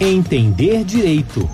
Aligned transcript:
Entender 0.00 0.84
Direito. 0.84 1.50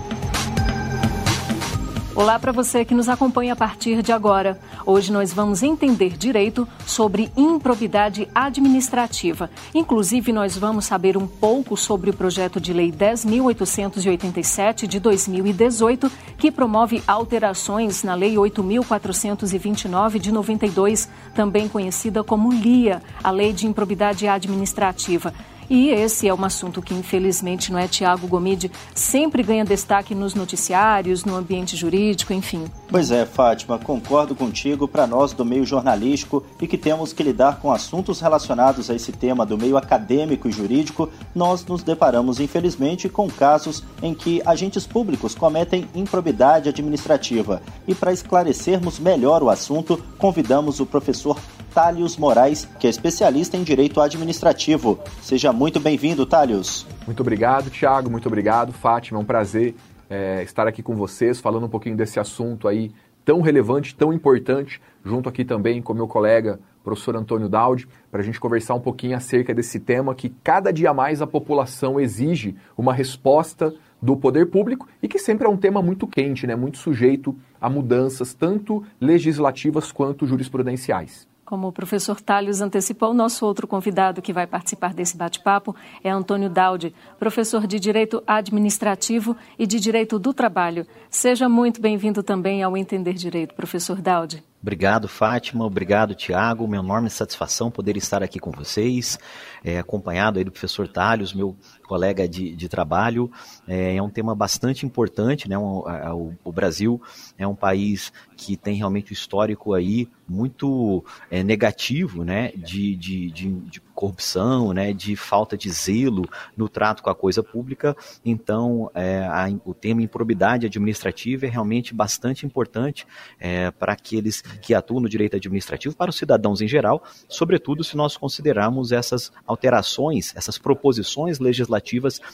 Olá 2.13 2.37
para 2.37 2.51
você 2.51 2.85
que 2.85 2.93
nos 2.93 3.09
acompanha 3.09 3.53
a 3.53 3.55
partir 3.55 4.03
de 4.03 4.11
agora. 4.11 4.59
Hoje 4.85 5.11
nós 5.11 5.33
vamos 5.33 5.63
entender 5.63 6.15
direito 6.15 6.67
sobre 6.85 7.31
improbidade 7.35 8.27
administrativa. 8.35 9.49
Inclusive, 9.73 10.31
nós 10.31 10.55
vamos 10.55 10.85
saber 10.85 11.17
um 11.17 11.25
pouco 11.25 11.75
sobre 11.75 12.11
o 12.11 12.13
projeto 12.13 12.61
de 12.61 12.71
lei 12.71 12.91
10.887 12.91 14.85
de 14.85 14.99
2018, 14.99 16.11
que 16.37 16.51
promove 16.51 17.01
alterações 17.07 18.03
na 18.03 18.13
lei 18.13 18.35
8.429 18.35 20.19
de 20.19 20.31
92, 20.31 21.09
também 21.33 21.67
conhecida 21.67 22.23
como 22.23 22.53
LIA, 22.53 23.01
a 23.23 23.31
Lei 23.31 23.51
de 23.51 23.65
Improbidade 23.65 24.27
Administrativa. 24.27 25.33
E 25.69 25.89
esse 25.89 26.27
é 26.27 26.33
um 26.33 26.45
assunto 26.45 26.81
que, 26.81 26.93
infelizmente, 26.93 27.71
não 27.71 27.79
é 27.79 27.87
Tiago 27.87 28.27
Gomide, 28.27 28.71
sempre 28.93 29.43
ganha 29.43 29.65
destaque 29.65 30.13
nos 30.13 30.35
noticiários, 30.35 31.25
no 31.25 31.35
ambiente 31.35 31.75
jurídico, 31.75 32.33
enfim. 32.33 32.65
Pois 32.87 33.11
é, 33.11 33.25
Fátima, 33.25 33.79
concordo 33.79 34.35
contigo 34.35 34.87
para 34.87 35.07
nós 35.07 35.33
do 35.33 35.43
meio 35.43 35.65
jornalístico 35.65 36.43
e 36.61 36.67
que 36.67 36.77
temos 36.77 37.13
que 37.13 37.23
lidar 37.23 37.59
com 37.59 37.71
assuntos 37.71 38.19
relacionados 38.19 38.89
a 38.89 38.95
esse 38.95 39.11
tema 39.11 39.45
do 39.45 39.57
meio 39.57 39.77
acadêmico 39.77 40.47
e 40.47 40.51
jurídico, 40.51 41.09
nós 41.33 41.65
nos 41.65 41.83
deparamos, 41.83 42.39
infelizmente, 42.39 43.09
com 43.09 43.27
casos 43.27 43.83
em 44.01 44.13
que 44.13 44.41
agentes 44.45 44.85
públicos 44.85 45.35
cometem 45.35 45.87
improbidade 45.95 46.69
administrativa. 46.69 47.61
E 47.87 47.95
para 47.95 48.13
esclarecermos 48.13 48.99
melhor 48.99 49.41
o 49.41 49.49
assunto, 49.49 50.01
convidamos 50.17 50.79
o 50.79 50.85
professor 50.85 51.39
Talios 51.75 52.15
Moraes, 52.15 52.63
que 52.79 52.87
é 52.87 52.89
especialista 52.89 53.57
em 53.57 53.63
direito 53.63 53.99
administrativo. 53.99 54.97
Seja 55.21 55.51
muito 55.51 55.77
bem-vindo, 55.77 56.25
Talios. 56.25 56.87
Muito 57.05 57.19
obrigado, 57.19 57.69
Tiago. 57.69 58.09
Muito 58.09 58.27
obrigado, 58.27 58.71
Fátima. 58.71 59.19
É 59.19 59.21
um 59.21 59.25
prazer 59.25 59.75
é, 60.09 60.41
estar 60.41 60.65
aqui 60.67 60.81
com 60.81 60.95
vocês, 60.95 61.41
falando 61.41 61.65
um 61.65 61.69
pouquinho 61.69 61.97
desse 61.97 62.17
assunto 62.17 62.69
aí 62.69 62.93
tão 63.25 63.41
relevante, 63.41 63.93
tão 63.93 64.13
importante, 64.13 64.81
junto 65.03 65.27
aqui 65.27 65.43
também 65.43 65.81
com 65.81 65.93
meu 65.93 66.07
colega, 66.07 66.61
professor 66.81 67.13
Antônio 67.17 67.49
Daudi, 67.49 67.89
para 68.09 68.21
a 68.21 68.23
gente 68.23 68.39
conversar 68.39 68.75
um 68.75 68.79
pouquinho 68.79 69.17
acerca 69.17 69.53
desse 69.53 69.77
tema 69.77 70.15
que 70.15 70.29
cada 70.29 70.71
dia 70.71 70.93
mais 70.93 71.21
a 71.21 71.27
população 71.27 71.99
exige 71.99 72.55
uma 72.77 72.93
resposta 72.93 73.73
do 74.01 74.15
poder 74.15 74.45
público 74.45 74.87
e 75.03 75.09
que 75.09 75.19
sempre 75.19 75.45
é 75.45 75.49
um 75.49 75.57
tema 75.57 75.81
muito 75.81 76.07
quente, 76.07 76.47
né, 76.47 76.55
muito 76.55 76.77
sujeito 76.77 77.35
a 77.59 77.69
mudanças 77.69 78.33
tanto 78.33 78.81
legislativas 79.01 79.91
quanto 79.91 80.25
jurisprudenciais. 80.25 81.27
Como 81.45 81.67
o 81.67 81.71
professor 81.71 82.19
Talhos 82.19 82.59
antecipou, 82.59 83.13
nosso 83.13 83.45
outro 83.45 83.67
convidado 83.67 84.19
que 84.19 84.33
vai 84.33 84.47
participar 84.47 84.95
desse 84.95 85.15
bate-papo 85.15 85.75
é 86.03 86.09
Antônio 86.09 86.49
Daudi, 86.49 86.91
professor 87.19 87.67
de 87.67 87.79
Direito 87.79 88.23
Administrativo 88.25 89.37
e 89.57 89.67
de 89.67 89.79
Direito 89.79 90.17
do 90.17 90.33
Trabalho. 90.33 90.87
Seja 91.07 91.47
muito 91.47 91.79
bem-vindo 91.79 92.23
também 92.23 92.63
ao 92.63 92.75
Entender 92.75 93.13
Direito, 93.13 93.53
professor 93.53 94.01
Daudi. 94.01 94.43
Obrigado, 94.59 95.07
Fátima. 95.07 95.63
Obrigado, 95.63 96.15
Tiago. 96.15 96.65
Uma 96.65 96.77
enorme 96.77 97.11
satisfação 97.11 97.69
poder 97.69 97.95
estar 97.95 98.23
aqui 98.23 98.39
com 98.39 98.49
vocês, 98.49 99.19
é, 99.63 99.77
acompanhado 99.77 100.39
aí 100.39 100.43
do 100.43 100.51
professor 100.51 100.87
Talhos, 100.87 101.31
meu 101.31 101.55
colega 101.85 102.27
de, 102.27 102.55
de 102.55 102.67
trabalho. 102.67 103.31
É, 103.67 103.95
é, 103.95 104.01
um 104.01 104.09
tema 104.09 104.35
bastante 104.35 104.85
importante, 104.85 105.49
né? 105.49 105.55
A, 105.55 106.15
o, 106.15 106.33
o, 106.43 106.51
Brasil 106.51 107.01
é 107.37 107.47
um 107.47 107.55
país 107.55 108.11
que 108.35 108.57
tem 108.57 108.75
realmente 108.75 109.11
um 109.11 109.13
histórico 109.13 109.73
aí 109.73 110.07
muito 110.27 111.03
é, 111.29 111.43
negativo, 111.43 112.23
né? 112.23 112.51
De, 112.55 112.95
de, 112.95 113.31
de, 113.31 113.51
de 113.51 113.81
corrupção, 113.95 114.73
né, 114.73 114.91
de 114.91 115.15
falta 115.15 115.57
de 115.57 115.69
zelo 115.71 116.27
no 116.55 116.67
trato 116.67 117.01
com 117.01 117.09
a 117.09 117.15
coisa 117.15 117.41
pública. 117.41 117.95
Então, 118.23 118.91
é, 118.93 119.19
a, 119.19 119.47
o 119.63 119.73
tema 119.73 120.01
improbidade 120.01 120.65
administrativa 120.65 121.45
é 121.45 121.49
realmente 121.49 121.93
bastante 121.93 122.45
importante 122.45 123.07
é, 123.39 123.71
para 123.71 123.93
aqueles 123.93 124.41
que 124.41 124.73
atuam 124.73 124.99
no 124.99 125.09
direito 125.09 125.37
administrativo, 125.37 125.95
para 125.95 126.09
os 126.09 126.17
cidadãos 126.17 126.61
em 126.61 126.67
geral, 126.67 127.01
sobretudo 127.29 127.83
se 127.83 127.95
nós 127.95 128.17
considerarmos 128.17 128.91
essas 128.91 129.31
alterações, 129.47 130.35
essas 130.35 130.57
proposições 130.57 131.39
legislativas 131.39 131.74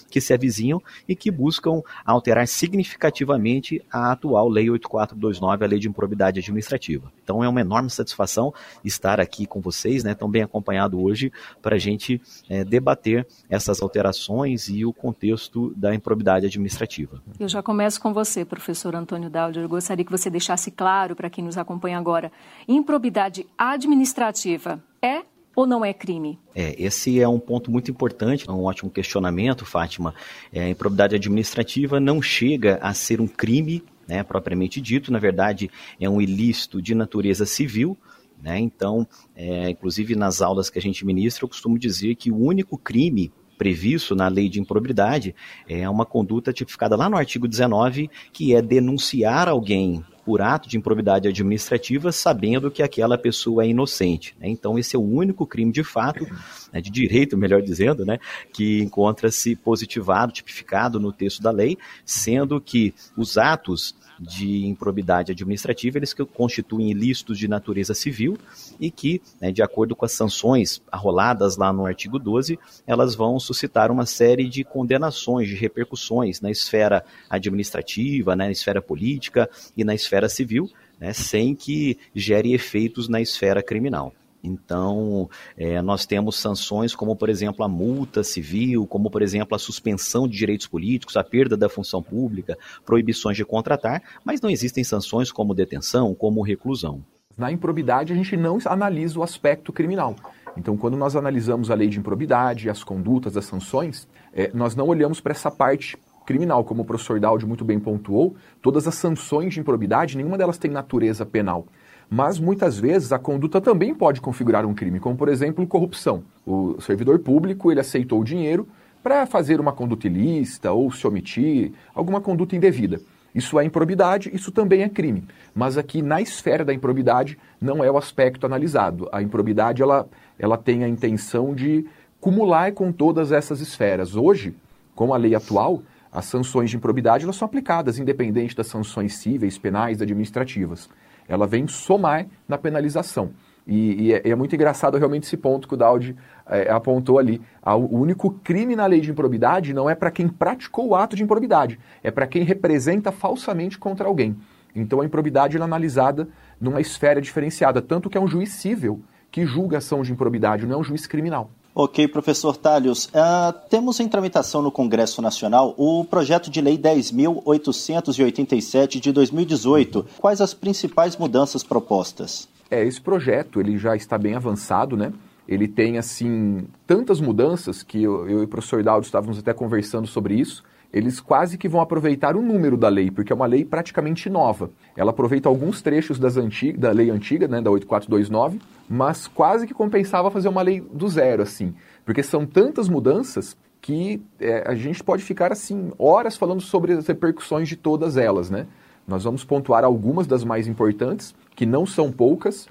que 0.10 0.22
se 0.22 0.34
avizinham 0.34 0.82
e 1.08 1.16
que 1.16 1.32
buscam 1.32 1.82
alterar 2.06 2.48
significativamente 2.48 3.82
a 3.92 4.12
atual 4.12 4.48
Lei 4.50 4.70
8429, 4.70 5.66
a 5.66 5.68
Lei 5.68 5.80
de 5.80 5.88
Improbidade 5.88 6.40
Administrativa. 6.40 7.12
Então, 7.24 7.44
é 7.44 7.50
uma 7.50 7.62
enorme 7.62 7.90
satisfação 7.90 8.54
estar 8.84 9.20
aqui 9.20 9.46
com 9.46 9.62
vocês, 9.62 10.04
né, 10.04 10.14
tão 10.14 10.30
bem 10.30 10.44
acompanhado 10.44 11.02
hoje, 11.02 11.32
para 11.62 11.76
a 11.76 11.80
gente 11.80 12.22
é, 12.50 12.64
debater 12.64 13.28
essas 13.50 13.82
alterações 13.82 14.68
e 14.68 14.86
o 14.86 14.94
contexto 14.94 15.74
da 15.76 15.94
improbidade 15.94 16.46
administrativa. 16.46 17.22
Eu 17.40 17.48
já 17.48 17.62
começo 17.62 18.00
com 18.02 18.14
você, 18.14 18.44
professor 18.46 18.96
Antônio 18.96 19.30
Dáldio. 19.30 19.62
Eu 19.62 19.70
gostaria 19.70 20.06
que 20.06 20.12
você 20.12 20.30
deixasse 20.30 20.72
claro 20.72 21.16
para 21.16 21.30
quem 21.30 21.44
nos 21.44 21.58
acompanha 21.58 21.98
agora: 21.98 22.32
improbidade 22.68 23.46
administrativa 23.58 24.82
é 25.02 25.24
ou 25.56 25.68
não 25.68 25.84
é 25.84 25.94
crime? 25.94 26.40
É, 26.56 26.76
esse 26.82 27.20
é 27.20 27.28
um 27.28 27.40
ponto 27.40 27.70
muito 27.70 27.92
importante, 27.92 28.50
é 28.50 28.52
um 28.52 28.64
ótimo 28.64 28.90
questionamento, 28.90 29.66
Fátima. 29.66 30.14
É, 30.52 30.64
a 30.64 30.70
improbidade 30.70 31.16
administrativa 31.16 32.00
não 32.00 32.22
chega 32.22 32.80
a 32.82 32.94
ser 32.94 33.20
um 33.22 33.28
crime, 33.28 33.84
né, 34.08 34.24
propriamente 34.24 34.82
dito, 34.82 35.12
na 35.12 35.20
verdade, 35.20 35.70
é 36.00 36.10
um 36.10 36.22
ilícito 36.22 36.82
de 36.82 36.96
natureza 36.96 37.46
civil, 37.46 37.98
né? 38.42 38.60
Então, 38.60 39.08
é, 39.36 39.70
inclusive 39.70 40.16
nas 40.16 40.42
aulas 40.42 40.70
que 40.70 40.80
a 40.80 40.82
gente 40.82 41.06
ministra, 41.06 41.46
eu 41.46 41.50
costumo 41.50 41.78
dizer 41.78 42.16
que 42.16 42.32
o 42.32 42.38
único 42.38 42.78
crime 42.78 43.32
previsto 43.58 44.16
na 44.16 44.28
lei 44.28 44.50
de 44.50 44.60
improbidade 44.60 45.36
é 45.70 45.88
uma 45.88 46.04
conduta 46.04 46.52
tipificada 46.52 46.96
lá 46.96 47.08
no 47.08 47.16
artigo 47.16 47.48
19, 47.48 48.10
que 48.34 48.56
é 48.56 48.62
denunciar 48.62 49.48
alguém 49.48 50.04
por 50.26 50.42
ato 50.42 50.70
de 50.70 50.78
improbidade 50.78 51.28
administrativa, 51.28 52.12
sabendo 52.12 52.72
que 52.72 52.84
aquela 52.84 53.18
pessoa 53.18 53.64
é 53.64 53.68
inocente. 53.68 54.36
Né? 54.40 54.50
Então, 54.50 54.78
esse 54.78 54.96
é 54.96 55.00
o 55.00 55.04
único 55.04 55.46
crime 55.46 55.72
de 55.72 55.84
fato, 55.84 56.26
né, 56.72 56.82
de 56.82 56.90
direito, 56.90 57.38
melhor 57.38 57.62
dizendo, 57.62 58.06
né, 58.06 58.20
que 58.54 58.82
encontra-se 58.82 59.56
positivado, 59.56 60.32
tipificado 60.32 61.00
no 61.00 61.12
texto 61.12 61.42
da 61.42 61.52
lei, 61.52 61.78
sendo 62.06 62.60
que 62.62 62.94
os 63.18 63.38
atos 63.38 63.96
de 64.22 64.68
improbidade 64.68 65.32
administrativa, 65.32 65.98
eles 65.98 66.14
que 66.14 66.24
constituem 66.24 66.92
ilícitos 66.92 67.40
de 67.40 67.48
natureza 67.48 67.96
civil 67.96 68.38
e 68.80 68.92
que, 68.92 69.20
né, 69.42 69.52
de 69.52 69.64
acordo 69.64 69.96
com 69.96 70.06
as 70.06 70.12
sanções 70.12 70.80
arroladas 70.92 71.58
lá 71.58 71.74
no 71.74 71.88
artigo 71.88 72.20
12, 72.20 72.60
elas 72.86 73.16
vão 73.16 73.40
suscitar 73.40 73.92
uma 73.92 74.06
série 74.06 74.48
de 74.48 74.64
condenações, 74.64 75.50
de 75.50 75.56
repercussões 75.56 76.40
na 76.40 76.52
esfera 76.52 77.04
administrativa, 77.28 78.36
né, 78.36 78.46
na 78.46 78.52
esfera 78.52 78.82
política 78.82 79.50
e 79.76 79.84
na 79.84 79.96
esfera 79.96 80.30
civil, 80.30 80.70
né, 81.00 81.14
sem 81.14 81.56
que 81.56 81.98
gere 82.14 82.54
efeitos 82.54 83.10
na 83.10 83.20
esfera 83.20 83.64
criminal. 83.64 84.14
Então, 84.44 85.30
é, 85.58 85.82
nós 85.82 86.06
temos 86.06 86.36
sanções 86.36 86.96
como, 86.96 87.16
por 87.16 87.30
exemplo, 87.30 87.64
a 87.64 87.68
multa 87.68 88.24
civil, 88.24 88.88
como, 88.88 89.10
por 89.10 89.22
exemplo, 89.22 89.56
a 89.56 89.60
suspensão 89.60 90.28
de 90.28 90.38
direitos 90.38 90.68
políticos, 90.68 91.16
a 91.16 91.24
perda 91.24 91.56
da 91.56 91.70
função 91.70 92.02
pública, 92.02 92.58
proibições 92.86 93.38
de 93.38 93.46
contratar, 93.46 94.02
mas 94.24 94.42
não 94.42 94.50
existem 94.50 94.84
sanções 94.84 95.32
como 95.32 95.54
detenção, 95.54 96.14
como 96.16 96.42
reclusão. 96.42 97.04
Na 97.38 97.52
improbidade, 97.52 98.12
a 98.12 98.16
gente 98.16 98.36
não 98.36 98.58
analisa 98.66 99.20
o 99.20 99.24
aspecto 99.24 99.72
criminal. 99.72 100.16
Então, 100.58 100.76
quando 100.76 100.98
nós 100.98 101.16
analisamos 101.16 101.72
a 101.72 101.76
lei 101.76 101.88
de 101.88 101.98
improbidade, 101.98 102.70
as 102.70 102.84
condutas, 102.84 103.38
as 103.38 103.46
sanções, 103.46 104.08
é, 104.34 104.52
nós 104.54 104.76
não 104.76 104.88
olhamos 104.88 105.22
para 105.22 105.32
essa 105.32 105.50
parte 105.50 105.98
criminal, 106.26 106.64
como 106.64 106.84
o 106.84 106.86
professor 106.86 107.20
Daldi 107.20 107.46
muito 107.46 107.66
bem 107.66 107.80
pontuou, 107.80 108.36
todas 108.62 108.88
as 108.88 108.96
sanções 108.96 109.54
de 109.54 109.60
improbidade, 109.60 110.18
nenhuma 110.18 110.38
delas 110.38 110.58
tem 110.58 110.70
natureza 110.70 111.26
penal. 111.26 111.66
Mas 112.14 112.38
muitas 112.38 112.78
vezes 112.78 113.14
a 113.14 113.18
conduta 113.18 113.62
também 113.62 113.96
pode 113.96 114.20
configurar 114.20 114.66
um 114.66 114.74
crime, 114.74 115.00
como 115.00 115.16
por 115.16 115.30
exemplo 115.30 115.66
corrupção. 115.66 116.26
O 116.46 116.76
servidor 116.82 117.20
público 117.20 117.72
ele 117.72 117.80
aceitou 117.80 118.20
o 118.20 118.24
dinheiro 118.26 118.68
para 119.02 119.26
fazer 119.26 119.62
uma 119.62 119.72
conduta 119.72 120.08
ilícita 120.08 120.74
ou 120.74 120.92
se 120.92 121.08
omitir, 121.08 121.72
alguma 121.96 122.20
conduta 122.20 122.54
indevida. 122.54 123.00
Isso 123.34 123.58
é 123.58 123.64
improbidade, 123.64 124.30
isso 124.34 124.52
também 124.52 124.82
é 124.82 124.90
crime. 124.90 125.24
Mas 125.56 125.78
aqui 125.78 126.02
na 126.02 126.22
esfera 126.22 126.66
da 126.66 126.74
improbidade 126.74 127.40
não 127.62 127.82
é 127.82 127.90
o 127.90 127.98
aspecto 127.98 128.46
analisado. 128.46 129.08
A 129.14 129.22
improbidade 129.22 129.82
ela, 129.82 130.06
ela 130.38 130.58
tem 130.58 130.84
a 130.84 130.90
intenção 130.90 131.56
de 131.56 131.86
cumular 132.20 132.74
com 132.74 132.92
todas 132.92 133.32
essas 133.32 133.62
esferas. 133.62 134.18
Hoje, 134.18 134.54
com 134.94 135.14
a 135.14 135.18
lei 135.18 135.34
atual, 135.34 135.82
as 136.12 136.26
sanções 136.26 136.70
de 136.70 136.76
improbidade 136.76 137.24
elas 137.24 137.38
são 137.38 137.46
aplicadas 137.46 137.98
independente 137.98 138.54
das 138.54 138.68
sanções 138.68 139.16
cíveis, 139.16 139.58
penais, 139.58 140.02
administrativas 140.02 140.90
ela 141.28 141.48
vem 141.48 141.68
somar 141.68 142.26
na 142.48 142.58
penalização. 142.58 143.32
E, 143.66 144.08
e, 144.08 144.14
é, 144.14 144.30
é, 144.30 144.36
muito 144.36 144.56
engraçado 144.56 144.98
realmente 144.98 145.24
esse 145.24 145.38
ponto 145.38 145.68
que 145.68 145.74
o 145.74 145.78
Daudi 145.78 146.16
é, 146.48 146.72
apontou 146.72 147.20
ali. 147.20 147.42
O 147.66 148.00
único 148.00 148.32
crime 148.44 148.76
na 148.76 148.86
lei 148.86 149.00
de 149.00 149.12
improbidade 149.12 149.74
não 149.74 149.90
é 149.90 149.96
para 149.96 150.12
quem 150.12 150.28
praticou 150.28 150.90
o 150.90 150.96
ato 150.96 151.16
de 151.16 151.24
improbidade, 151.24 151.80
é 152.04 152.10
para 152.10 152.28
quem 152.28 152.44
representa 152.44 153.12
falsamente 153.12 153.78
contra 153.78 154.08
alguém. 154.08 154.36
Então 154.76 155.02
a 155.02 155.06
improbidade 155.06 155.58
é 155.58 155.62
analisada 155.62 156.28
numa 156.60 156.82
esfera 156.82 157.22
diferenciada, 157.22 157.82
tanto 157.82 158.10
que 158.10 158.18
é 158.18 158.22
um 158.22 158.28
juiz 158.28 158.54
civil 158.54 159.04
que 159.30 159.46
julga 159.46 159.78
a 159.78 159.80
ação 159.80 160.02
de 160.02 160.12
improbidade, 160.12 160.66
não 160.66 160.76
é 160.76 160.78
um 160.80 160.84
juiz 160.84 161.08
criminal. 161.08 161.52
Ok, 161.74 162.06
professor 162.10 162.58
Talhos. 162.58 163.06
Uh, 163.06 163.54
temos 163.70 164.02
em 164.02 164.08
tramitação 164.08 164.62
no 164.62 164.72
Congresso 164.72 165.22
Nacional 165.22 165.74
o 165.78 166.04
projeto 166.04 166.52
de 166.52 166.60
lei 166.60 166.78
10.887 166.78 169.00
de 169.00 169.10
2018. 169.12 170.06
Quais 170.20 170.42
as 170.42 170.54
principais 170.54 171.16
mudanças 171.16 171.64
propostas? 171.64 172.50
É, 172.70 172.86
esse 172.86 173.00
projeto 173.00 173.62
ele 173.62 173.78
já 173.78 173.96
está 173.96 174.18
bem 174.18 174.36
avançado, 174.36 174.98
né? 174.98 175.14
Ele 175.48 175.66
tem, 175.68 175.98
assim, 175.98 176.68
tantas 176.86 177.22
mudanças 177.22 177.82
que 177.84 178.04
eu, 178.04 178.30
eu 178.30 178.42
e 178.42 178.46
o 178.46 178.48
professor 178.48 178.84
Daldo 178.84 179.06
estávamos 179.06 179.40
até 179.40 179.54
conversando 179.54 180.08
sobre 180.08 180.36
isso 180.36 180.64
eles 180.94 181.20
quase 181.20 181.58
que 181.58 181.70
vão 181.70 181.80
aproveitar 181.80 182.36
o 182.36 182.42
número 182.42 182.76
da 182.76 182.90
lei, 182.90 183.10
porque 183.10 183.32
é 183.32 183.36
uma 183.36 183.46
lei 183.46 183.64
praticamente 183.64 184.30
nova. 184.30 184.70
Ela 184.96 185.12
aproveita 185.12 185.48
alguns 185.48 185.82
trechos 185.82 186.20
das 186.20 186.38
antig 186.38 186.78
da 186.78 186.92
lei 186.92 187.10
antiga, 187.10 187.48
né, 187.48 187.62
da 187.62 187.72
8429, 187.72 188.60
mas 188.90 189.28
quase 189.28 189.66
que 189.66 189.74
compensava 189.74 190.30
fazer 190.30 190.50
uma 190.50 190.62
lei 190.62 190.82
do 190.82 191.08
zero, 191.08 191.44
assim. 191.44 191.74
Porque 192.04 192.22
são 192.22 192.46
tantas 192.46 192.90
mudanças 192.90 193.56
que 193.82 194.22
é, 194.40 194.64
a 194.68 194.76
gente 194.76 195.04
pode 195.04 195.24
ficar, 195.24 195.52
assim, 195.52 195.92
horas 195.98 196.36
falando 196.38 196.62
sobre 196.62 196.94
as 196.94 197.08
repercussões 197.08 197.68
de 197.68 197.76
todas 197.76 198.18
elas, 198.18 198.50
né? 198.50 198.68
Nós 199.08 199.24
vamos 199.24 199.44
pontuar 199.44 199.84
algumas 199.84 200.28
das 200.28 200.44
mais 200.44 200.68
importantes, 200.68 201.34
que 201.56 201.66
não 201.66 201.86
são 201.86 202.12
poucas, 202.12 202.68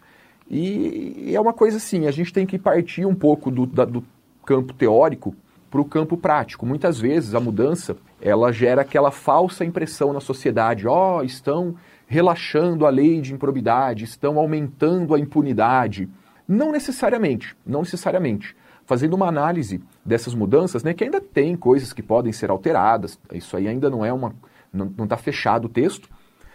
e 0.48 1.32
é 1.34 1.40
uma 1.40 1.52
coisa 1.52 1.78
assim, 1.78 2.06
a 2.06 2.10
gente 2.10 2.32
tem 2.32 2.44
que 2.44 2.58
partir 2.58 3.06
um 3.06 3.14
pouco 3.14 3.50
do, 3.50 3.66
da, 3.66 3.84
do 3.84 4.04
campo 4.44 4.72
teórico 4.72 5.34
para 5.70 5.80
o 5.80 5.84
campo 5.84 6.16
prático. 6.16 6.66
Muitas 6.66 6.98
vezes 6.98 7.34
a 7.34 7.40
mudança 7.40 7.96
ela 8.20 8.52
gera 8.52 8.82
aquela 8.82 9.10
falsa 9.10 9.64
impressão 9.64 10.12
na 10.12 10.20
sociedade: 10.20 10.86
ó, 10.86 11.18
oh, 11.18 11.22
estão 11.22 11.74
relaxando 12.06 12.86
a 12.86 12.90
lei 12.90 13.20
de 13.20 13.32
improbidade, 13.32 14.04
estão 14.04 14.38
aumentando 14.38 15.14
a 15.14 15.18
impunidade. 15.18 16.08
Não 16.46 16.72
necessariamente, 16.72 17.56
não 17.64 17.80
necessariamente. 17.80 18.56
Fazendo 18.84 19.14
uma 19.14 19.28
análise 19.28 19.80
dessas 20.04 20.34
mudanças, 20.34 20.82
né, 20.82 20.92
que 20.92 21.04
ainda 21.04 21.20
tem 21.20 21.54
coisas 21.54 21.92
que 21.92 22.02
podem 22.02 22.32
ser 22.32 22.50
alteradas, 22.50 23.18
isso 23.32 23.56
aí 23.56 23.68
ainda 23.68 23.88
não 23.88 24.04
é 24.04 24.12
uma. 24.12 24.34
não 24.72 25.04
está 25.04 25.16
fechado 25.16 25.66
o 25.66 25.68
texto, 25.68 26.08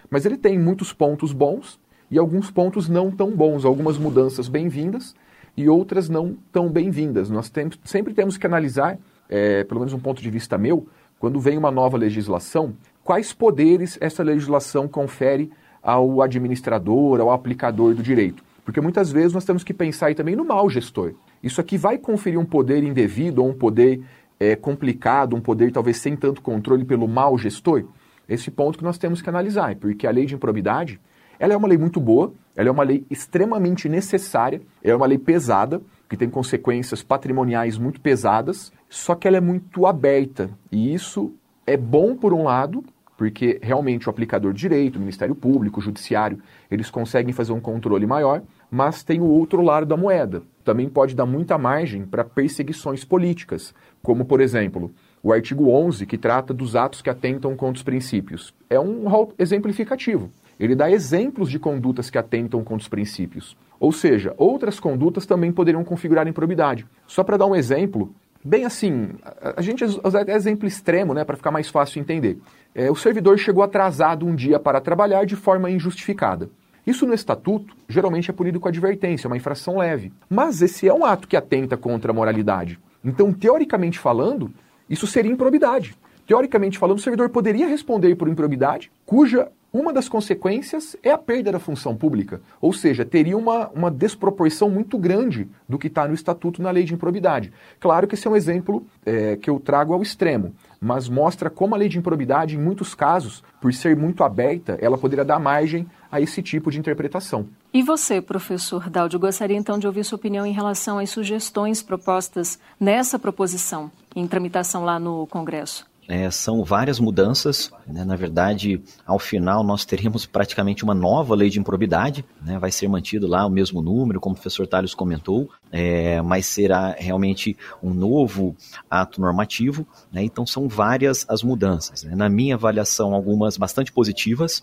mas 0.09 0.25
ele 0.25 0.37
tem 0.37 0.59
muitos 0.59 0.91
pontos 0.91 1.31
bons 1.31 1.79
e 2.11 2.17
alguns 2.17 2.51
pontos 2.51 2.87
não 2.87 3.09
tão 3.09 3.31
bons, 3.31 3.65
algumas 3.65 3.97
mudanças 3.97 4.47
bem-vindas 4.47 5.15
e 5.57 5.69
outras 5.69 6.09
não 6.09 6.37
tão 6.51 6.69
bem-vindas. 6.69 7.29
Nós 7.29 7.49
temos, 7.49 7.79
sempre 7.85 8.13
temos 8.13 8.37
que 8.37 8.45
analisar, 8.45 8.97
é, 9.29 9.63
pelo 9.63 9.79
menos 9.79 9.93
um 9.93 9.99
ponto 9.99 10.21
de 10.21 10.29
vista 10.29 10.57
meu, 10.57 10.87
quando 11.19 11.39
vem 11.39 11.57
uma 11.57 11.71
nova 11.71 11.97
legislação, 11.97 12.73
quais 13.03 13.33
poderes 13.33 13.97
essa 14.01 14.23
legislação 14.23 14.87
confere 14.87 15.51
ao 15.81 16.21
administrador, 16.21 17.19
ao 17.19 17.31
aplicador 17.31 17.93
do 17.93 18.01
direito. 18.01 18.43
Porque 18.63 18.81
muitas 18.81 19.11
vezes 19.11 19.33
nós 19.33 19.45
temos 19.45 19.63
que 19.63 19.73
pensar 19.73 20.07
aí 20.07 20.15
também 20.15 20.35
no 20.35 20.43
mau 20.43 20.69
gestor. 20.69 21.13
Isso 21.43 21.61
aqui 21.61 21.77
vai 21.77 21.97
conferir 21.97 22.39
um 22.39 22.45
poder 22.45 22.83
indevido 22.83 23.43
ou 23.43 23.49
um 23.49 23.53
poder 23.53 24.01
é, 24.39 24.55
complicado, 24.55 25.35
um 25.35 25.41
poder 25.41 25.71
talvez 25.71 25.97
sem 25.97 26.15
tanto 26.15 26.41
controle 26.41 26.83
pelo 26.83 27.07
mau 27.07 27.37
gestor? 27.37 27.85
Esse 28.27 28.49
ponto 28.49 28.79
que 28.79 28.83
nós 28.83 28.97
temos 28.97 29.21
que 29.21 29.29
analisar, 29.29 29.75
porque 29.75 30.07
a 30.07 30.11
lei 30.11 30.25
de 30.25 30.33
improbidade 30.33 30.99
ela 31.39 31.53
é 31.53 31.57
uma 31.57 31.67
lei 31.67 31.77
muito 31.77 31.99
boa, 31.99 32.33
ela 32.55 32.69
é 32.69 32.71
uma 32.71 32.83
lei 32.83 33.05
extremamente 33.09 33.89
necessária, 33.89 34.61
é 34.83 34.95
uma 34.95 35.05
lei 35.05 35.17
pesada, 35.17 35.81
que 36.09 36.15
tem 36.15 36.29
consequências 36.29 37.03
patrimoniais 37.03 37.77
muito 37.77 37.99
pesadas, 37.99 38.71
só 38.95 39.13
que 39.13 39.27
ela 39.27 39.35
é 39.35 39.41
muito 39.41 39.85
aberta. 39.85 40.49
E 40.71 40.93
isso 40.93 41.33
é 41.67 41.75
bom 41.75 42.15
por 42.15 42.33
um 42.33 42.43
lado, 42.43 42.81
porque 43.17 43.59
realmente 43.61 44.07
o 44.07 44.09
aplicador 44.09 44.53
de 44.53 44.59
direito, 44.61 44.95
o 44.95 44.99
Ministério 44.99 45.35
Público, 45.35 45.81
o 45.81 45.83
Judiciário, 45.83 46.39
eles 46.71 46.89
conseguem 46.89 47.33
fazer 47.33 47.51
um 47.51 47.59
controle 47.59 48.07
maior, 48.07 48.41
mas 48.71 49.03
tem 49.03 49.19
o 49.19 49.25
outro 49.25 49.61
lado 49.61 49.85
da 49.85 49.97
moeda. 49.97 50.43
Também 50.63 50.87
pode 50.87 51.13
dar 51.13 51.25
muita 51.25 51.57
margem 51.57 52.05
para 52.05 52.23
perseguições 52.23 53.03
políticas, 53.03 53.75
como, 54.01 54.23
por 54.23 54.39
exemplo, 54.39 54.93
o 55.21 55.33
artigo 55.33 55.69
11, 55.69 56.05
que 56.05 56.17
trata 56.17 56.53
dos 56.53 56.73
atos 56.73 57.01
que 57.01 57.09
atentam 57.09 57.53
contra 57.53 57.75
os 57.75 57.83
princípios. 57.83 58.53
É 58.69 58.79
um 58.79 59.03
exemplificativo. 59.37 60.31
Ele 60.57 60.73
dá 60.73 60.89
exemplos 60.89 61.51
de 61.51 61.59
condutas 61.59 62.09
que 62.09 62.17
atentam 62.17 62.63
contra 62.63 62.83
os 62.83 62.87
princípios. 62.87 63.57
Ou 63.77 63.91
seja, 63.91 64.33
outras 64.37 64.79
condutas 64.79 65.25
também 65.25 65.51
poderiam 65.51 65.83
configurar 65.83 66.29
improbidade. 66.29 66.87
Só 67.05 67.25
para 67.25 67.35
dar 67.35 67.45
um 67.45 67.55
exemplo, 67.55 68.15
bem 68.45 68.63
assim, 68.63 69.09
a 69.57 69.61
gente 69.61 69.83
usa 69.83 70.23
exemplo 70.27 70.67
extremo, 70.67 71.13
né, 71.13 71.23
para 71.23 71.35
ficar 71.35 71.51
mais 71.51 71.67
fácil 71.67 71.99
entender. 71.99 72.37
É, 72.73 72.91
o 72.91 72.95
servidor 72.95 73.37
chegou 73.39 73.63
atrasado 73.63 74.25
um 74.25 74.35
dia 74.35 74.59
para 74.59 74.79
trabalhar 74.79 75.25
de 75.25 75.35
forma 75.35 75.71
injustificada. 75.71 76.49
Isso 76.85 77.07
no 77.07 77.13
estatuto 77.13 77.75
geralmente 77.89 78.29
é 78.29 78.33
punido 78.33 78.59
com 78.59 78.67
advertência, 78.67 79.27
uma 79.27 79.37
infração 79.37 79.77
leve. 79.77 80.13
Mas 80.29 80.61
esse 80.61 80.87
é 80.87 80.93
um 80.93 81.03
ato 81.03 81.27
que 81.27 81.35
atenta 81.35 81.75
contra 81.75 82.11
a 82.11 82.13
moralidade. 82.13 82.79
Então, 83.03 83.33
teoricamente 83.33 83.97
falando, 83.97 84.51
isso 84.87 85.07
seria 85.07 85.31
improbidade. 85.31 85.97
Teoricamente 86.27 86.77
falando, 86.77 86.97
o 86.97 87.01
servidor 87.01 87.29
poderia 87.29 87.67
responder 87.67 88.15
por 88.15 88.27
improbidade, 88.27 88.91
cuja 89.05 89.49
uma 89.77 89.91
das 89.91 90.07
consequências 90.07 90.95
é 91.03 91.11
a 91.11 91.17
perda 91.17 91.51
da 91.51 91.59
função 91.59 91.97
pública, 91.97 92.41
ou 92.61 92.71
seja, 92.71 93.03
teria 93.03 93.37
uma, 93.37 93.67
uma 93.71 93.91
desproporção 93.91 94.69
muito 94.69 94.97
grande 94.97 95.49
do 95.67 95.77
que 95.77 95.87
está 95.87 96.07
no 96.07 96.13
Estatuto 96.13 96.61
na 96.61 96.71
Lei 96.71 96.85
de 96.85 96.93
Improbidade. 96.93 97.51
Claro 97.77 98.07
que 98.07 98.15
esse 98.15 98.25
é 98.25 98.31
um 98.31 98.37
exemplo 98.37 98.85
é, 99.05 99.35
que 99.35 99.49
eu 99.49 99.59
trago 99.59 99.93
ao 99.93 100.01
extremo, 100.01 100.55
mas 100.79 101.09
mostra 101.09 101.49
como 101.49 101.75
a 101.75 101.77
Lei 101.77 101.89
de 101.89 101.97
Improbidade, 101.97 102.55
em 102.55 102.59
muitos 102.59 102.95
casos, 102.95 103.43
por 103.59 103.73
ser 103.73 103.97
muito 103.97 104.23
aberta, 104.23 104.77
ela 104.79 104.97
poderia 104.97 105.25
dar 105.25 105.39
margem 105.39 105.85
a 106.09 106.21
esse 106.21 106.41
tipo 106.41 106.71
de 106.71 106.79
interpretação. 106.79 107.45
E 107.73 107.83
você, 107.83 108.21
professor 108.21 108.89
Daldio, 108.89 109.19
gostaria 109.19 109.57
então 109.57 109.77
de 109.77 109.85
ouvir 109.87 110.05
sua 110.05 110.15
opinião 110.15 110.45
em 110.45 110.53
relação 110.53 110.99
às 110.99 111.09
sugestões 111.09 111.83
propostas 111.83 112.57
nessa 112.79 113.19
proposição 113.19 113.91
em 114.15 114.25
tramitação 114.25 114.85
lá 114.85 114.97
no 114.97 115.27
Congresso? 115.27 115.85
É, 116.07 116.29
são 116.29 116.63
várias 116.63 116.99
mudanças. 116.99 117.71
Né? 117.87 118.03
Na 118.03 118.15
verdade, 118.15 118.81
ao 119.05 119.17
final, 119.17 119.63
nós 119.63 119.85
teríamos 119.85 120.25
praticamente 120.25 120.83
uma 120.83 120.93
nova 120.93 121.33
lei 121.35 121.49
de 121.49 121.59
improbidade. 121.59 122.23
Né? 122.41 122.59
Vai 122.59 122.71
ser 122.71 122.87
mantido 122.87 123.27
lá 123.27 123.45
o 123.45 123.49
mesmo 123.49 123.81
número, 123.81 124.19
como 124.19 124.33
o 124.33 124.35
professor 124.35 124.67
Tales 124.67 124.93
comentou, 124.93 125.49
é, 125.71 126.21
mas 126.21 126.45
será 126.45 126.95
realmente 126.97 127.57
um 127.81 127.93
novo 127.93 128.55
ato 128.89 129.19
normativo. 129.19 129.85
Né? 130.11 130.23
Então, 130.23 130.45
são 130.45 130.67
várias 130.67 131.25
as 131.27 131.41
mudanças. 131.41 132.03
Né? 132.03 132.15
Na 132.15 132.29
minha 132.29 132.55
avaliação, 132.55 133.13
algumas 133.13 133.57
bastante 133.57 133.91
positivas, 133.91 134.61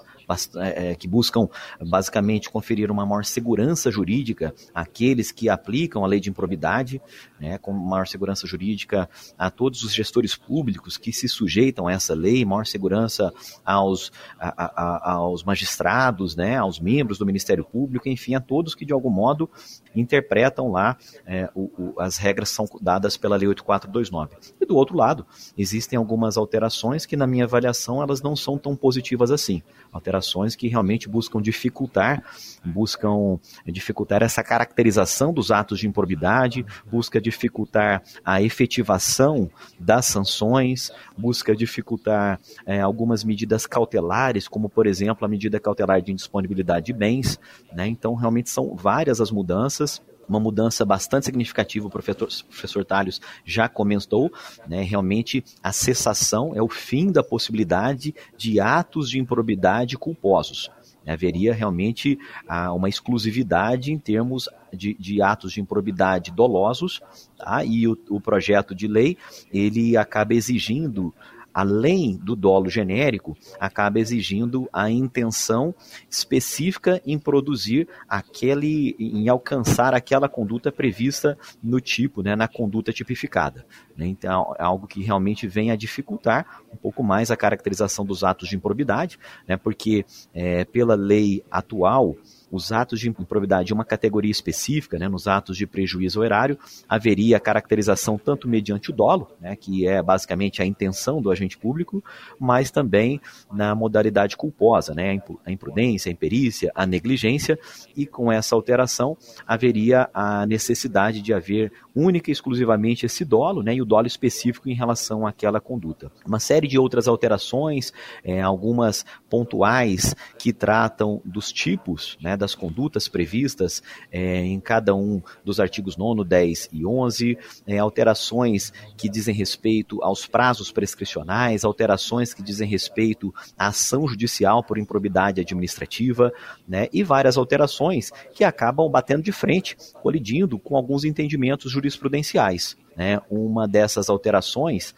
é, 0.56 0.90
é, 0.90 0.94
que 0.94 1.08
buscam 1.08 1.48
basicamente 1.80 2.48
conferir 2.48 2.90
uma 2.90 3.04
maior 3.04 3.24
segurança 3.24 3.90
jurídica 3.90 4.54
àqueles 4.74 5.30
que 5.30 5.48
aplicam 5.48 6.04
a 6.04 6.06
lei 6.06 6.20
de 6.20 6.30
improbidade, 6.30 7.02
né, 7.38 7.58
com 7.58 7.72
maior 7.72 8.06
segurança 8.06 8.46
jurídica 8.46 9.08
a 9.36 9.50
todos 9.50 9.82
os 9.82 9.92
gestores 9.92 10.34
públicos 10.34 10.96
que 10.96 11.12
se 11.12 11.28
sujeitam 11.32 11.87
a 11.87 11.93
essa 11.93 12.14
lei, 12.14 12.45
maior 12.45 12.66
segurança 12.66 13.33
aos, 13.64 14.12
a, 14.38 14.64
a, 14.64 15.12
aos 15.12 15.42
magistrados, 15.42 16.37
né, 16.37 16.56
aos 16.56 16.78
membros 16.78 17.18
do 17.18 17.26
Ministério 17.26 17.64
Público, 17.64 18.09
enfim, 18.09 18.35
a 18.35 18.40
todos 18.40 18.75
que 18.75 18.85
de 18.85 18.92
algum 18.92 19.11
modo 19.11 19.50
interpretam 19.94 20.70
lá 20.70 20.96
é, 21.26 21.49
o, 21.54 21.70
o, 21.78 22.00
as 22.00 22.16
regras 22.16 22.49
são 22.49 22.66
dadas 22.80 23.16
pela 23.16 23.37
Lei 23.37 23.49
8429. 23.49 24.37
E 24.61 24.66
do 24.66 24.76
outro 24.76 24.96
lado, 24.96 25.26
existem 25.56 25.96
algumas 25.96 26.37
alterações 26.37 27.06
que, 27.06 27.16
na 27.16 27.26
minha 27.26 27.44
avaliação, 27.44 28.02
elas 28.02 28.22
não 28.22 28.34
são 28.37 28.56
tão 28.58 28.76
positivas 28.76 29.30
assim. 29.30 29.62
Alterações 29.92 30.56
que 30.56 30.68
realmente 30.68 31.08
buscam 31.08 31.40
dificultar, 31.40 32.22
buscam 32.64 33.38
dificultar 33.66 34.22
essa 34.22 34.42
caracterização 34.42 35.32
dos 35.32 35.50
atos 35.50 35.78
de 35.78 35.87
improbidade, 35.87 36.64
busca 36.90 37.20
dificultar 37.20 38.02
a 38.25 38.40
efetivação 38.40 39.50
das 39.78 40.06
sanções, 40.06 40.90
busca 41.16 41.54
dificultar 41.54 42.40
é, 42.64 42.80
algumas 42.80 43.25
medidas 43.25 43.66
cautelares, 43.66 44.49
como 44.49 44.68
por 44.68 44.87
exemplo 44.87 45.25
a 45.25 45.28
medida 45.28 45.61
cautelar 45.61 46.00
de 46.00 46.12
indisponibilidade 46.12 46.87
de 46.87 46.92
bens. 46.92 47.38
Né? 47.72 47.87
Então, 47.88 48.14
realmente 48.14 48.50
são 48.50 48.75
várias 48.75 49.20
as 49.20 49.30
mudanças 49.30 49.81
uma 50.28 50.40
mudança 50.40 50.84
bastante 50.84 51.26
significativa, 51.26 51.86
o 51.86 51.90
professor, 51.90 52.28
professor 52.48 52.84
Talhos 52.84 53.20
já 53.44 53.68
comentou, 53.68 54.32
né, 54.66 54.82
realmente 54.82 55.44
a 55.62 55.72
cessação 55.72 56.52
é 56.54 56.62
o 56.62 56.68
fim 56.68 57.10
da 57.10 57.22
possibilidade 57.22 58.14
de 58.36 58.60
atos 58.60 59.10
de 59.10 59.18
improbidade 59.18 59.98
culposos. 59.98 60.70
Haveria 61.06 61.52
realmente 61.52 62.16
ah, 62.46 62.72
uma 62.72 62.88
exclusividade 62.88 63.92
em 63.92 63.98
termos 63.98 64.48
de, 64.72 64.94
de, 64.94 65.20
atos 65.20 65.52
de 65.52 65.60
improbidade 65.60 66.30
dolosos, 66.30 67.00
tá? 67.36 67.64
e 67.64 67.88
o, 67.88 67.98
o 68.08 68.20
projeto 68.20 68.72
de 68.72 68.86
lei 68.86 69.18
ele 69.52 69.96
acaba 69.96 70.32
exigindo 70.32 71.12
além 71.52 72.16
do 72.16 72.35
dolo 72.35 72.68
genérico, 72.68 73.37
acaba 73.59 73.99
exigindo 73.99 74.68
a 74.73 74.90
intenção 74.90 75.75
específica 76.09 77.00
em 77.06 77.18
produzir 77.18 77.88
aquele, 78.09 78.97
em 78.99 79.28
alcançar 79.28 79.94
aquela 79.94 80.28
conduta 80.28 80.73
prevista 80.73 81.38
no 81.62 81.80
tipo, 81.80 82.23
né, 82.23 82.35
na 82.35 82.49
conduta 82.49 82.92
tipificada. 82.92 83.64
Né? 83.97 84.06
Então, 84.06 84.54
é 84.59 84.62
algo 84.62 84.87
que 84.87 85.02
realmente 85.02 85.47
vem 85.47 85.71
a 85.71 85.76
dificultar 85.76 86.62
um 86.73 86.76
pouco 86.76 87.02
mais 87.02 87.30
a 87.30 87.37
caracterização 87.37 88.04
dos 88.04 88.25
atos 88.25 88.49
de 88.49 88.56
improbidade, 88.56 89.18
né, 89.47 89.56
porque 89.56 90.04
é, 90.35 90.64
pela 90.64 90.94
lei 90.94 91.44
atual, 91.50 92.16
os 92.52 92.71
atos 92.71 93.00
de 93.00 93.09
improbidade 93.09 93.73
uma 93.73 93.85
categoria 93.85 94.30
específica, 94.30 94.99
né, 94.99 95.09
nos 95.09 95.26
atos 95.26 95.56
de 95.56 95.66
prejuízo 95.66 96.21
ao 96.21 96.25
erário, 96.25 96.59
haveria 96.87 97.40
caracterização 97.40 98.18
tanto 98.18 98.47
mediante 98.47 98.90
o 98.90 98.92
dolo, 98.92 99.30
né, 99.40 99.56
que 99.56 99.88
é 99.88 100.02
basicamente 100.02 100.61
a 100.61 100.66
intenção 100.66 101.23
do 101.23 101.30
agente 101.30 101.56
público, 101.56 102.04
mas 102.38 102.71
também 102.71 103.18
na 103.50 103.75
modalidade 103.75 104.37
culposa, 104.37 104.94
né, 104.94 105.18
a 105.47 105.50
imprudência, 105.50 106.11
a 106.11 106.12
imperícia, 106.12 106.71
a 106.75 106.85
negligência, 106.85 107.59
e 107.97 108.04
com 108.04 108.30
essa 108.30 108.54
alteração 108.54 109.16
haveria 109.47 110.11
a 110.12 110.44
necessidade 110.44 111.23
de 111.23 111.32
haver 111.32 111.73
única 111.94 112.30
e 112.30 112.32
exclusivamente 112.32 113.06
esse 113.06 113.25
dolo, 113.25 113.62
né, 113.62 113.75
e 113.75 113.80
o 113.80 113.87
dolo 113.87 114.06
específico 114.06 114.68
em 114.68 114.75
relação 114.75 115.26
àquela 115.26 115.61
conduta. 115.61 116.12
Uma 116.26 116.38
série 116.38 116.68
de 116.68 116.78
outras 116.78 117.09
alterações, 117.09 117.92
é, 118.23 118.42
algumas 118.42 119.06
pontuais 119.30 120.14
que 120.38 120.52
tratam 120.52 121.23
dos 121.25 121.50
tipos, 121.50 122.18
né, 122.21 122.37
das 122.42 122.54
condutas 122.56 123.06
previstas 123.06 123.82
é, 124.11 124.44
em 124.44 124.58
cada 124.58 124.94
um 124.94 125.22
dos 125.44 125.61
artigos 125.61 125.96
9, 125.96 126.25
10 126.25 126.70
e 126.72 126.84
11, 126.84 127.38
é, 127.66 127.78
alterações 127.78 128.72
que 128.96 129.08
dizem 129.08 129.32
respeito 129.32 130.02
aos 130.02 130.26
prazos 130.26 130.72
prescricionais, 130.72 131.64
alterações 131.64 132.34
que 132.34 132.42
dizem 132.42 132.68
respeito 132.68 133.32
à 133.56 133.68
ação 133.68 134.08
judicial 134.08 134.62
por 134.64 134.76
improbidade 134.76 135.40
administrativa, 135.40 136.32
né, 136.66 136.88
e 136.92 137.04
várias 137.04 137.37
alterações 137.37 138.11
que 138.34 138.42
acabam 138.42 138.90
batendo 138.90 139.22
de 139.22 139.30
frente, 139.30 139.76
colidindo 140.02 140.58
com 140.58 140.76
alguns 140.76 141.04
entendimentos 141.04 141.70
jurisprudenciais. 141.70 142.76
Né? 142.96 143.20
Uma 143.30 143.68
dessas 143.68 144.11
alterações, 144.11 144.94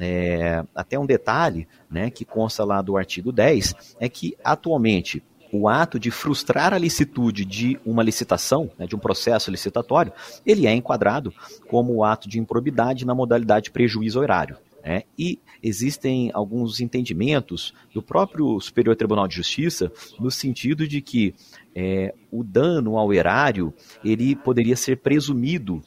é, 0.00 0.64
até 0.74 0.98
um 0.98 1.06
detalhe 1.06 1.68
né, 1.88 2.10
que 2.10 2.24
consta 2.24 2.64
lá 2.64 2.82
do 2.82 2.96
artigo 2.96 3.30
10, 3.30 3.96
é 4.00 4.08
que 4.08 4.36
atualmente 4.42 5.22
o 5.52 5.68
ato 5.68 5.98
de 5.98 6.10
frustrar 6.10 6.72
a 6.72 6.78
licitude 6.78 7.44
de 7.44 7.78
uma 7.84 8.02
licitação, 8.02 8.70
né, 8.78 8.86
de 8.86 8.94
um 8.94 8.98
processo 8.98 9.50
licitatório, 9.50 10.12
ele 10.44 10.66
é 10.66 10.74
enquadrado 10.74 11.32
como 11.68 11.94
o 11.94 12.04
ato 12.04 12.28
de 12.28 12.38
improbidade 12.38 13.06
na 13.06 13.14
modalidade 13.14 13.70
prejuízo 13.70 14.20
horário. 14.20 14.56
Né? 14.84 15.02
E 15.18 15.38
existem 15.62 16.30
alguns 16.32 16.80
entendimentos 16.80 17.74
do 17.92 18.02
próprio 18.02 18.60
Superior 18.60 18.94
Tribunal 18.94 19.26
de 19.26 19.36
Justiça 19.36 19.90
no 20.18 20.30
sentido 20.30 20.86
de 20.86 21.00
que 21.00 21.34
é, 21.74 22.14
o 22.30 22.44
dano 22.44 22.96
ao 22.96 23.12
erário 23.12 23.72
ele 24.04 24.36
poderia 24.36 24.76
ser 24.76 24.98
presumido 24.98 25.82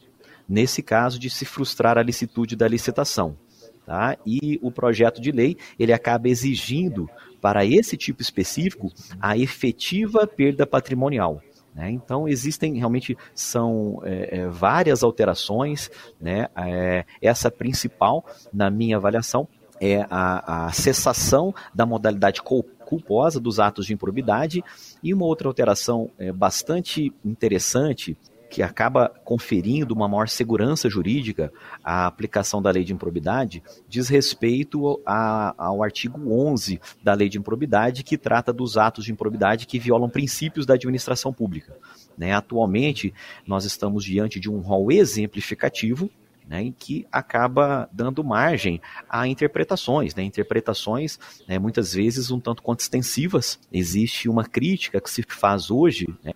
nesse 0.47 0.81
caso 0.81 1.17
de 1.17 1.29
se 1.29 1.45
frustrar 1.45 1.97
a 1.97 2.03
licitude 2.03 2.55
da 2.55 2.67
licitação. 2.67 3.37
Tá? 3.85 4.17
E 4.25 4.59
o 4.61 4.71
projeto 4.71 5.19
de 5.19 5.31
lei 5.31 5.57
ele 5.77 5.91
acaba 5.91 6.29
exigindo 6.29 7.09
para 7.41 7.65
esse 7.65 7.97
tipo 7.97 8.21
específico 8.21 8.91
a 9.19 9.37
efetiva 9.37 10.27
perda 10.27 10.65
patrimonial. 10.67 11.41
Né? 11.73 11.89
Então 11.89 12.27
existem 12.27 12.77
realmente 12.77 13.17
são 13.33 14.01
é, 14.03 14.39
é, 14.39 14.47
várias 14.47 15.03
alterações. 15.03 15.89
Né? 16.19 16.47
É, 16.55 17.05
essa 17.21 17.49
principal, 17.49 18.25
na 18.53 18.69
minha 18.69 18.97
avaliação, 18.97 19.47
é 19.79 20.05
a, 20.11 20.67
a 20.67 20.71
cessação 20.71 21.53
da 21.73 21.87
modalidade 21.87 22.39
culposa 22.85 23.39
dos 23.39 23.59
atos 23.59 23.87
de 23.87 23.93
improbidade 23.93 24.63
e 25.01 25.11
uma 25.11 25.25
outra 25.25 25.47
alteração 25.47 26.11
é, 26.19 26.31
bastante 26.31 27.11
interessante 27.25 28.15
que 28.51 28.61
acaba 28.61 29.07
conferindo 29.23 29.93
uma 29.93 30.09
maior 30.09 30.27
segurança 30.27 30.89
jurídica 30.89 31.53
à 31.81 32.05
aplicação 32.05 32.61
da 32.61 32.69
lei 32.69 32.83
de 32.83 32.91
improbidade, 32.91 33.63
diz 33.87 34.09
respeito 34.09 35.01
a, 35.05 35.55
ao 35.57 35.81
artigo 35.81 36.19
11 36.29 36.81
da 37.01 37.13
lei 37.13 37.29
de 37.29 37.37
improbidade, 37.37 38.03
que 38.03 38.17
trata 38.17 38.51
dos 38.51 38.77
atos 38.77 39.05
de 39.05 39.11
improbidade 39.13 39.65
que 39.65 39.79
violam 39.79 40.09
princípios 40.09 40.65
da 40.65 40.73
administração 40.73 41.31
pública. 41.31 41.77
Né? 42.17 42.33
Atualmente, 42.33 43.13
nós 43.47 43.63
estamos 43.63 44.03
diante 44.03 44.37
de 44.37 44.51
um 44.51 44.59
rol 44.59 44.91
exemplificativo 44.91 46.11
né, 46.45 46.63
em 46.63 46.71
que 46.73 47.07
acaba 47.09 47.87
dando 47.93 48.21
margem 48.21 48.81
a 49.09 49.25
interpretações, 49.25 50.13
né, 50.13 50.23
interpretações 50.23 51.17
né, 51.47 51.57
muitas 51.57 51.93
vezes 51.93 52.29
um 52.29 52.39
tanto 52.41 52.61
quanto 52.61 52.81
extensivas. 52.81 53.57
Existe 53.71 54.27
uma 54.27 54.43
crítica 54.43 54.99
que 54.99 55.09
se 55.09 55.23
faz 55.23 55.71
hoje, 55.71 56.05
né, 56.21 56.33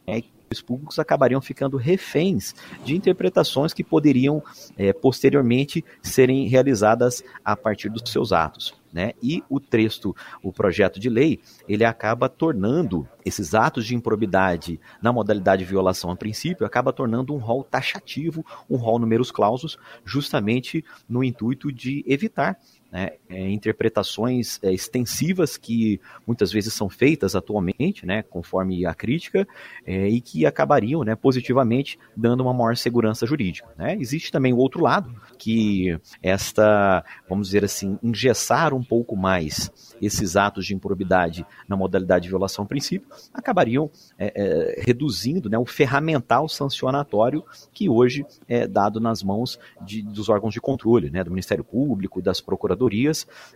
públicos 0.61 0.99
acabariam 0.99 1.41
ficando 1.41 1.77
reféns 1.77 2.53
de 2.83 2.95
interpretações 2.95 3.73
que 3.73 3.83
poderiam 3.83 4.43
é, 4.77 4.93
posteriormente 4.93 5.83
serem 6.01 6.47
realizadas 6.47 7.23
a 7.43 7.55
partir 7.55 7.89
dos 7.89 8.09
seus 8.11 8.31
atos. 8.31 8.73
Né? 8.95 9.11
E 9.21 9.43
o 9.49 9.59
texto, 9.59 10.15
o 10.41 10.53
projeto 10.53 11.01
de 11.01 11.09
lei, 11.09 11.41
ele 11.67 11.83
acaba 11.83 12.29
tornando 12.29 13.05
esses 13.25 13.53
atos 13.53 13.85
de 13.85 13.93
improbidade 13.93 14.79
na 15.01 15.11
modalidade 15.11 15.65
de 15.65 15.69
violação 15.69 16.09
a 16.11 16.15
princípio, 16.15 16.65
acaba 16.65 16.93
tornando 16.93 17.33
um 17.33 17.37
rol 17.37 17.61
taxativo, 17.61 18.45
um 18.69 18.77
rol 18.77 18.97
numeros 18.97 19.31
clausos, 19.31 19.77
justamente 20.05 20.85
no 21.09 21.25
intuito 21.25 21.73
de 21.73 22.05
evitar 22.07 22.57
né, 22.95 23.09
é, 23.27 23.49
interpretações 23.49 24.57
é, 24.63 24.71
extensivas 24.71 25.57
que 25.57 25.99
muitas 26.25 26.49
vezes 26.49 26.73
são 26.73 26.89
feitas 26.89 27.35
atualmente, 27.35 28.05
né, 28.05 28.23
conforme 28.23 28.85
a 28.85 28.93
crítica, 28.93 29.45
é, 29.85 30.07
e 30.07 30.21
que 30.21 30.45
acabariam 30.45 31.03
né, 31.03 31.13
positivamente 31.13 31.99
dando 32.15 32.39
uma 32.39 32.53
maior 32.53 32.77
segurança 32.77 33.25
jurídica. 33.25 33.67
Né? 33.77 33.97
Existe 33.99 34.31
também 34.31 34.53
o 34.53 34.57
outro 34.57 34.81
lado, 34.81 35.13
que 35.37 35.99
esta, 36.23 37.03
vamos 37.27 37.47
dizer 37.47 37.65
assim, 37.65 37.99
engessar 38.01 38.73
um 38.73 38.81
pouco 38.81 39.17
mais 39.17 39.69
esses 40.01 40.37
atos 40.37 40.65
de 40.65 40.73
improbidade 40.73 41.45
na 41.67 41.75
modalidade 41.75 42.23
de 42.23 42.29
violação 42.29 42.63
ao 42.63 42.69
princípio, 42.69 43.09
acabariam 43.33 43.91
é, 44.17 44.31
é, 44.33 44.83
reduzindo 44.85 45.49
né, 45.49 45.57
o 45.57 45.65
ferramental 45.65 46.47
sancionatório 46.47 47.43
que 47.73 47.89
hoje 47.89 48.25
é 48.47 48.65
dado 48.65 49.01
nas 49.01 49.21
mãos 49.21 49.59
de, 49.85 50.01
dos 50.01 50.29
órgãos 50.29 50.53
de 50.53 50.61
controle, 50.61 51.09
né, 51.09 51.25
do 51.25 51.31
Ministério 51.31 51.63
Público, 51.63 52.21
das 52.21 52.39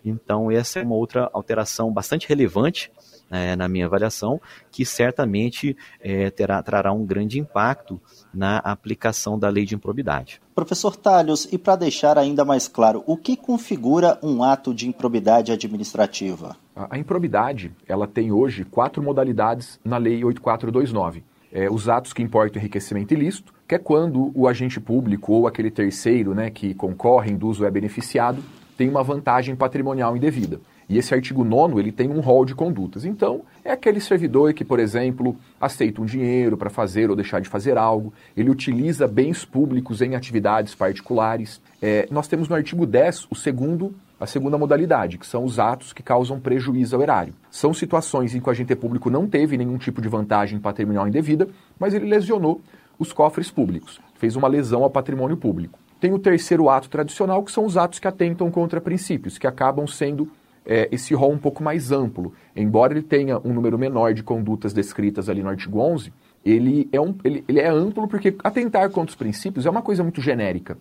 Então, 0.04 0.52
essa 0.52 0.80
é 0.80 0.84
uma 0.84 0.96
outra 0.96 1.30
alteração 1.34 1.92
bastante 1.92 2.28
relevante 2.28 2.92
é, 3.30 3.56
na 3.56 3.68
minha 3.68 3.86
avaliação, 3.86 4.42
que 4.72 4.86
certamente 4.86 5.78
é, 6.02 6.30
terá, 6.30 6.62
trará 6.64 6.92
um 6.92 7.06
grande 7.06 7.40
impacto 7.40 8.00
na 8.34 8.58
aplicação 8.58 9.38
da 9.38 9.50
lei 9.50 9.66
de 9.66 9.76
improbidade. 9.76 10.42
Professor 10.56 10.96
Talhos, 10.96 11.48
e 11.52 11.58
para 11.58 11.76
deixar 11.76 12.18
ainda 12.18 12.44
mais 12.44 12.68
claro, 12.68 13.04
o 13.06 13.16
que 13.16 13.38
configura 13.38 14.20
um 14.22 14.44
ato 14.44 14.74
de 14.74 14.88
improbidade 14.88 15.52
administrativa? 15.52 16.56
A, 16.76 16.96
a 16.96 16.98
improbidade, 16.98 17.72
ela 17.88 18.08
tem 18.08 18.32
hoje 18.32 18.66
quatro 18.66 19.02
modalidades 19.02 19.80
na 19.84 19.98
Lei 19.98 20.24
8429. 20.24 21.24
É, 21.52 21.70
os 21.70 21.90
atos 21.90 22.14
que 22.14 22.22
importam 22.22 22.62
enriquecimento 22.62 23.14
ilícito, 23.14 23.54
que 23.68 23.74
é 23.74 23.80
quando 23.80 24.32
o 24.36 24.48
agente 24.48 24.80
público 24.80 25.34
ou 25.34 25.48
aquele 25.48 25.72
terceiro 25.72 26.36
né, 26.36 26.52
que 26.52 26.76
concorre, 26.76 27.32
induz 27.32 27.60
ou 27.60 27.66
é 27.66 27.72
beneficiado, 27.72 28.44
tem 28.80 28.88
uma 28.88 29.04
vantagem 29.04 29.58
patrimonial 29.58 30.16
indevida. 30.16 30.62
E 30.88 30.98
esse 30.98 31.14
artigo 31.14 31.44
9 31.44 31.78
ele 31.82 31.92
tem 31.92 32.10
um 32.10 32.22
rol 32.22 32.46
de 32.46 32.56
condutas. 32.56 33.04
Então, 33.04 33.42
é 33.62 33.74
aquele 33.74 34.00
servidor 34.00 34.54
que, 34.54 34.64
por 34.64 34.80
exemplo, 34.80 35.36
aceita 35.60 36.02
um 36.02 36.06
dinheiro 36.06 36.56
para 36.56 36.70
fazer 36.70 37.10
ou 37.10 37.16
deixar 37.16 37.42
de 37.42 37.50
fazer 37.50 37.78
algo, 37.78 38.14
ele 38.38 38.50
utiliza 38.50 39.06
bens 39.06 39.44
públicos 39.44 40.02
em 40.02 40.16
atividades 40.16 40.76
particulares. 40.76 41.60
É, 41.82 42.08
nós 42.10 42.30
temos 42.30 42.48
no 42.48 42.56
artigo 42.56 42.86
10 42.86 43.28
o 43.30 43.36
segundo, 43.36 43.94
a 44.18 44.26
segunda 44.26 44.58
modalidade, 44.58 45.18
que 45.18 45.28
são 45.28 45.44
os 45.44 45.60
atos 45.60 45.92
que 45.92 46.02
causam 46.02 46.40
prejuízo 46.40 46.96
ao 46.96 47.02
erário. 47.02 47.34
São 47.52 47.74
situações 47.74 48.34
em 48.34 48.40
que 48.40 48.48
o 48.48 48.52
agente 48.52 48.74
público 48.78 49.10
não 49.10 49.28
teve 49.28 49.58
nenhum 49.58 49.78
tipo 49.78 50.02
de 50.02 50.08
vantagem 50.08 50.58
patrimonial 50.58 51.06
indevida, 51.06 51.50
mas 51.78 51.94
ele 51.94 52.06
lesionou 52.06 52.62
os 52.98 53.12
cofres 53.12 53.52
públicos, 53.52 54.00
fez 54.16 54.38
uma 54.38 54.48
lesão 54.48 54.86
ao 54.86 54.90
patrimônio 54.90 55.36
público. 55.36 55.78
Tem 56.00 56.14
o 56.14 56.20
terceiro 56.20 56.70
ato 56.70 56.90
tradicional, 56.90 57.44
que 57.44 57.52
são 57.52 57.66
os 57.66 57.76
atos 57.76 58.00
que 58.00 58.08
atentam 58.08 58.50
contra 58.50 58.80
princípios, 58.80 59.38
que 59.38 59.46
acabam 59.46 59.86
sendo 59.86 60.32
é, 60.66 60.88
esse 60.92 61.14
rol 61.14 61.32
um 61.32 61.38
pouco 61.38 61.62
mais 61.62 61.92
amplo. 61.92 62.34
Embora 62.56 62.94
ele 62.94 63.02
tenha 63.02 63.40
um 63.40 63.54
número 63.54 63.78
menor 63.78 64.14
de 64.14 64.24
condutas 64.24 64.74
descritas 64.74 65.28
ali 65.28 65.44
no 65.44 65.50
artigo 65.50 65.80
11, 65.80 66.14
ele 66.46 66.88
é, 66.92 67.02
um, 67.02 67.14
ele, 67.24 67.44
ele 67.48 67.60
é 67.60 67.68
amplo 67.68 68.08
porque 68.08 68.36
atentar 68.44 68.90
contra 68.90 69.10
os 69.10 69.16
princípios 69.16 69.66
é 69.66 69.70
uma 69.70 69.82
coisa 69.82 70.04
muito 70.04 70.22
genérica. 70.22 70.78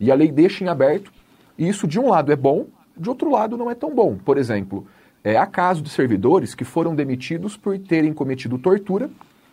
E 0.00 0.10
a 0.10 0.14
lei 0.14 0.32
deixa 0.32 0.64
em 0.64 0.68
aberto, 0.68 1.12
e 1.56 1.68
isso 1.68 1.86
de 1.86 2.00
um 2.00 2.08
lado 2.08 2.32
é 2.32 2.36
bom, 2.36 2.66
de 2.96 3.08
outro 3.08 3.30
lado 3.30 3.56
não 3.56 3.70
é 3.70 3.74
tão 3.74 3.94
bom. 3.94 4.16
Por 4.16 4.36
exemplo, 4.36 4.86
é, 5.22 5.36
há 5.36 5.46
casos 5.46 5.82
de 5.82 5.90
servidores 5.90 6.54
que 6.54 6.64
foram 6.64 6.94
demitidos 6.94 7.56
por 7.56 7.78
terem 7.78 8.12
cometido 8.12 8.58
tortura, 8.58 9.10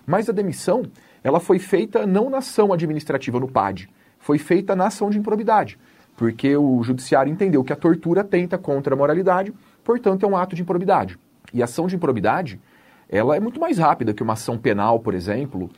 mas 0.07 0.27
a 0.29 0.33
demissão 0.33 0.83
ela 1.23 1.39
foi 1.39 1.59
feita 1.59 2.05
não 2.05 2.29
na 2.29 2.39
ação 2.39 2.73
administrativa 2.73 3.39
no 3.39 3.47
PAD, 3.47 3.89
foi 4.23 4.39
feita 4.39 4.75
na 4.75 4.87
ação 4.87 5.09
de 5.09 5.19
improbidade, 5.19 5.77
porque 6.15 6.55
o 6.55 6.81
judiciário 6.81 7.31
entendeu 7.31 7.63
que 7.63 7.73
a 7.73 7.75
tortura 7.75 8.23
tenta 8.23 8.57
contra 8.57 8.95
a 8.95 8.97
moralidade 8.97 9.53
portanto 9.83 10.25
é 10.25 10.27
um 10.27 10.35
ato 10.35 10.55
de 10.55 10.61
improbidade. 10.61 11.19
E 11.53 11.61
a 11.61 11.65
ação 11.65 11.87
de 11.87 11.95
improbidade, 11.95 12.59
ela 13.09 13.35
é 13.35 13.39
muito 13.39 13.59
mais 13.59 13.77
rápida 13.77 14.13
que 14.13 14.23
uma 14.23 14.33
ação 14.33 14.57
penal, 14.57 14.99
por 14.99 15.13
exemplo. 15.13 15.69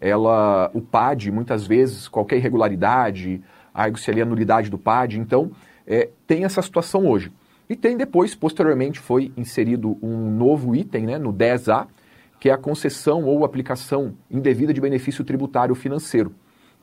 Ela, 0.00 0.70
o 0.74 0.80
PAD, 0.80 1.30
muitas 1.30 1.66
vezes, 1.66 2.06
qualquer 2.08 2.36
irregularidade, 2.36 3.42
argue-se 3.72 4.10
ali 4.10 4.20
a 4.20 4.26
nulidade 4.26 4.70
do 4.70 4.78
PAD, 4.78 5.18
então 5.18 5.50
é, 5.86 6.10
tem 6.26 6.44
essa 6.44 6.60
situação 6.60 7.06
hoje. 7.06 7.32
E 7.68 7.74
tem 7.74 7.96
depois, 7.96 8.34
posteriormente, 8.34 9.00
foi 9.00 9.32
inserido 9.36 9.96
um 10.02 10.30
novo 10.30 10.76
item 10.76 11.06
né, 11.06 11.18
no 11.18 11.32
10A, 11.32 11.86
que 12.38 12.50
é 12.50 12.52
a 12.52 12.58
concessão 12.58 13.24
ou 13.24 13.44
aplicação 13.44 14.14
indevida 14.30 14.74
de 14.74 14.80
benefício 14.80 15.24
tributário 15.24 15.74
financeiro. 15.74 16.34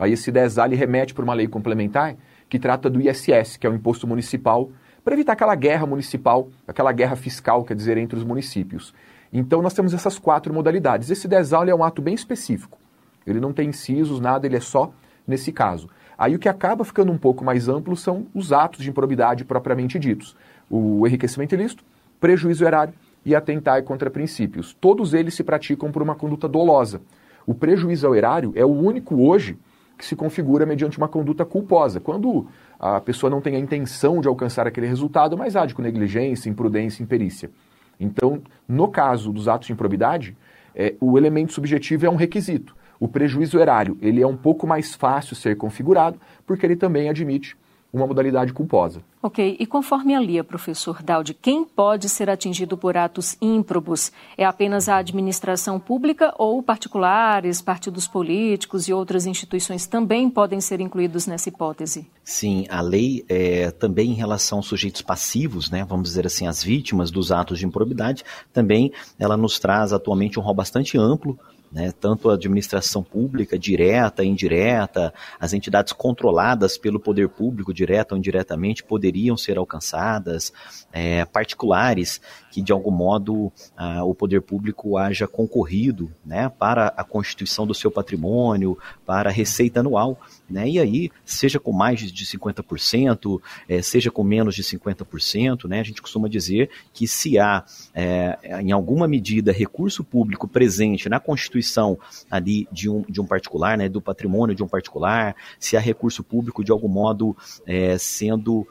Aí 0.02 0.14
esse 0.14 0.32
10A 0.32 0.66
ele 0.66 0.76
remete 0.76 1.14
para 1.14 1.24
uma 1.24 1.36
lei 1.36 1.48
complementar 1.48 2.16
que 2.50 2.58
trata 2.58 2.90
do 2.90 3.00
ISS, 3.00 3.56
que 3.56 3.68
é 3.68 3.70
o 3.70 3.76
imposto 3.76 4.08
municipal, 4.08 4.72
para 5.04 5.14
evitar 5.14 5.34
aquela 5.34 5.54
guerra 5.54 5.86
municipal, 5.86 6.50
aquela 6.68 6.92
guerra 6.92 7.16
fiscal, 7.16 7.64
quer 7.64 7.76
dizer, 7.76 7.98
entre 7.98 8.18
os 8.18 8.24
municípios. 8.24 8.96
Então 9.32 9.62
nós 9.62 9.76
temos 9.76 9.94
essas 9.94 10.18
quatro 10.18 10.52
modalidades. 10.52 11.12
Esse 11.12 11.30
10A 11.30 11.70
é 11.70 11.76
um 11.76 11.84
ato 11.84 12.02
bem 12.02 12.16
específico. 12.16 12.80
Ele 13.28 13.40
não 13.40 13.54
tem 13.54 13.70
incisos, 13.70 14.20
nada, 14.20 14.48
ele 14.48 14.56
é 14.56 14.60
só 14.60 14.92
nesse 15.28 15.52
caso. 15.52 15.88
Aí 16.18 16.36
o 16.36 16.40
que 16.40 16.50
acaba 16.50 16.84
ficando 16.84 17.12
um 17.12 17.18
pouco 17.18 17.46
mais 17.46 17.70
amplo 17.70 17.96
são 17.96 18.26
os 18.34 18.52
atos 18.52 18.84
de 18.84 18.90
improbidade 18.90 19.46
propriamente 19.46 20.00
ditos. 20.00 20.36
O 20.68 21.06
enriquecimento 21.06 21.54
ilícito, 21.54 21.84
prejuízo 22.20 22.66
erário 22.66 22.96
e 23.24 23.36
atentar 23.36 23.84
contra 23.84 24.10
princípios. 24.10 24.76
Todos 24.82 25.14
eles 25.14 25.36
se 25.36 25.44
praticam 25.44 25.92
por 25.92 26.02
uma 26.02 26.16
conduta 26.16 26.48
dolosa. 26.48 27.02
O 27.46 27.54
prejuízo 27.54 28.08
ao 28.08 28.16
erário 28.16 28.52
é 28.56 28.66
o 28.66 28.72
único 28.72 29.22
hoje 29.22 29.60
que 30.02 30.06
se 30.08 30.16
configura 30.16 30.66
mediante 30.66 30.98
uma 30.98 31.08
conduta 31.08 31.46
culposa. 31.46 32.00
Quando 32.00 32.48
a 32.80 33.00
pessoa 33.00 33.30
não 33.30 33.40
tem 33.40 33.56
a 33.56 33.60
intenção 33.60 34.20
de 34.20 34.28
alcançar 34.28 34.66
aquele 34.66 34.88
resultado, 34.88 35.38
mas 35.38 35.56
age 35.56 35.76
com 35.76 35.82
negligência, 35.84 36.50
imprudência, 36.50 37.04
imperícia. 37.04 37.52
Então, 38.00 38.42
no 38.68 38.88
caso 38.88 39.32
dos 39.32 39.48
atos 39.48 39.68
de 39.68 39.74
improbidade, 39.74 40.36
é, 40.74 40.96
o 41.00 41.20
elemento 41.20 41.54
subjetivo 41.54 42.08
é 42.08 42.10
um 42.10 42.16
requisito. 42.16 42.76
O 43.00 43.08
prejuízo 43.08 43.60
erário 43.60 43.96
ele 44.02 44.24
é 44.24 44.28
um 44.28 44.36
pouco 44.36 44.66
mais 44.66 44.96
fácil 44.96 45.36
ser 45.36 45.56
configurado, 45.56 46.20
porque 46.48 46.66
ele 46.66 46.76
também 46.76 47.08
admite 47.08 47.56
uma 47.94 48.08
modalidade 48.08 48.54
culposa. 48.54 49.02
Ok, 49.22 49.58
e 49.60 49.66
conforme 49.66 50.16
a 50.16 50.20
LIA, 50.20 50.44
professor 50.44 51.04
Daldi, 51.04 51.34
quem 51.34 51.66
pode 51.66 52.08
ser 52.10 52.30
atingido 52.30 52.78
por 52.78 52.96
atos 52.96 53.38
ímprobos? 53.42 54.12
É 54.38 54.46
apenas 54.46 54.88
a 54.88 54.98
administração 54.98 55.80
pública 55.80 56.34
ou 56.38 56.64
particulares, 56.64 57.62
partidos 57.62 58.08
políticos 58.08 58.88
e 58.88 58.94
outras 58.94 59.26
instituições 59.26 59.86
também 59.86 60.30
podem 60.30 60.62
ser 60.62 60.80
incluídos 60.80 61.28
nessa 61.28 61.50
hipótese? 61.50 62.08
Sim, 62.24 62.66
a 62.70 62.82
lei 62.82 63.26
é, 63.28 63.72
também 63.72 64.12
em 64.12 64.16
relação 64.16 64.60
aos 64.60 64.68
sujeitos 64.68 65.02
passivos, 65.02 65.70
né, 65.70 65.86
vamos 65.88 66.10
dizer 66.10 66.26
assim, 66.26 66.48
as 66.48 66.64
vítimas 66.64 67.12
dos 67.12 67.32
atos 67.32 67.60
de 67.60 67.66
improbidade, 67.66 68.24
também 68.54 68.92
ela 69.20 69.36
nos 69.36 69.60
traz 69.60 69.92
atualmente 69.92 70.40
um 70.40 70.42
rol 70.42 70.56
bastante 70.56 70.98
amplo 70.98 71.38
né, 71.72 71.94
tanto 71.98 72.30
a 72.30 72.34
administração 72.34 73.02
pública, 73.02 73.58
direta, 73.58 74.26
indireta, 74.26 75.14
as 75.40 75.54
entidades 75.54 75.94
controladas 75.94 76.78
pelo 76.78 77.00
poder 77.00 77.30
público, 77.30 77.74
direta 77.74 78.14
ou 78.14 78.18
indiretamente, 78.18 78.84
poderiam 78.84 79.38
ser 79.38 79.58
alcançadas, 79.58 80.52
é, 80.92 81.24
particulares 81.26 82.20
que, 82.52 82.62
de 82.62 82.72
algum 82.72 82.92
modo, 82.92 83.52
a, 83.76 84.04
o 84.04 84.14
poder 84.14 84.42
público 84.42 84.98
haja 84.98 85.26
concorrido 85.26 86.12
né, 86.24 86.50
para 86.50 86.88
a 86.98 87.04
constituição 87.04 87.66
do 87.66 87.74
seu 87.74 87.90
patrimônio, 87.90 88.78
para 89.06 89.30
a 89.30 89.34
receita 89.34 89.80
anual. 89.80 90.20
Né, 90.50 90.70
e 90.70 90.80
aí, 90.80 91.10
seja 91.24 91.60
com 91.60 91.72
mais 91.72 92.12
de 92.12 92.26
50%, 92.26 93.42
é, 93.70 93.82
seja 93.82 94.12
com 94.12 94.24
menos 94.24 94.54
de 94.54 94.64
50%, 94.64 95.68
né, 95.68 95.80
a 95.80 95.84
gente 95.84 96.02
costuma 96.02 96.28
dizer 96.28 96.70
que 96.94 97.08
se 97.08 97.40
há, 97.40 97.64
é, 97.96 98.38
em 98.62 98.72
alguma 98.72 99.08
medida, 99.08 99.52
recurso 99.54 100.04
público 100.04 100.48
presente 100.48 101.08
na 101.08 101.20
constituição 101.20 101.98
ali 102.30 102.68
de 102.72 102.90
um, 102.90 103.04
de 103.08 103.22
um 103.22 103.26
particular, 103.26 103.78
né, 103.78 103.88
do 103.88 104.02
patrimônio 104.02 104.54
de 104.54 104.62
um 104.62 104.68
particular, 104.68 105.36
se 105.58 105.78
há 105.78 105.80
recurso 105.80 106.22
público 106.22 106.64
de 106.64 106.72
algum 106.72 106.90
modo 106.90 107.36
é, 107.66 107.98
sendo 107.98 108.68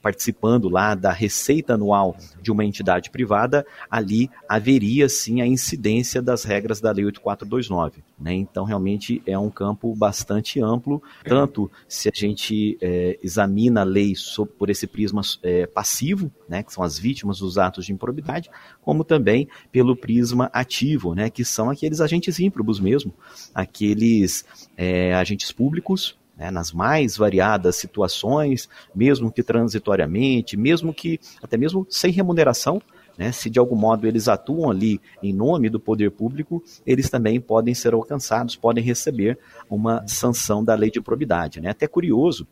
participando 0.00 0.68
lá 0.68 0.94
da 0.94 1.10
receita 1.10 1.74
anual 1.74 2.16
de 2.40 2.52
uma 2.52 2.64
entidade 2.64 2.75
privada, 3.10 3.66
ali 3.90 4.30
haveria 4.48 5.08
sim 5.08 5.40
a 5.40 5.46
incidência 5.46 6.20
das 6.22 6.44
regras 6.44 6.80
da 6.80 6.92
Lei 6.92 7.04
8429. 7.04 8.02
Né? 8.18 8.34
Então, 8.34 8.64
realmente 8.64 9.22
é 9.26 9.38
um 9.38 9.50
campo 9.50 9.94
bastante 9.94 10.60
amplo, 10.60 11.02
tanto 11.24 11.70
se 11.88 12.08
a 12.08 12.12
gente 12.14 12.78
é, 12.80 13.18
examina 13.22 13.82
a 13.82 13.84
lei 13.84 14.14
sob, 14.14 14.50
por 14.58 14.70
esse 14.70 14.86
prisma 14.86 15.20
é, 15.42 15.66
passivo, 15.66 16.30
né, 16.48 16.62
que 16.62 16.72
são 16.72 16.82
as 16.82 16.98
vítimas 16.98 17.38
dos 17.38 17.58
atos 17.58 17.86
de 17.86 17.92
improbidade, 17.92 18.50
como 18.80 19.04
também 19.04 19.48
pelo 19.70 19.96
prisma 19.96 20.50
ativo, 20.52 21.14
né, 21.14 21.30
que 21.30 21.44
são 21.44 21.70
aqueles 21.70 22.00
agentes 22.00 22.38
ímprobos 22.38 22.80
mesmo, 22.80 23.12
aqueles 23.54 24.44
é, 24.76 25.14
agentes 25.14 25.52
públicos 25.52 26.16
né, 26.36 26.50
nas 26.50 26.72
mais 26.72 27.16
variadas 27.16 27.76
situações, 27.76 28.68
mesmo 28.94 29.32
que 29.32 29.42
transitoriamente, 29.42 30.56
mesmo 30.56 30.92
que 30.92 31.18
até 31.42 31.56
mesmo 31.56 31.86
sem 31.88 32.12
remuneração, 32.12 32.80
né, 33.16 33.32
se 33.32 33.48
de 33.48 33.58
algum 33.58 33.76
modo 33.76 34.06
eles 34.06 34.28
atuam 34.28 34.70
ali 34.70 35.00
em 35.22 35.32
nome 35.32 35.70
do 35.70 35.80
poder 35.80 36.10
público, 36.10 36.62
eles 36.86 37.08
também 37.08 37.40
podem 37.40 37.74
ser 37.74 37.94
alcançados, 37.94 38.56
podem 38.56 38.84
receber 38.84 39.38
uma 39.70 40.06
sanção 40.06 40.62
da 40.62 40.74
lei 40.74 40.90
de 40.90 41.00
probidade. 41.00 41.60
Né? 41.60 41.70
Até 41.70 41.86
curioso, 41.86 42.46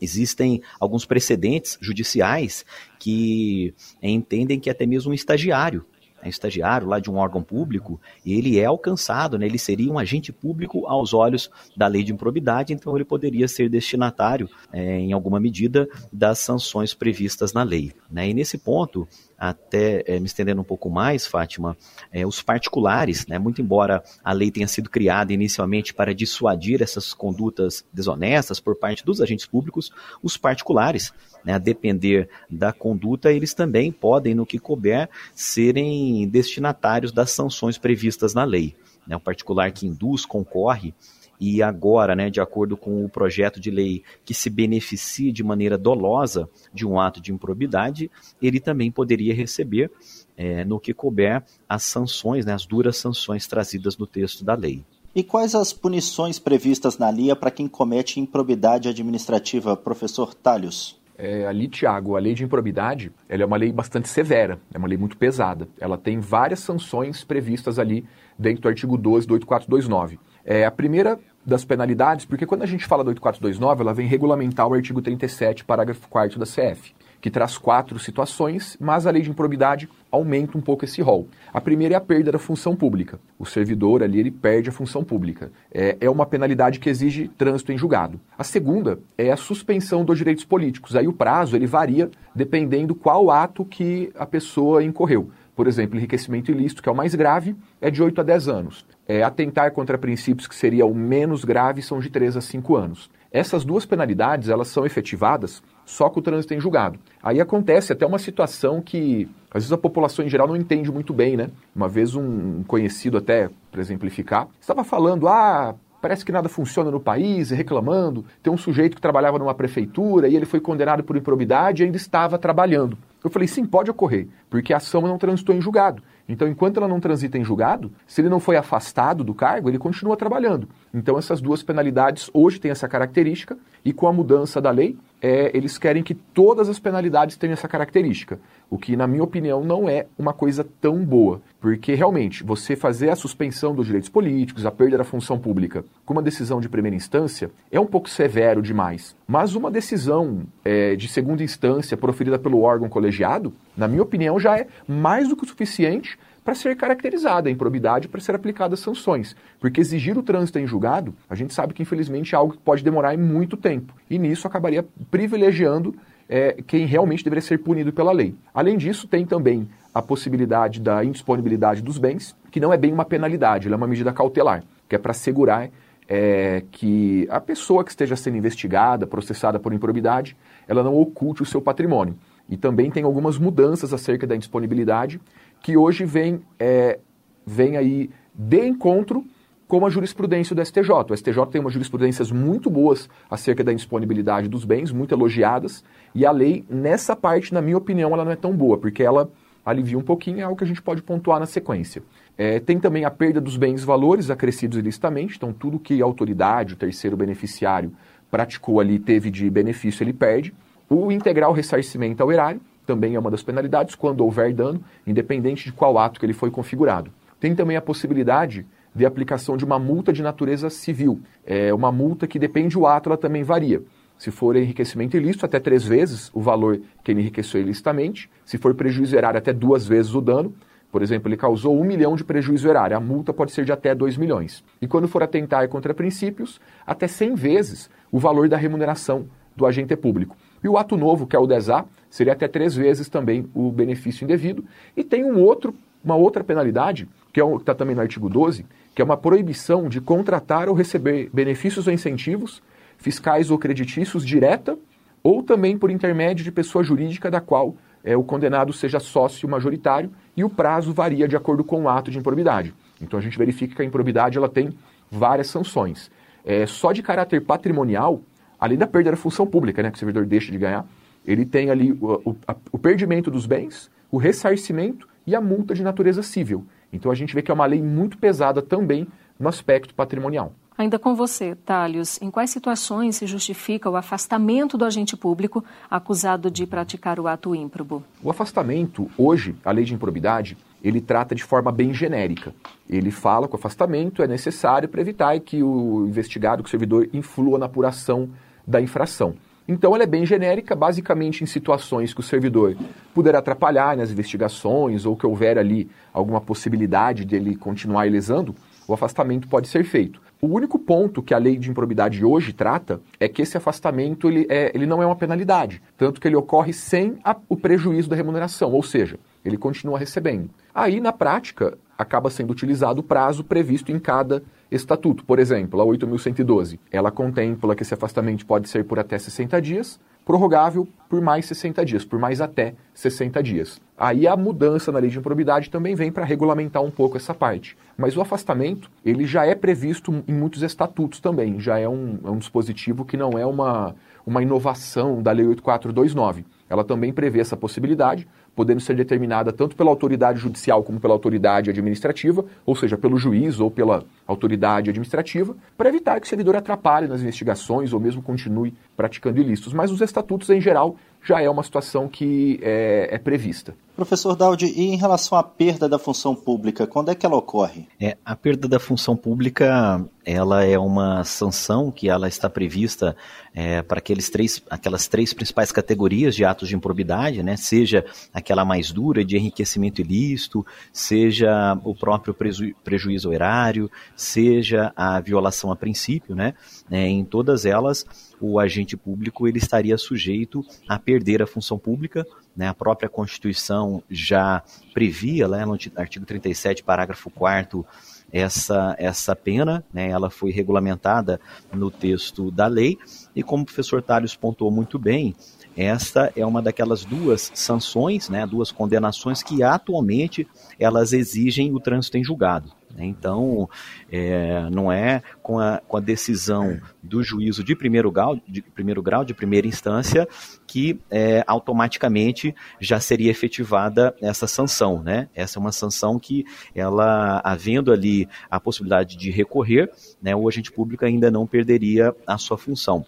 existem 0.00 0.62
alguns 0.80 1.04
precedentes 1.04 1.78
judiciais 1.80 2.64
que 2.98 3.72
entendem 4.02 4.58
que 4.58 4.70
até 4.70 4.84
mesmo 4.86 5.12
um 5.12 5.14
estagiário 5.14 5.84
é 6.22 6.28
estagiário 6.28 6.86
lá 6.86 6.98
de 6.98 7.10
um 7.10 7.16
órgão 7.16 7.42
público, 7.42 8.00
ele 8.24 8.58
é 8.58 8.64
alcançado, 8.64 9.38
né, 9.38 9.46
ele 9.46 9.58
seria 9.58 9.92
um 9.92 9.98
agente 9.98 10.32
público 10.32 10.86
aos 10.86 11.14
olhos 11.14 11.50
da 11.76 11.86
lei 11.86 12.02
de 12.02 12.12
improbidade, 12.12 12.72
então 12.72 12.94
ele 12.96 13.04
poderia 13.04 13.48
ser 13.48 13.68
destinatário, 13.68 14.48
é, 14.72 14.98
em 14.98 15.12
alguma 15.12 15.40
medida, 15.40 15.88
das 16.12 16.38
sanções 16.38 16.94
previstas 16.94 17.52
na 17.52 17.62
lei. 17.62 17.92
Né? 18.10 18.30
E 18.30 18.34
nesse 18.34 18.58
ponto, 18.58 19.06
até 19.40 20.04
é, 20.06 20.20
me 20.20 20.26
estendendo 20.26 20.60
um 20.60 20.64
pouco 20.64 20.90
mais, 20.90 21.26
Fátima, 21.26 21.74
é, 22.12 22.26
os 22.26 22.42
particulares, 22.42 23.26
né, 23.26 23.38
muito 23.38 23.62
embora 23.62 24.04
a 24.22 24.32
lei 24.34 24.50
tenha 24.50 24.68
sido 24.68 24.90
criada 24.90 25.32
inicialmente 25.32 25.94
para 25.94 26.14
dissuadir 26.14 26.82
essas 26.82 27.14
condutas 27.14 27.82
desonestas 27.90 28.60
por 28.60 28.76
parte 28.76 29.02
dos 29.02 29.18
agentes 29.22 29.46
públicos, 29.46 29.90
os 30.22 30.36
particulares, 30.36 31.14
né, 31.42 31.54
a 31.54 31.58
depender 31.58 32.28
da 32.50 32.70
conduta, 32.70 33.32
eles 33.32 33.54
também 33.54 33.90
podem, 33.90 34.34
no 34.34 34.44
que 34.44 34.58
couber, 34.58 35.08
serem 35.34 36.28
destinatários 36.28 37.10
das 37.10 37.30
sanções 37.30 37.78
previstas 37.78 38.34
na 38.34 38.44
lei. 38.44 38.76
Né, 39.06 39.16
o 39.16 39.20
particular 39.20 39.72
que 39.72 39.86
induz, 39.86 40.26
concorre 40.26 40.92
e 41.40 41.62
agora, 41.62 42.14
né, 42.14 42.28
de 42.28 42.40
acordo 42.40 42.76
com 42.76 43.04
o 43.04 43.08
projeto 43.08 43.58
de 43.58 43.70
lei 43.70 44.04
que 44.24 44.34
se 44.34 44.50
beneficia 44.50 45.32
de 45.32 45.42
maneira 45.42 45.78
dolosa 45.78 46.48
de 46.72 46.86
um 46.86 47.00
ato 47.00 47.20
de 47.20 47.32
improbidade, 47.32 48.10
ele 48.42 48.60
também 48.60 48.90
poderia 48.90 49.34
receber, 49.34 49.90
é, 50.36 50.64
no 50.64 50.78
que 50.78 50.92
couber, 50.92 51.42
as 51.66 51.82
sanções, 51.82 52.44
né, 52.44 52.52
as 52.52 52.66
duras 52.66 52.98
sanções 52.98 53.46
trazidas 53.46 53.96
no 53.96 54.06
texto 54.06 54.44
da 54.44 54.54
lei. 54.54 54.84
E 55.14 55.24
quais 55.24 55.54
as 55.54 55.72
punições 55.72 56.38
previstas 56.38 56.98
na 56.98 57.10
LIA 57.10 57.34
para 57.34 57.50
quem 57.50 57.66
comete 57.66 58.20
improbidade 58.20 58.88
administrativa, 58.88 59.76
professor 59.76 60.34
Talhos? 60.34 61.00
É, 61.22 61.46
ali, 61.46 61.68
Tiago, 61.68 62.16
a 62.16 62.20
lei 62.20 62.32
de 62.32 62.44
improbidade 62.44 63.12
ela 63.28 63.42
é 63.42 63.46
uma 63.46 63.56
lei 63.58 63.70
bastante 63.70 64.08
severa, 64.08 64.58
é 64.72 64.78
uma 64.78 64.88
lei 64.88 64.96
muito 64.96 65.18
pesada. 65.18 65.68
Ela 65.78 65.98
tem 65.98 66.18
várias 66.18 66.60
sanções 66.60 67.24
previstas 67.24 67.78
ali 67.78 68.06
dentro 68.38 68.62
do 68.62 68.68
artigo 68.68 68.96
12 68.96 69.26
do 69.26 69.34
8429. 69.34 70.18
É, 70.44 70.64
a 70.64 70.70
primeira 70.70 71.20
das 71.44 71.64
penalidades, 71.64 72.24
porque 72.24 72.46
quando 72.46 72.62
a 72.62 72.66
gente 72.66 72.86
fala 72.86 73.02
do 73.02 73.08
8429, 73.08 73.82
ela 73.82 73.94
vem 73.94 74.06
regulamentar 74.06 74.68
o 74.68 74.74
artigo 74.74 75.00
37, 75.00 75.64
parágrafo 75.64 76.08
4 76.08 76.38
da 76.38 76.44
CF, 76.44 76.94
que 77.20 77.30
traz 77.30 77.58
quatro 77.58 77.98
situações, 77.98 78.76
mas 78.80 79.06
a 79.06 79.10
lei 79.10 79.22
de 79.22 79.30
improbidade 79.30 79.88
aumenta 80.10 80.56
um 80.56 80.60
pouco 80.60 80.84
esse 80.84 81.02
rol. 81.02 81.28
A 81.52 81.60
primeira 81.60 81.94
é 81.94 81.96
a 81.96 82.00
perda 82.00 82.32
da 82.32 82.38
função 82.38 82.74
pública. 82.74 83.20
O 83.38 83.44
servidor 83.44 84.02
ali 84.02 84.18
ele 84.18 84.30
perde 84.30 84.70
a 84.70 84.72
função 84.72 85.04
pública. 85.04 85.52
É, 85.72 85.96
é 86.00 86.10
uma 86.10 86.26
penalidade 86.26 86.80
que 86.80 86.88
exige 86.88 87.28
trânsito 87.28 87.72
em 87.72 87.78
julgado. 87.78 88.18
A 88.36 88.44
segunda 88.44 88.98
é 89.16 89.30
a 89.30 89.36
suspensão 89.36 90.04
dos 90.04 90.18
direitos 90.18 90.44
políticos. 90.44 90.96
Aí 90.96 91.06
o 91.06 91.12
prazo 91.12 91.56
ele 91.56 91.66
varia 91.66 92.10
dependendo 92.34 92.94
qual 92.94 93.30
ato 93.30 93.64
que 93.64 94.10
a 94.18 94.26
pessoa 94.26 94.82
incorreu. 94.82 95.30
Por 95.60 95.68
exemplo, 95.68 95.98
enriquecimento 95.98 96.50
ilícito, 96.50 96.82
que 96.82 96.88
é 96.88 96.92
o 96.92 96.96
mais 96.96 97.14
grave, 97.14 97.54
é 97.82 97.90
de 97.90 98.02
8 98.02 98.18
a 98.18 98.24
10 98.24 98.48
anos. 98.48 98.86
É, 99.06 99.22
atentar 99.22 99.70
contra 99.72 99.98
princípios 99.98 100.48
que 100.48 100.54
seria 100.54 100.86
o 100.86 100.94
menos 100.94 101.44
grave 101.44 101.82
são 101.82 102.00
de 102.00 102.08
3 102.08 102.38
a 102.38 102.40
5 102.40 102.76
anos. 102.76 103.10
Essas 103.30 103.62
duas 103.62 103.84
penalidades, 103.84 104.48
elas 104.48 104.68
são 104.68 104.86
efetivadas 104.86 105.62
só 105.84 106.08
com 106.08 106.18
o 106.18 106.22
trânsito 106.22 106.54
em 106.54 106.60
julgado. 106.60 106.98
Aí 107.22 107.42
acontece 107.42 107.92
até 107.92 108.06
uma 108.06 108.18
situação 108.18 108.80
que 108.80 109.28
às 109.50 109.64
vezes 109.64 109.72
a 109.72 109.76
população 109.76 110.24
em 110.24 110.30
geral 110.30 110.48
não 110.48 110.56
entende 110.56 110.90
muito 110.90 111.12
bem, 111.12 111.36
né? 111.36 111.50
Uma 111.76 111.90
vez 111.90 112.14
um 112.14 112.62
conhecido 112.62 113.18
até, 113.18 113.50
para 113.70 113.82
exemplificar, 113.82 114.48
estava 114.58 114.82
falando, 114.82 115.28
ah, 115.28 115.74
parece 116.00 116.24
que 116.24 116.32
nada 116.32 116.48
funciona 116.48 116.90
no 116.90 117.00
país, 117.00 117.50
reclamando. 117.50 118.24
Tem 118.42 118.50
um 118.50 118.56
sujeito 118.56 118.94
que 118.94 119.02
trabalhava 119.02 119.38
numa 119.38 119.54
prefeitura 119.54 120.26
e 120.26 120.34
ele 120.34 120.46
foi 120.46 120.58
condenado 120.58 121.04
por 121.04 121.18
improbidade 121.18 121.82
e 121.82 121.84
ainda 121.84 121.98
estava 121.98 122.38
trabalhando. 122.38 122.96
Eu 123.22 123.30
falei, 123.30 123.46
sim, 123.46 123.64
pode 123.64 123.90
ocorrer, 123.90 124.28
porque 124.48 124.72
a 124.72 124.78
ação 124.78 125.02
não 125.02 125.18
transitou 125.18 125.54
em 125.54 125.60
julgado. 125.60 126.02
Então, 126.28 126.48
enquanto 126.48 126.76
ela 126.76 126.88
não 126.88 127.00
transita 127.00 127.36
em 127.36 127.44
julgado, 127.44 127.92
se 128.06 128.20
ele 128.20 128.28
não 128.28 128.38
foi 128.40 128.56
afastado 128.56 129.24
do 129.24 129.34
cargo, 129.34 129.68
ele 129.68 129.78
continua 129.78 130.16
trabalhando. 130.16 130.68
Então, 130.94 131.18
essas 131.18 131.40
duas 131.40 131.62
penalidades 131.62 132.30
hoje 132.32 132.60
têm 132.60 132.70
essa 132.70 132.88
característica 132.88 133.58
e 133.84 133.92
com 133.92 134.06
a 134.06 134.12
mudança 134.12 134.60
da 134.60 134.70
lei, 134.70 134.96
é, 135.20 135.56
eles 135.56 135.76
querem 135.78 136.02
que 136.02 136.14
todas 136.14 136.68
as 136.68 136.78
penalidades 136.78 137.36
tenham 137.36 137.52
essa 137.52 137.68
característica, 137.68 138.40
o 138.70 138.78
que, 138.78 138.96
na 138.96 139.06
minha 139.06 139.22
opinião, 139.22 139.62
não 139.62 139.88
é 139.88 140.06
uma 140.18 140.32
coisa 140.32 140.66
tão 140.80 141.04
boa, 141.04 141.42
porque 141.60 141.94
realmente 141.94 142.42
você 142.42 142.74
fazer 142.74 143.10
a 143.10 143.16
suspensão 143.16 143.74
dos 143.74 143.86
direitos 143.86 144.08
políticos, 144.08 144.64
a 144.64 144.70
perda 144.70 144.98
da 144.98 145.04
função 145.04 145.38
pública, 145.38 145.84
com 146.04 146.14
uma 146.14 146.22
decisão 146.22 146.60
de 146.60 146.68
primeira 146.68 146.96
instância, 146.96 147.50
é 147.70 147.78
um 147.78 147.86
pouco 147.86 148.08
severo 148.08 148.62
demais. 148.62 149.14
Mas 149.26 149.54
uma 149.54 149.70
decisão 149.70 150.42
é, 150.64 150.96
de 150.96 151.08
segunda 151.08 151.42
instância 151.42 151.96
proferida 151.96 152.38
pelo 152.38 152.62
órgão 152.62 152.88
colegiado, 152.88 153.52
na 153.76 153.88
minha 153.88 154.02
opinião, 154.02 154.38
já 154.38 154.58
é 154.58 154.66
mais 154.86 155.28
do 155.28 155.36
que 155.36 155.44
o 155.44 155.48
suficiente 155.48 156.18
para 156.50 156.56
ser 156.56 156.74
caracterizada 156.74 157.48
a 157.48 157.52
improbidade 157.52 158.08
para 158.08 158.20
ser 158.20 158.34
aplicadas 158.34 158.80
sanções. 158.80 159.36
Porque 159.60 159.80
exigir 159.80 160.18
o 160.18 160.22
trânsito 160.22 160.58
em 160.58 160.66
julgado, 160.66 161.14
a 161.28 161.36
gente 161.36 161.54
sabe 161.54 161.72
que 161.72 161.80
infelizmente 161.80 162.34
é 162.34 162.38
algo 162.38 162.54
que 162.54 162.58
pode 162.58 162.82
demorar 162.82 163.16
muito 163.16 163.56
tempo. 163.56 163.94
E 164.10 164.18
nisso 164.18 164.48
acabaria 164.48 164.84
privilegiando 165.12 165.94
é, 166.28 166.56
quem 166.66 166.86
realmente 166.86 167.22
deveria 167.22 167.40
ser 167.40 167.58
punido 167.58 167.92
pela 167.92 168.10
lei. 168.10 168.34
Além 168.52 168.76
disso, 168.76 169.06
tem 169.06 169.24
também 169.24 169.68
a 169.94 170.02
possibilidade 170.02 170.80
da 170.80 171.04
indisponibilidade 171.04 171.82
dos 171.82 171.98
bens, 171.98 172.34
que 172.50 172.58
não 172.58 172.72
é 172.72 172.76
bem 172.76 172.92
uma 172.92 173.04
penalidade, 173.04 173.68
ela 173.68 173.76
é 173.76 173.78
uma 173.78 173.86
medida 173.86 174.12
cautelar, 174.12 174.64
que 174.88 174.96
é 174.96 174.98
para 174.98 175.12
assegurar 175.12 175.70
é, 176.08 176.64
que 176.72 177.28
a 177.30 177.40
pessoa 177.40 177.84
que 177.84 177.90
esteja 177.90 178.16
sendo 178.16 178.38
investigada, 178.38 179.06
processada 179.06 179.60
por 179.60 179.72
improbidade, 179.72 180.36
ela 180.66 180.82
não 180.82 180.96
oculte 180.96 181.44
o 181.44 181.46
seu 181.46 181.62
patrimônio. 181.62 182.16
E 182.48 182.56
também 182.56 182.90
tem 182.90 183.04
algumas 183.04 183.38
mudanças 183.38 183.92
acerca 183.94 184.26
da 184.26 184.34
indisponibilidade, 184.34 185.20
que 185.60 185.76
hoje 185.76 186.04
vem, 186.04 186.40
é, 186.58 186.98
vem 187.46 187.76
aí 187.76 188.10
de 188.34 188.66
encontro 188.66 189.24
com 189.68 189.86
a 189.86 189.90
jurisprudência 189.90 190.54
do 190.54 190.64
STJ. 190.64 190.90
O 191.10 191.16
STJ 191.16 191.46
tem 191.50 191.60
umas 191.60 191.72
jurisprudências 191.72 192.32
muito 192.32 192.68
boas 192.68 193.08
acerca 193.30 193.62
da 193.62 193.72
indisponibilidade 193.72 194.48
dos 194.48 194.64
bens, 194.64 194.90
muito 194.90 195.14
elogiadas, 195.14 195.84
e 196.12 196.26
a 196.26 196.32
lei, 196.32 196.64
nessa 196.68 197.14
parte, 197.14 197.54
na 197.54 197.62
minha 197.62 197.78
opinião, 197.78 198.12
ela 198.12 198.24
não 198.24 198.32
é 198.32 198.36
tão 198.36 198.52
boa, 198.52 198.76
porque 198.76 199.02
ela 199.02 199.30
alivia 199.64 199.96
um 199.96 200.02
pouquinho, 200.02 200.40
é 200.40 200.42
algo 200.42 200.56
que 200.56 200.64
a 200.64 200.66
gente 200.66 200.82
pode 200.82 201.02
pontuar 201.02 201.38
na 201.38 201.46
sequência. 201.46 202.02
É, 202.36 202.58
tem 202.58 202.80
também 202.80 203.04
a 203.04 203.10
perda 203.10 203.40
dos 203.40 203.56
bens 203.56 203.84
valores 203.84 204.28
acrescidos 204.28 204.78
ilicitamente, 204.78 205.36
então 205.36 205.52
tudo 205.52 205.78
que 205.78 206.02
a 206.02 206.04
autoridade, 206.04 206.74
o 206.74 206.76
terceiro 206.76 207.16
beneficiário, 207.16 207.92
praticou 208.30 208.80
ali, 208.80 208.98
teve 208.98 209.30
de 209.30 209.48
benefício, 209.50 210.02
ele 210.02 210.12
perde. 210.12 210.52
O 210.88 211.12
integral 211.12 211.52
ressarcimento 211.52 212.22
ao 212.22 212.32
erário, 212.32 212.60
também 212.90 213.14
é 213.14 213.20
uma 213.20 213.30
das 213.30 213.40
penalidades, 213.40 213.94
quando 213.94 214.22
houver 214.22 214.52
dano, 214.52 214.82
independente 215.06 215.64
de 215.66 215.72
qual 215.72 215.96
ato 215.96 216.18
que 216.18 216.26
ele 216.26 216.32
foi 216.32 216.50
configurado. 216.50 217.12
Tem 217.38 217.54
também 217.54 217.76
a 217.76 217.80
possibilidade 217.80 218.66
de 218.92 219.06
aplicação 219.06 219.56
de 219.56 219.64
uma 219.64 219.78
multa 219.78 220.12
de 220.12 220.24
natureza 220.24 220.68
civil. 220.68 221.20
É 221.46 221.72
uma 221.72 221.92
multa 221.92 222.26
que 222.26 222.36
depende 222.36 222.74
do 222.74 222.84
ato, 222.88 223.08
ela 223.08 223.16
também 223.16 223.44
varia. 223.44 223.80
Se 224.18 224.32
for 224.32 224.56
enriquecimento 224.56 225.16
ilícito, 225.16 225.46
até 225.46 225.60
três 225.60 225.84
vezes 225.84 226.32
o 226.34 226.40
valor 226.40 226.80
que 227.04 227.12
ele 227.12 227.20
enriqueceu 227.20 227.60
ilicitamente. 227.60 228.28
Se 228.44 228.58
for 228.58 228.74
prejuízo 228.74 229.16
erário, 229.16 229.38
até 229.38 229.52
duas 229.52 229.86
vezes 229.86 230.12
o 230.12 230.20
dano. 230.20 230.52
Por 230.90 231.00
exemplo, 231.00 231.28
ele 231.28 231.36
causou 231.36 231.80
um 231.80 231.84
milhão 231.84 232.16
de 232.16 232.24
prejuízo 232.24 232.68
erário. 232.68 232.96
A 232.96 233.00
multa 233.00 233.32
pode 233.32 233.52
ser 233.52 233.64
de 233.64 233.70
até 233.70 233.94
dois 233.94 234.16
milhões. 234.16 234.64
E 234.82 234.88
quando 234.88 235.06
for 235.06 235.22
atentar 235.22 235.68
contra 235.68 235.94
princípios, 235.94 236.60
até 236.84 237.06
cem 237.06 237.36
vezes 237.36 237.88
o 238.10 238.18
valor 238.18 238.48
da 238.48 238.56
remuneração 238.56 239.26
do 239.56 239.64
agente 239.64 239.94
público. 239.94 240.36
E 240.62 240.68
o 240.68 240.76
ato 240.76 240.96
novo, 240.96 241.26
que 241.26 241.36
é 241.36 241.38
o 241.38 241.46
DESA, 241.46 241.84
seria 242.10 242.32
até 242.32 242.48
três 242.48 242.74
vezes 242.74 243.08
também 243.08 243.48
o 243.54 243.70
benefício 243.70 244.24
indevido. 244.24 244.64
E 244.96 245.04
tem 245.04 245.24
um 245.24 245.38
outro, 245.38 245.74
uma 246.04 246.16
outra 246.16 246.42
penalidade, 246.44 247.08
que 247.32 247.40
é 247.40 247.56
está 247.56 247.74
também 247.74 247.94
no 247.94 248.02
artigo 248.02 248.28
12, 248.28 248.66
que 248.94 249.00
é 249.00 249.04
uma 249.04 249.16
proibição 249.16 249.88
de 249.88 250.00
contratar 250.00 250.68
ou 250.68 250.74
receber 250.74 251.30
benefícios 251.32 251.86
ou 251.86 251.92
incentivos 251.92 252.60
fiscais 252.98 253.50
ou 253.50 253.58
creditícios 253.58 254.26
direta 254.26 254.76
ou 255.22 255.42
também 255.42 255.78
por 255.78 255.90
intermédio 255.90 256.44
de 256.44 256.52
pessoa 256.52 256.82
jurídica 256.82 257.30
da 257.30 257.40
qual 257.40 257.76
é, 258.02 258.16
o 258.16 258.22
condenado 258.22 258.72
seja 258.72 258.98
sócio 258.98 259.48
majoritário 259.48 260.10
e 260.36 260.42
o 260.42 260.50
prazo 260.50 260.92
varia 260.92 261.28
de 261.28 261.36
acordo 261.36 261.62
com 261.62 261.82
o 261.82 261.88
ato 261.88 262.10
de 262.10 262.18
improbidade. 262.18 262.74
Então 263.00 263.18
a 263.18 263.22
gente 263.22 263.38
verifica 263.38 263.74
que 263.74 263.82
a 263.82 263.84
improbidade 263.84 264.38
ela 264.38 264.48
tem 264.48 264.70
várias 265.10 265.48
sanções. 265.48 266.10
É, 266.44 266.66
só 266.66 266.92
de 266.92 267.02
caráter 267.02 267.42
patrimonial, 267.42 268.22
além 268.58 268.78
da 268.78 268.86
perda 268.86 269.10
da 269.10 269.16
função 269.16 269.46
pública, 269.46 269.82
né, 269.82 269.90
que 269.90 269.96
o 269.96 269.98
servidor 269.98 270.24
deixa 270.24 270.50
de 270.50 270.58
ganhar, 270.58 270.86
ele 271.26 271.44
tem 271.44 271.70
ali 271.70 271.92
o, 271.92 272.30
o, 272.30 272.36
a, 272.46 272.54
o 272.72 272.78
perdimento 272.78 273.30
dos 273.30 273.46
bens, 273.46 273.90
o 274.10 274.16
ressarcimento 274.16 275.08
e 275.26 275.34
a 275.34 275.40
multa 275.40 275.74
de 275.74 275.82
natureza 275.82 276.22
civil. 276.22 276.66
Então 276.92 277.10
a 277.10 277.14
gente 277.14 277.34
vê 277.34 277.42
que 277.42 277.50
é 277.50 277.54
uma 277.54 277.66
lei 277.66 277.80
muito 277.80 278.18
pesada 278.18 278.60
também 278.60 279.06
no 279.38 279.48
aspecto 279.48 279.94
patrimonial. 279.94 280.52
Ainda 280.76 280.98
com 280.98 281.14
você, 281.14 281.54
Talhos, 281.54 282.18
em 282.22 282.30
quais 282.30 282.48
situações 282.48 283.16
se 283.16 283.26
justifica 283.26 283.90
o 283.90 283.96
afastamento 283.96 284.78
do 284.78 284.84
agente 284.86 285.14
público 285.14 285.62
acusado 285.90 286.50
de 286.50 286.66
praticar 286.66 287.20
o 287.20 287.28
ato 287.28 287.54
ímprobo? 287.54 288.02
O 288.22 288.30
afastamento, 288.30 289.10
hoje, 289.18 289.54
a 289.62 289.72
lei 289.72 289.84
de 289.84 289.92
improbidade, 289.92 290.56
ele 290.82 291.02
trata 291.02 291.34
de 291.34 291.44
forma 291.44 291.70
bem 291.70 291.92
genérica. 291.92 292.54
Ele 292.88 293.10
fala 293.10 293.46
que 293.46 293.54
o 293.54 293.58
afastamento 293.58 294.22
é 294.22 294.26
necessário 294.26 294.88
para 294.88 295.02
evitar 295.02 295.38
que 295.40 295.62
o 295.62 296.06
investigado, 296.08 296.62
que 296.62 296.68
o 296.68 296.70
servidor, 296.70 297.10
influa 297.12 297.58
na 297.58 297.66
apuração 297.66 298.30
da 298.66 298.80
infração. 298.80 299.34
Então 299.70 299.94
ela 299.94 300.02
é 300.02 300.06
bem 300.06 300.26
genérica, 300.26 300.74
basicamente 300.74 301.44
em 301.44 301.46
situações 301.46 302.12
que 302.12 302.18
o 302.18 302.24
servidor 302.24 302.76
puder 303.14 303.36
atrapalhar 303.36 303.96
nas 303.96 304.10
investigações 304.10 305.06
ou 305.06 305.14
que 305.14 305.24
houver 305.24 305.56
ali 305.56 305.88
alguma 306.12 306.40
possibilidade 306.40 307.24
dele 307.24 307.54
continuar 307.54 308.04
ilesando, 308.08 308.52
o 308.88 308.92
afastamento 308.92 309.46
pode 309.46 309.68
ser 309.68 309.84
feito. 309.84 310.20
O 310.42 310.48
único 310.48 310.76
ponto 310.76 311.22
que 311.22 311.32
a 311.32 311.38
lei 311.38 311.56
de 311.56 311.70
improbidade 311.70 312.24
hoje 312.24 312.52
trata 312.52 313.00
é 313.20 313.28
que 313.28 313.42
esse 313.42 313.56
afastamento 313.56 314.28
ele, 314.28 314.44
é, 314.50 314.72
ele 314.74 314.86
não 314.86 315.00
é 315.00 315.06
uma 315.06 315.14
penalidade, 315.14 315.80
tanto 315.96 316.20
que 316.20 316.26
ele 316.26 316.34
ocorre 316.34 316.72
sem 316.72 317.18
a, 317.22 317.36
o 317.48 317.56
prejuízo 317.56 318.10
da 318.10 318.16
remuneração, 318.16 318.72
ou 318.72 318.82
seja, 318.82 319.20
ele 319.44 319.56
continua 319.56 320.00
recebendo. 320.00 320.50
Aí, 320.74 320.98
na 320.98 321.12
prática, 321.12 321.78
acaba 321.96 322.28
sendo 322.28 322.50
utilizado 322.50 323.02
o 323.02 323.04
prazo 323.04 323.44
previsto 323.44 323.92
em 323.92 324.00
cada 324.00 324.42
estatuto. 324.70 325.24
Por 325.24 325.38
exemplo, 325.38 325.80
a 325.80 325.84
8.112, 325.84 326.78
ela 326.90 327.10
contempla 327.10 327.74
que 327.74 327.82
esse 327.82 327.94
afastamento 327.94 328.46
pode 328.46 328.68
ser 328.68 328.84
por 328.84 328.98
até 328.98 329.18
60 329.18 329.60
dias, 329.60 330.00
prorrogável 330.24 330.86
por 331.08 331.20
mais 331.20 331.46
60 331.46 331.84
dias, 331.84 332.04
por 332.04 332.18
mais 332.18 332.40
até 332.40 332.74
60 332.94 333.42
dias. 333.42 333.80
Aí 333.98 334.26
a 334.26 334.36
mudança 334.36 334.92
na 334.92 334.98
lei 334.98 335.10
de 335.10 335.18
improbidade 335.18 335.70
também 335.70 335.94
vem 335.94 336.12
para 336.12 336.24
regulamentar 336.24 336.82
um 336.82 336.90
pouco 336.90 337.16
essa 337.16 337.34
parte. 337.34 337.76
Mas 337.96 338.16
o 338.16 338.20
afastamento, 338.20 338.90
ele 339.04 339.26
já 339.26 339.44
é 339.44 339.54
previsto 339.54 340.22
em 340.26 340.32
muitos 340.32 340.62
estatutos 340.62 341.20
também, 341.20 341.58
já 341.58 341.78
é 341.78 341.88
um, 341.88 342.18
é 342.24 342.30
um 342.30 342.38
dispositivo 342.38 343.04
que 343.04 343.16
não 343.16 343.38
é 343.38 343.44
uma, 343.44 343.94
uma 344.24 344.42
inovação 344.42 345.20
da 345.20 345.32
Lei 345.32 345.46
8429. 345.46 346.46
Ela 346.68 346.84
também 346.84 347.12
prevê 347.12 347.40
essa 347.40 347.56
possibilidade, 347.56 348.28
podendo 348.60 348.78
ser 348.78 348.94
determinada 348.94 349.54
tanto 349.54 349.74
pela 349.74 349.88
autoridade 349.88 350.38
judicial 350.38 350.82
como 350.82 351.00
pela 351.00 351.14
autoridade 351.14 351.70
administrativa, 351.70 352.44
ou 352.66 352.76
seja, 352.76 352.98
pelo 352.98 353.16
juiz 353.16 353.58
ou 353.58 353.70
pela 353.70 354.04
autoridade 354.26 354.90
administrativa, 354.90 355.56
para 355.78 355.88
evitar 355.88 356.20
que 356.20 356.26
o 356.26 356.28
servidor 356.28 356.56
atrapalhe 356.56 357.08
nas 357.08 357.22
investigações 357.22 357.94
ou 357.94 357.98
mesmo 357.98 358.20
continue 358.20 358.74
praticando 358.94 359.40
ilícitos. 359.40 359.72
Mas 359.72 359.90
os 359.90 360.02
estatutos, 360.02 360.50
em 360.50 360.60
geral, 360.60 360.96
já 361.24 361.40
é 361.40 361.48
uma 361.48 361.62
situação 361.62 362.06
que 362.06 362.60
é, 362.60 363.08
é 363.10 363.16
prevista. 363.16 363.74
Professor 364.00 364.34
Daudi, 364.34 364.64
e 364.64 364.86
em 364.86 364.96
relação 364.96 365.36
à 365.36 365.42
perda 365.42 365.86
da 365.86 365.98
função 365.98 366.34
pública, 366.34 366.86
quando 366.86 367.10
é 367.10 367.14
que 367.14 367.26
ela 367.26 367.36
ocorre? 367.36 367.86
É, 368.00 368.16
a 368.24 368.34
perda 368.34 368.66
da 368.66 368.80
função 368.80 369.14
pública, 369.14 370.02
ela 370.24 370.64
é 370.64 370.78
uma 370.78 371.22
sanção 371.22 371.90
que 371.90 372.08
ela 372.08 372.26
está 372.26 372.48
prevista 372.48 373.14
é, 373.52 373.82
para 373.82 373.98
aqueles 373.98 374.30
três, 374.30 374.62
aquelas 374.70 375.06
três 375.06 375.34
principais 375.34 375.70
categorias 375.70 376.34
de 376.34 376.46
atos 376.46 376.70
de 376.70 376.74
improbidade, 376.74 377.42
né? 377.42 377.58
seja 377.58 378.02
aquela 378.32 378.64
mais 378.64 378.90
dura 378.90 379.22
de 379.22 379.36
enriquecimento 379.36 380.00
ilícito, 380.00 380.64
seja 380.90 381.78
o 381.84 381.94
próprio 381.94 382.32
preju 382.32 382.74
prejuízo 382.82 383.34
erário, 383.34 383.90
seja 384.16 384.94
a 384.96 385.20
violação 385.20 385.70
a 385.70 385.76
princípio, 385.76 386.34
né? 386.34 386.54
É, 386.90 387.06
em 387.06 387.22
todas 387.22 387.66
elas, 387.66 388.06
o 388.40 388.58
agente 388.58 388.96
público 388.96 389.46
ele 389.46 389.58
estaria 389.58 389.98
sujeito 389.98 390.64
a 390.88 390.98
perder 390.98 391.42
a 391.42 391.46
função 391.46 391.78
pública. 391.78 392.26
Né? 392.60 392.68
A 392.68 392.74
própria 392.74 393.08
Constituição 393.08 394.02
já 394.10 394.62
previa, 394.92 395.48
né, 395.48 395.64
no 395.64 395.78
artigo 395.96 396.26
37, 396.26 396.84
parágrafo 396.84 397.30
4 397.30 397.86
essa, 398.30 398.94
essa 398.98 399.34
pena, 399.34 399.82
né, 399.90 400.10
ela 400.10 400.28
foi 400.28 400.50
regulamentada 400.50 401.40
no 401.72 401.90
texto 401.90 402.50
da 402.50 402.66
lei, 402.66 402.98
e 403.34 403.42
como 403.42 403.62
o 403.62 403.66
professor 403.66 404.02
Tales 404.02 404.36
pontuou 404.36 404.70
muito 404.70 404.98
bem, 404.98 405.34
esta 405.74 406.30
é 406.36 406.44
uma 406.44 406.60
daquelas 406.60 407.02
duas 407.02 407.50
sanções, 407.54 408.28
né, 408.28 408.46
duas 408.46 408.70
condenações 408.70 409.42
que 409.42 409.62
atualmente 409.62 410.46
elas 410.78 411.14
exigem 411.14 411.74
o 411.74 411.80
trânsito 411.80 412.18
em 412.18 412.24
julgado. 412.24 412.70
Né? 412.94 413.06
Então, 413.06 413.68
é, 414.10 414.68
não 414.70 414.90
é 414.90 415.22
com 415.42 415.58
a, 415.58 415.80
com 415.86 415.96
a 415.96 416.00
decisão 416.00 416.80
do 417.02 417.22
juízo 417.22 417.62
de 417.62 417.74
primeiro 417.74 418.10
grau, 418.10 418.38
de 418.46 418.62
primeiro 418.62 419.02
grau, 419.02 419.24
de 419.24 419.34
primeira 419.34 419.66
instância, 419.66 420.28
que 420.70 421.00
é, 421.10 421.42
automaticamente 421.48 422.54
já 422.80 423.00
seria 423.00 423.28
efetivada 423.28 424.14
essa 424.22 424.46
sanção, 424.46 425.02
né? 425.02 425.28
Essa 425.34 425.58
é 425.58 425.60
uma 425.60 425.72
sanção 425.72 426.16
que, 426.16 426.44
ela, 426.72 427.40
havendo 427.42 427.92
ali 427.92 428.28
a 428.48 428.60
possibilidade 428.60 429.16
de 429.16 429.32
recorrer, 429.32 429.90
né, 430.22 430.32
o 430.36 430.46
agente 430.48 430.70
público 430.70 431.04
ainda 431.04 431.28
não 431.28 431.44
perderia 431.44 432.14
a 432.24 432.38
sua 432.38 432.56
função. 432.56 433.04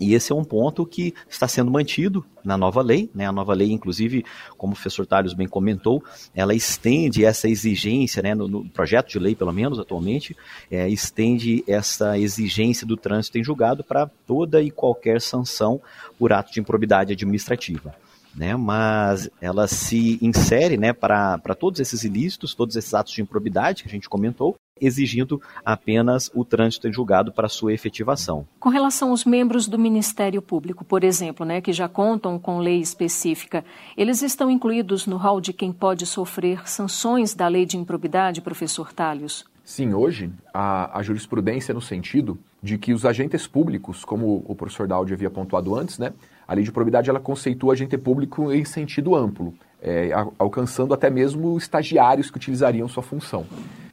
E 0.00 0.14
esse 0.14 0.32
é 0.32 0.34
um 0.34 0.42
ponto 0.42 0.86
que 0.86 1.14
está 1.28 1.46
sendo 1.46 1.70
mantido 1.70 2.24
na 2.42 2.56
nova 2.56 2.80
lei. 2.80 3.10
Né? 3.14 3.26
A 3.26 3.32
nova 3.32 3.52
lei, 3.52 3.70
inclusive, 3.70 4.24
como 4.56 4.72
o 4.72 4.74
professor 4.74 5.06
Talios 5.06 5.34
bem 5.34 5.46
comentou, 5.46 6.02
ela 6.34 6.54
estende 6.54 7.24
essa 7.24 7.48
exigência, 7.48 8.22
né, 8.22 8.34
no, 8.34 8.48
no 8.48 8.68
projeto 8.70 9.10
de 9.10 9.18
lei, 9.18 9.34
pelo 9.34 9.52
menos 9.52 9.78
atualmente, 9.78 10.34
é, 10.70 10.88
estende 10.88 11.62
essa 11.66 12.18
exigência 12.18 12.86
do 12.86 12.96
trânsito 12.96 13.38
em 13.38 13.44
julgado 13.44 13.84
para 13.84 14.06
toda 14.26 14.62
e 14.62 14.70
qualquer 14.70 15.20
sanção 15.20 15.80
por 16.18 16.32
ato 16.32 16.50
de 16.52 16.60
improbidade 16.60 17.12
administrativa 17.12 17.94
né, 18.34 18.56
mas 18.56 19.28
ela 19.40 19.66
se 19.66 20.18
insere 20.22 20.76
né, 20.76 20.92
para 20.92 21.38
todos 21.58 21.80
esses 21.80 22.04
ilícitos, 22.04 22.54
todos 22.54 22.76
esses 22.76 22.94
atos 22.94 23.12
de 23.12 23.22
improbidade 23.22 23.82
que 23.82 23.88
a 23.88 23.92
gente 23.92 24.08
comentou, 24.08 24.56
exigindo 24.80 25.40
apenas 25.64 26.30
o 26.34 26.44
trânsito 26.44 26.88
em 26.88 26.92
julgado 26.92 27.32
para 27.32 27.48
sua 27.48 27.72
efetivação. 27.72 28.46
Com 28.58 28.68
relação 28.68 29.10
aos 29.10 29.24
membros 29.24 29.68
do 29.68 29.78
Ministério 29.78 30.40
Público, 30.40 30.84
por 30.84 31.04
exemplo, 31.04 31.44
né, 31.44 31.60
que 31.60 31.72
já 31.72 31.88
contam 31.88 32.38
com 32.38 32.58
lei 32.58 32.80
específica, 32.80 33.64
eles 33.96 34.22
estão 34.22 34.50
incluídos 34.50 35.06
no 35.06 35.16
rol 35.16 35.40
de 35.40 35.52
quem 35.52 35.72
pode 35.72 36.06
sofrer 36.06 36.68
sanções 36.68 37.34
da 37.34 37.48
lei 37.48 37.66
de 37.66 37.76
improbidade, 37.76 38.40
professor 38.40 38.92
Talhos? 38.92 39.44
Sim, 39.64 39.94
hoje 39.94 40.32
a, 40.52 40.98
a 40.98 41.02
jurisprudência 41.02 41.70
é 41.70 41.74
no 41.74 41.80
sentido 41.80 42.36
de 42.60 42.76
que 42.76 42.92
os 42.92 43.06
agentes 43.06 43.46
públicos, 43.46 44.04
como 44.04 44.44
o 44.46 44.54
professor 44.54 44.88
Daudi 44.88 45.14
havia 45.14 45.30
pontuado 45.30 45.76
antes, 45.76 45.96
né, 45.96 46.12
a 46.46 46.54
lei 46.54 46.64
de 46.64 46.72
probidade 46.72 47.08
ela 47.08 47.20
conceitua 47.20 47.72
agente 47.72 47.96
público 47.96 48.52
em 48.52 48.64
sentido 48.64 49.14
amplo, 49.14 49.54
é, 49.80 50.10
alcançando 50.36 50.92
até 50.92 51.08
mesmo 51.08 51.56
estagiários 51.56 52.30
que 52.30 52.36
utilizariam 52.36 52.88
sua 52.88 53.04
função. 53.04 53.46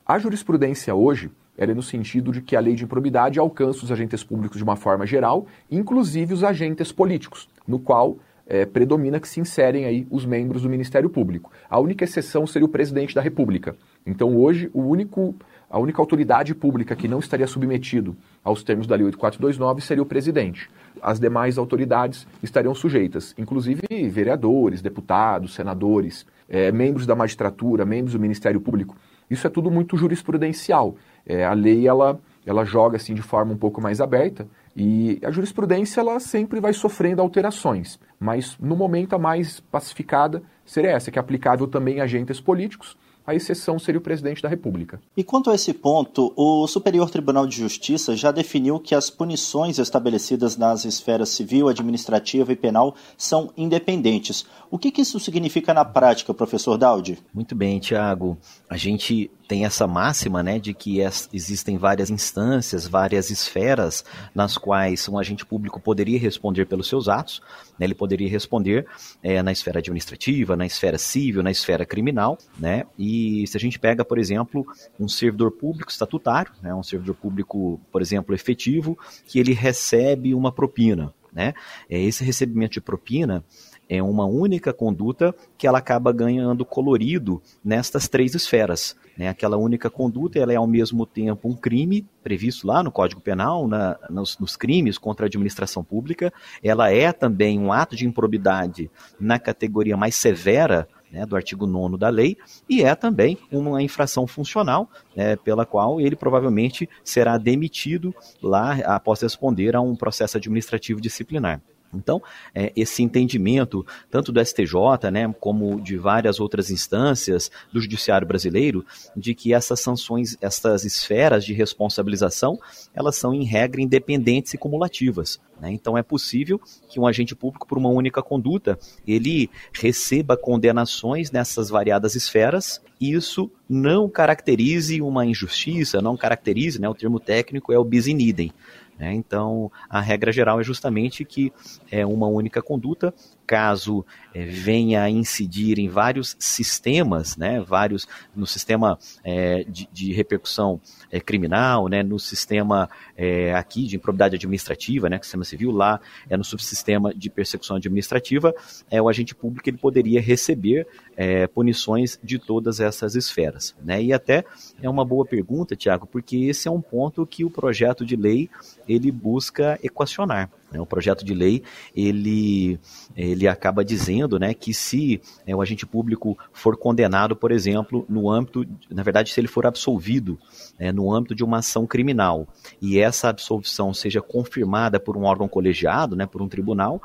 A 0.08 0.18
jurisprudência 0.18 0.96
hoje 0.96 1.30
é 1.58 1.68
no 1.68 1.84
sentido 1.84 2.32
de 2.32 2.42
que 2.42 2.56
a 2.56 2.62
lei 2.62 2.76
de 2.76 2.86
improbidade 2.86 3.40
alcança 3.40 3.84
os 3.84 3.92
agentes 3.92 4.24
públicos 4.24 4.56
de 4.56 4.64
uma 4.64 4.78
forma 4.78 5.06
geral, 5.06 5.48
inclusive 5.70 6.34
os 6.34 6.46
agentes 6.46 6.94
políticos, 6.94 7.50
no 7.68 7.78
qual 7.78 8.18
é, 8.46 8.66
predomina 8.66 9.20
que 9.20 9.28
se 9.28 9.42
inserem 9.42 9.84
aí 9.84 10.08
os 10.10 10.26
membros 10.26 10.62
do 10.62 10.70
Ministério 10.70 11.10
Público. 11.10 11.52
A 11.70 11.78
única 11.78 12.06
exceção 12.06 12.48
seria 12.48 12.66
o 12.66 12.70
presidente 12.70 13.14
da 13.14 13.20
República. 13.20 13.76
Então 14.06 14.34
hoje 14.38 14.70
o 14.74 14.82
único 14.82 15.36
a 15.70 15.78
única 15.78 16.02
autoridade 16.02 16.56
pública 16.56 16.96
que 16.96 17.10
não 17.10 17.20
estaria 17.20 17.46
submetido 17.46 18.16
aos 18.42 18.64
termos 18.64 18.88
da 18.88 18.96
Lei 18.96 19.04
8429 19.08 19.82
seria 19.82 20.02
o 20.02 20.06
presidente. 20.06 20.70
As 21.02 21.20
demais 21.20 21.58
autoridades 21.58 22.26
estariam 22.42 22.74
sujeitas, 22.74 23.36
inclusive 23.38 23.82
vereadores, 24.10 24.82
deputados, 24.82 25.54
senadores, 25.54 26.26
é, 26.48 26.72
membros 26.72 27.06
da 27.06 27.14
magistratura, 27.14 27.86
membros 27.86 28.14
do 28.14 28.20
Ministério 28.22 28.62
Público. 28.62 28.96
Isso 29.30 29.46
é 29.48 29.50
tudo 29.50 29.70
muito 29.70 29.98
jurisprudencial. 29.98 30.96
É, 31.26 31.46
a 31.46 31.54
lei 31.54 31.88
ela, 31.88 32.20
ela 32.46 32.64
joga 32.64 32.98
assim 32.98 33.14
de 33.14 33.22
forma 33.22 33.54
um 33.54 33.58
pouco 33.58 33.82
mais 33.82 34.00
aberta 34.00 34.48
e 34.76 35.20
a 35.24 35.32
jurisprudência 35.32 36.00
ela 36.00 36.20
sempre 36.20 36.60
vai 36.60 36.72
sofrendo 36.72 37.22
alterações, 37.22 38.00
mas 38.20 38.56
no 38.60 38.76
momento 38.76 39.14
a 39.14 39.20
mais 39.20 39.60
pacificada 39.60 40.44
seria 40.64 40.92
essa, 40.92 41.10
que 41.10 41.18
é 41.18 41.22
aplicável 41.22 41.68
também 41.68 42.00
a 42.00 42.04
agentes 42.04 42.40
políticos 42.40 42.96
a 43.28 43.36
exceção 43.36 43.78
seria 43.78 44.00
o 44.00 44.02
presidente 44.02 44.42
da 44.42 44.48
República. 44.48 45.02
E 45.16 45.22
quanto 45.22 45.50
a 45.50 45.56
esse 45.56 45.74
ponto, 45.74 46.32
o 46.34 46.66
Superior 46.66 47.10
Tribunal 47.10 47.46
de 47.46 47.58
Justiça 47.58 48.16
já 48.16 48.32
definiu 48.32 48.80
que 48.80 48.96
as 48.96 49.10
punições 49.10 49.78
estabelecidas 49.78 50.56
nas 50.56 50.86
esferas 50.86 51.28
civil, 51.28 51.68
administrativa 51.68 52.54
e 52.54 52.56
penal 52.56 52.96
são 53.18 53.52
independentes. 53.58 54.46
O 54.72 54.78
que, 54.78 54.92
que 54.92 55.02
isso 55.02 55.20
significa 55.20 55.74
na 55.74 55.84
prática, 55.84 56.34
professor 56.34 56.78
Daudi? 56.78 57.20
Muito 57.34 57.54
bem, 57.54 57.80
Tiago. 57.80 58.38
A 58.70 58.78
gente 58.78 59.30
tem 59.48 59.66
essa 59.66 59.88
máxima 59.88 60.44
né, 60.44 60.60
de 60.60 60.74
que 60.74 61.00
existem 61.32 61.78
várias 61.78 62.10
instâncias, 62.10 62.86
várias 62.86 63.30
esferas 63.30 64.04
nas 64.36 64.58
quais 64.58 65.08
um 65.08 65.18
agente 65.18 65.46
público 65.46 65.80
poderia 65.80 66.20
responder 66.20 66.66
pelos 66.66 66.88
seus 66.88 67.08
atos. 67.08 67.42
Né, 67.80 67.86
ele 67.86 67.96
poderia 67.96 68.30
responder 68.30 68.86
é, 69.24 69.42
na 69.42 69.52
esfera 69.52 69.80
administrativa, 69.80 70.56
na 70.56 70.66
esfera 70.66 70.98
civil, 70.98 71.42
na 71.42 71.52
esfera 71.52 71.86
criminal. 71.86 72.38
Né, 72.60 72.86
e 73.00 73.46
se 73.48 73.56
a 73.56 73.60
gente 73.60 73.80
pega, 73.80 74.04
por 74.04 74.20
exemplo, 74.20 74.66
um 75.00 75.08
servidor 75.08 75.52
público 75.52 75.90
estatutário, 75.90 76.52
né, 76.62 76.74
um 76.74 76.84
servidor 76.84 77.16
público, 77.16 77.80
por 77.92 78.02
exemplo, 78.02 78.36
efetivo, 78.36 78.98
que 79.26 79.40
ele 79.40 79.54
recebe 79.54 80.34
uma 80.34 80.52
propina. 80.52 81.14
Né, 81.34 81.54
é, 81.88 82.00
esse 82.00 82.24
recebimento 82.24 82.74
de 82.74 82.82
propina 82.82 83.44
é 83.90 84.02
uma 84.02 84.26
única 84.26 84.74
conduta 84.74 85.34
que 85.58 85.68
ela 85.68 85.78
acaba 85.78 86.12
ganhando 86.12 86.66
colorido 86.66 87.42
nestas 87.64 88.08
três 88.08 88.36
esferas. 88.36 88.96
Né? 89.18 89.28
Aquela 89.28 89.58
única 89.58 89.90
conduta 89.90 90.40
ela 90.40 90.54
é 90.54 90.56
ao 90.56 90.68
mesmo 90.68 91.06
tempo 91.06 91.50
um 91.50 91.56
crime 91.56 92.06
previsto 92.24 92.68
lá 92.68 92.84
no 92.84 92.92
Código 92.92 93.22
Penal, 93.22 93.68
na, 93.68 93.98
nos, 94.10 94.38
nos, 94.38 94.56
crimes 94.58 94.98
contra 94.98 95.26
a 95.26 95.28
administração 95.28 95.84
pública, 95.84 96.34
ela 96.62 96.92
é 96.92 97.12
também 97.12 97.58
um 97.58 97.72
ato 97.72 97.96
de 97.96 98.06
improbidade 98.06 98.92
na 99.20 99.40
categoria 99.40 99.96
mais 99.96 100.16
severa 100.16 100.88
né, 101.12 101.26
do 101.26 101.36
artigo 101.36 101.66
9 101.66 101.98
da 101.98 102.10
lei, 102.10 102.38
e 102.70 102.84
é 102.84 102.94
também 102.94 103.38
uma 103.50 103.82
infração 103.82 104.28
funcional, 104.28 104.90
né, 105.16 105.38
pela 105.38 105.66
qual 105.66 106.02
ele 106.02 106.18
provavelmente 106.18 106.90
será 107.04 107.38
demitido 107.38 108.14
lá 108.42 108.74
após 108.84 109.22
responder 109.22 109.74
a 109.74 109.82
um 109.82 109.96
processo 109.96 110.38
administrativo 110.38 111.00
disciplinar. 111.00 111.62
Então, 111.94 112.22
é, 112.54 112.72
esse 112.76 113.02
entendimento, 113.02 113.86
tanto 114.10 114.32
do 114.32 114.44
STJ, 114.44 115.10
né, 115.12 115.34
como 115.40 115.82
de 115.82 115.98
várias 115.98 116.40
outras 116.40 116.70
instâncias 116.70 117.50
do 117.72 117.80
judiciário 117.80 118.28
brasileiro, 118.28 118.86
de 119.16 119.34
que 119.34 119.54
essas 119.54 119.80
sanções, 119.80 120.38
essas 120.42 120.86
esferas 120.86 121.46
de 121.46 121.54
responsabilização, 121.54 122.60
elas 122.94 123.16
são, 123.16 123.34
em 123.34 123.44
regra, 123.44 123.82
independentes 123.82 124.54
e 124.54 124.58
cumulativas. 124.58 125.40
Né? 125.60 125.72
Então, 125.72 125.98
é 125.98 126.04
possível 126.04 126.60
que 126.88 127.00
um 127.00 127.08
agente 127.08 127.36
público, 127.36 127.68
por 127.68 127.78
uma 127.78 127.90
única 127.90 128.22
conduta, 128.22 128.78
ele 129.08 129.50
receba 129.74 130.38
condenações 130.38 131.32
nessas 131.32 131.70
variadas 131.70 132.16
esferas, 132.16 132.82
e 133.00 133.14
isso 133.14 133.52
não 133.70 134.10
caracterize 134.10 135.02
uma 135.02 135.26
injustiça, 135.26 136.02
não 136.02 136.18
caracterize, 136.18 136.80
né, 136.80 136.90
o 136.90 136.96
termo 136.96 137.20
técnico 137.20 137.72
é 137.72 137.78
o 137.78 137.84
bis 137.84 138.08
in 138.08 138.18
idem? 138.20 138.52
Então, 139.00 139.72
a 139.90 140.02
regra 140.02 140.32
geral 140.32 140.60
é 140.60 140.64
justamente 140.64 141.24
que 141.24 141.52
é 141.92 142.06
uma 142.06 142.28
única 142.28 142.62
conduta 142.62 143.14
caso 143.48 144.06
é, 144.34 144.46
venha 144.46 145.02
a 145.02 145.10
incidir 145.10 145.80
em 145.80 145.88
vários 145.88 146.36
sistemas, 146.38 147.38
né, 147.38 147.62
vários 147.62 148.06
no 148.36 148.46
sistema 148.46 149.00
é, 149.24 149.64
de, 149.64 149.88
de, 149.92 150.12
repercussão 150.12 150.82
é, 151.10 151.20
criminal, 151.20 151.88
né, 151.88 152.04
no 152.04 152.20
sistema 152.20 152.90
é, 153.16 153.54
aqui 153.56 153.88
de 153.88 153.96
improbidade 153.96 154.36
administrativa, 154.36 155.10
né, 155.10 155.18
sistema 155.22 155.46
civil, 155.46 155.72
lá 155.72 156.00
é 156.30 156.36
no 156.36 156.44
subsistema 156.44 157.14
de 157.14 157.30
persecução 157.30 157.78
administrativa, 157.78 158.54
é 158.92 159.02
o 159.02 159.08
agente 159.08 159.34
público 159.34 159.70
ele 159.70 159.78
poderia 159.78 160.22
receber 160.22 160.86
é, 161.16 161.48
punições 161.48 162.20
de 162.22 162.38
todas 162.38 162.82
essas 162.82 163.16
esferas, 163.16 163.74
né, 163.84 164.04
e 164.04 164.12
até 164.12 164.44
é 164.82 164.90
uma 164.90 165.06
boa 165.06 165.26
pergunta, 165.26 165.76
Tiago, 165.76 166.06
porque 166.06 166.36
esse 166.38 166.68
é 166.68 166.72
um 166.72 166.82
ponto 166.82 167.26
que 167.26 167.46
o 167.46 167.50
projeto 167.50 168.06
de 168.06 168.18
lei 168.18 168.50
ele 168.88 169.10
busca 169.10 169.80
equacionar. 169.82 170.50
Né? 170.72 170.80
O 170.80 170.86
projeto 170.86 171.24
de 171.24 171.34
lei 171.34 171.64
ele, 171.96 172.80
ele 173.16 173.48
acaba 173.48 173.84
dizendo 173.84 174.40
né, 174.40 174.54
que 174.54 174.74
se 174.74 175.22
é, 175.46 175.56
o 175.56 175.62
agente 175.62 175.86
público 175.86 176.38
for 176.52 176.78
condenado, 176.78 177.36
por 177.36 177.52
exemplo, 177.52 178.06
no 178.10 178.30
âmbito, 178.30 178.66
na 178.90 179.04
verdade, 179.04 179.32
se 179.32 179.40
ele 179.40 179.48
for 179.48 179.66
absolvido 179.66 180.40
né, 180.80 180.92
no 180.92 181.14
âmbito 181.14 181.36
de 181.36 181.44
uma 181.44 181.60
ação 181.60 181.86
criminal 181.86 182.48
e 182.82 183.00
essa 183.00 183.30
absolvição 183.30 183.94
seja 183.94 184.22
confirmada 184.22 185.00
por 185.00 185.18
um 185.18 185.24
órgão 185.24 185.48
colegiado, 185.48 186.16
né, 186.16 186.26
por 186.26 186.42
um 186.42 186.48
tribunal, 186.48 187.02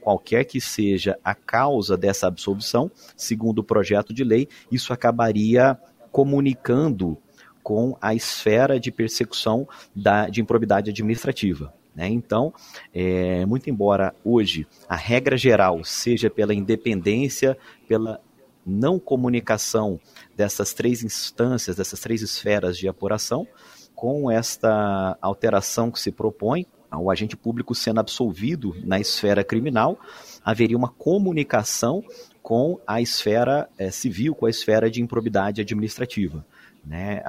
qualquer 0.00 0.44
que 0.44 0.60
seja 0.60 1.18
a 1.24 1.34
causa 1.34 1.96
dessa 1.96 2.28
absolvição, 2.28 2.90
segundo 3.16 3.58
o 3.58 3.64
projeto 3.64 4.14
de 4.14 4.22
lei, 4.22 4.48
isso 4.70 4.92
acabaria 4.92 5.76
comunicando 6.12 7.18
com 7.60 7.98
a 8.00 8.14
esfera 8.14 8.78
de 8.78 8.92
persecução 8.92 9.66
da, 9.94 10.28
de 10.28 10.40
improbidade 10.40 10.90
administrativa. 10.90 11.74
Né? 11.96 12.08
Então, 12.10 12.52
é, 12.94 13.46
muito 13.46 13.70
embora 13.70 14.14
hoje 14.22 14.66
a 14.86 14.94
regra 14.94 15.36
geral 15.38 15.82
seja 15.82 16.28
pela 16.28 16.52
independência, 16.52 17.56
pela 17.88 18.20
não 18.66 18.98
comunicação 18.98 19.98
dessas 20.36 20.74
três 20.74 21.02
instâncias, 21.02 21.76
dessas 21.76 21.98
três 21.98 22.20
esferas 22.20 22.76
de 22.76 22.86
apuração, 22.86 23.48
com 23.94 24.30
esta 24.30 25.16
alteração 25.22 25.90
que 25.90 25.98
se 25.98 26.12
propõe, 26.12 26.66
o 26.92 27.10
agente 27.10 27.36
público 27.36 27.74
sendo 27.74 28.00
absolvido 28.00 28.76
na 28.84 29.00
esfera 29.00 29.42
criminal, 29.42 29.98
haveria 30.44 30.76
uma 30.76 30.88
comunicação 30.88 32.04
com 32.42 32.78
a 32.86 33.00
esfera 33.00 33.68
é, 33.78 33.90
civil, 33.90 34.34
com 34.34 34.46
a 34.46 34.50
esfera 34.50 34.90
de 34.90 35.00
improbidade 35.00 35.62
administrativa. 35.62 36.44
Né? 36.84 37.22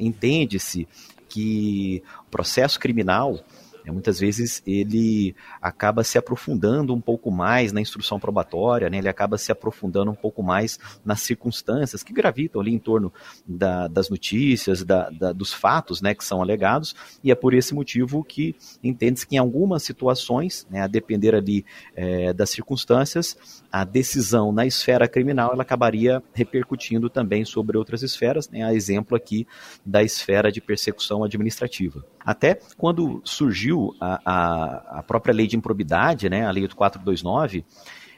Entende-se 0.00 0.88
que 1.28 2.02
o 2.26 2.30
processo 2.30 2.78
criminal 2.80 3.38
É, 3.84 3.90
muitas 3.90 4.18
vezes 4.18 4.62
ele 4.66 5.34
acaba 5.60 6.02
se 6.02 6.16
aprofundando 6.16 6.94
um 6.94 7.00
pouco 7.00 7.30
mais 7.30 7.72
na 7.72 7.80
instrução 7.80 8.18
probatória, 8.18 8.88
né? 8.88 8.98
ele 8.98 9.08
acaba 9.08 9.36
se 9.36 9.52
aprofundando 9.52 10.10
um 10.10 10.14
pouco 10.14 10.42
mais 10.42 10.78
nas 11.04 11.20
circunstâncias 11.20 12.02
que 12.02 12.12
gravitam 12.12 12.60
ali 12.60 12.72
em 12.72 12.78
torno 12.78 13.12
da, 13.46 13.86
das 13.86 14.08
notícias, 14.08 14.82
da, 14.82 15.10
da, 15.10 15.32
dos 15.32 15.52
fatos 15.52 16.00
né, 16.00 16.14
que 16.14 16.24
são 16.24 16.40
alegados, 16.40 16.94
e 17.22 17.30
é 17.30 17.34
por 17.34 17.52
esse 17.52 17.74
motivo 17.74 18.24
que 18.24 18.56
entende-se 18.82 19.26
que 19.26 19.36
em 19.36 19.38
algumas 19.38 19.82
situações, 19.82 20.66
né, 20.70 20.80
a 20.80 20.86
depender 20.86 21.34
ali 21.34 21.64
é, 21.94 22.32
das 22.32 22.50
circunstâncias, 22.50 23.36
a 23.70 23.84
decisão 23.84 24.50
na 24.50 24.64
esfera 24.64 25.06
criminal 25.06 25.52
ela 25.52 25.62
acabaria 25.62 26.22
repercutindo 26.32 27.10
também 27.10 27.44
sobre 27.44 27.76
outras 27.76 28.02
esferas, 28.02 28.48
né, 28.48 28.62
a 28.62 28.72
exemplo 28.72 29.16
aqui 29.16 29.46
da 29.84 30.02
esfera 30.02 30.50
de 30.50 30.60
persecução 30.60 31.22
administrativa. 31.22 32.04
Até 32.24 32.58
quando 32.78 33.20
surgiu 33.24 33.94
a, 34.00 34.20
a, 34.24 34.98
a 34.98 35.02
própria 35.02 35.34
lei 35.34 35.46
de 35.46 35.56
improbidade, 35.56 36.28
né, 36.30 36.46
a 36.46 36.50
lei 36.50 36.62
8429, 36.62 37.64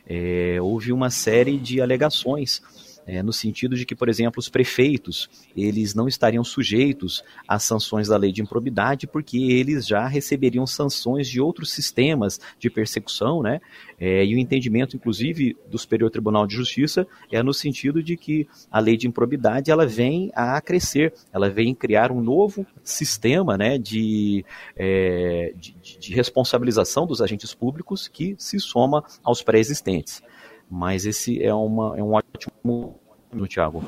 é, 0.07 0.59
houve 0.61 0.93
uma 0.93 1.11
série 1.11 1.59
de 1.59 1.81
alegações 1.81 2.63
é, 3.07 3.23
no 3.23 3.33
sentido 3.33 3.77
de 3.77 3.87
que, 3.87 3.95
por 3.95 4.09
exemplo, 4.09 4.41
os 4.41 4.49
prefeitos 4.49 5.31
eles 5.57 5.95
não 5.95 6.09
estariam 6.09 6.43
sujeitos 6.43 7.23
às 7.47 7.63
sanções 7.63 8.09
da 8.09 8.17
lei 8.17 8.33
de 8.33 8.43
improbidade, 8.43 9.07
porque 9.07 9.39
eles 9.39 9.87
já 9.87 10.07
receberiam 10.07 10.67
sanções 10.67 11.29
de 11.29 11.41
outros 11.41 11.73
sistemas 11.73 12.41
de 12.59 12.69
persecução, 12.69 13.43
né? 13.43 13.61
É, 13.99 14.25
e 14.25 14.35
o 14.35 14.39
entendimento, 14.39 14.97
inclusive, 14.97 15.57
do 15.71 15.79
Superior 15.79 16.11
Tribunal 16.11 16.47
de 16.47 16.55
Justiça 16.55 17.07
é 17.31 17.43
no 17.43 17.55
sentido 17.55 18.03
de 18.03 18.17
que 18.17 18.47
a 18.71 18.81
lei 18.81 18.97
de 18.97 19.07
improbidade 19.07 19.71
ela 19.71 19.87
vem 19.87 20.31
a 20.35 20.61
crescer, 20.61 21.15
ela 21.33 21.49
vem 21.49 21.75
criar 21.75 22.11
um 22.11 22.21
novo 22.21 22.67
sistema, 22.83 23.57
né, 23.57 23.79
de, 23.79 24.45
é, 24.77 25.55
de, 25.57 25.75
de 25.99 26.15
responsabilização 26.15 27.07
dos 27.07 27.23
agentes 27.23 27.55
públicos 27.55 28.09
que 28.09 28.35
se 28.39 28.59
soma 28.59 29.05
aos 29.23 29.43
pré-existentes. 29.43 30.23
Mas 30.71 31.07
esse 31.07 31.43
é, 31.43 31.55
uma, 31.55 31.97
é 31.99 32.03
um 32.03 32.13
ótimo, 32.13 32.99
Tiago. 33.49 33.85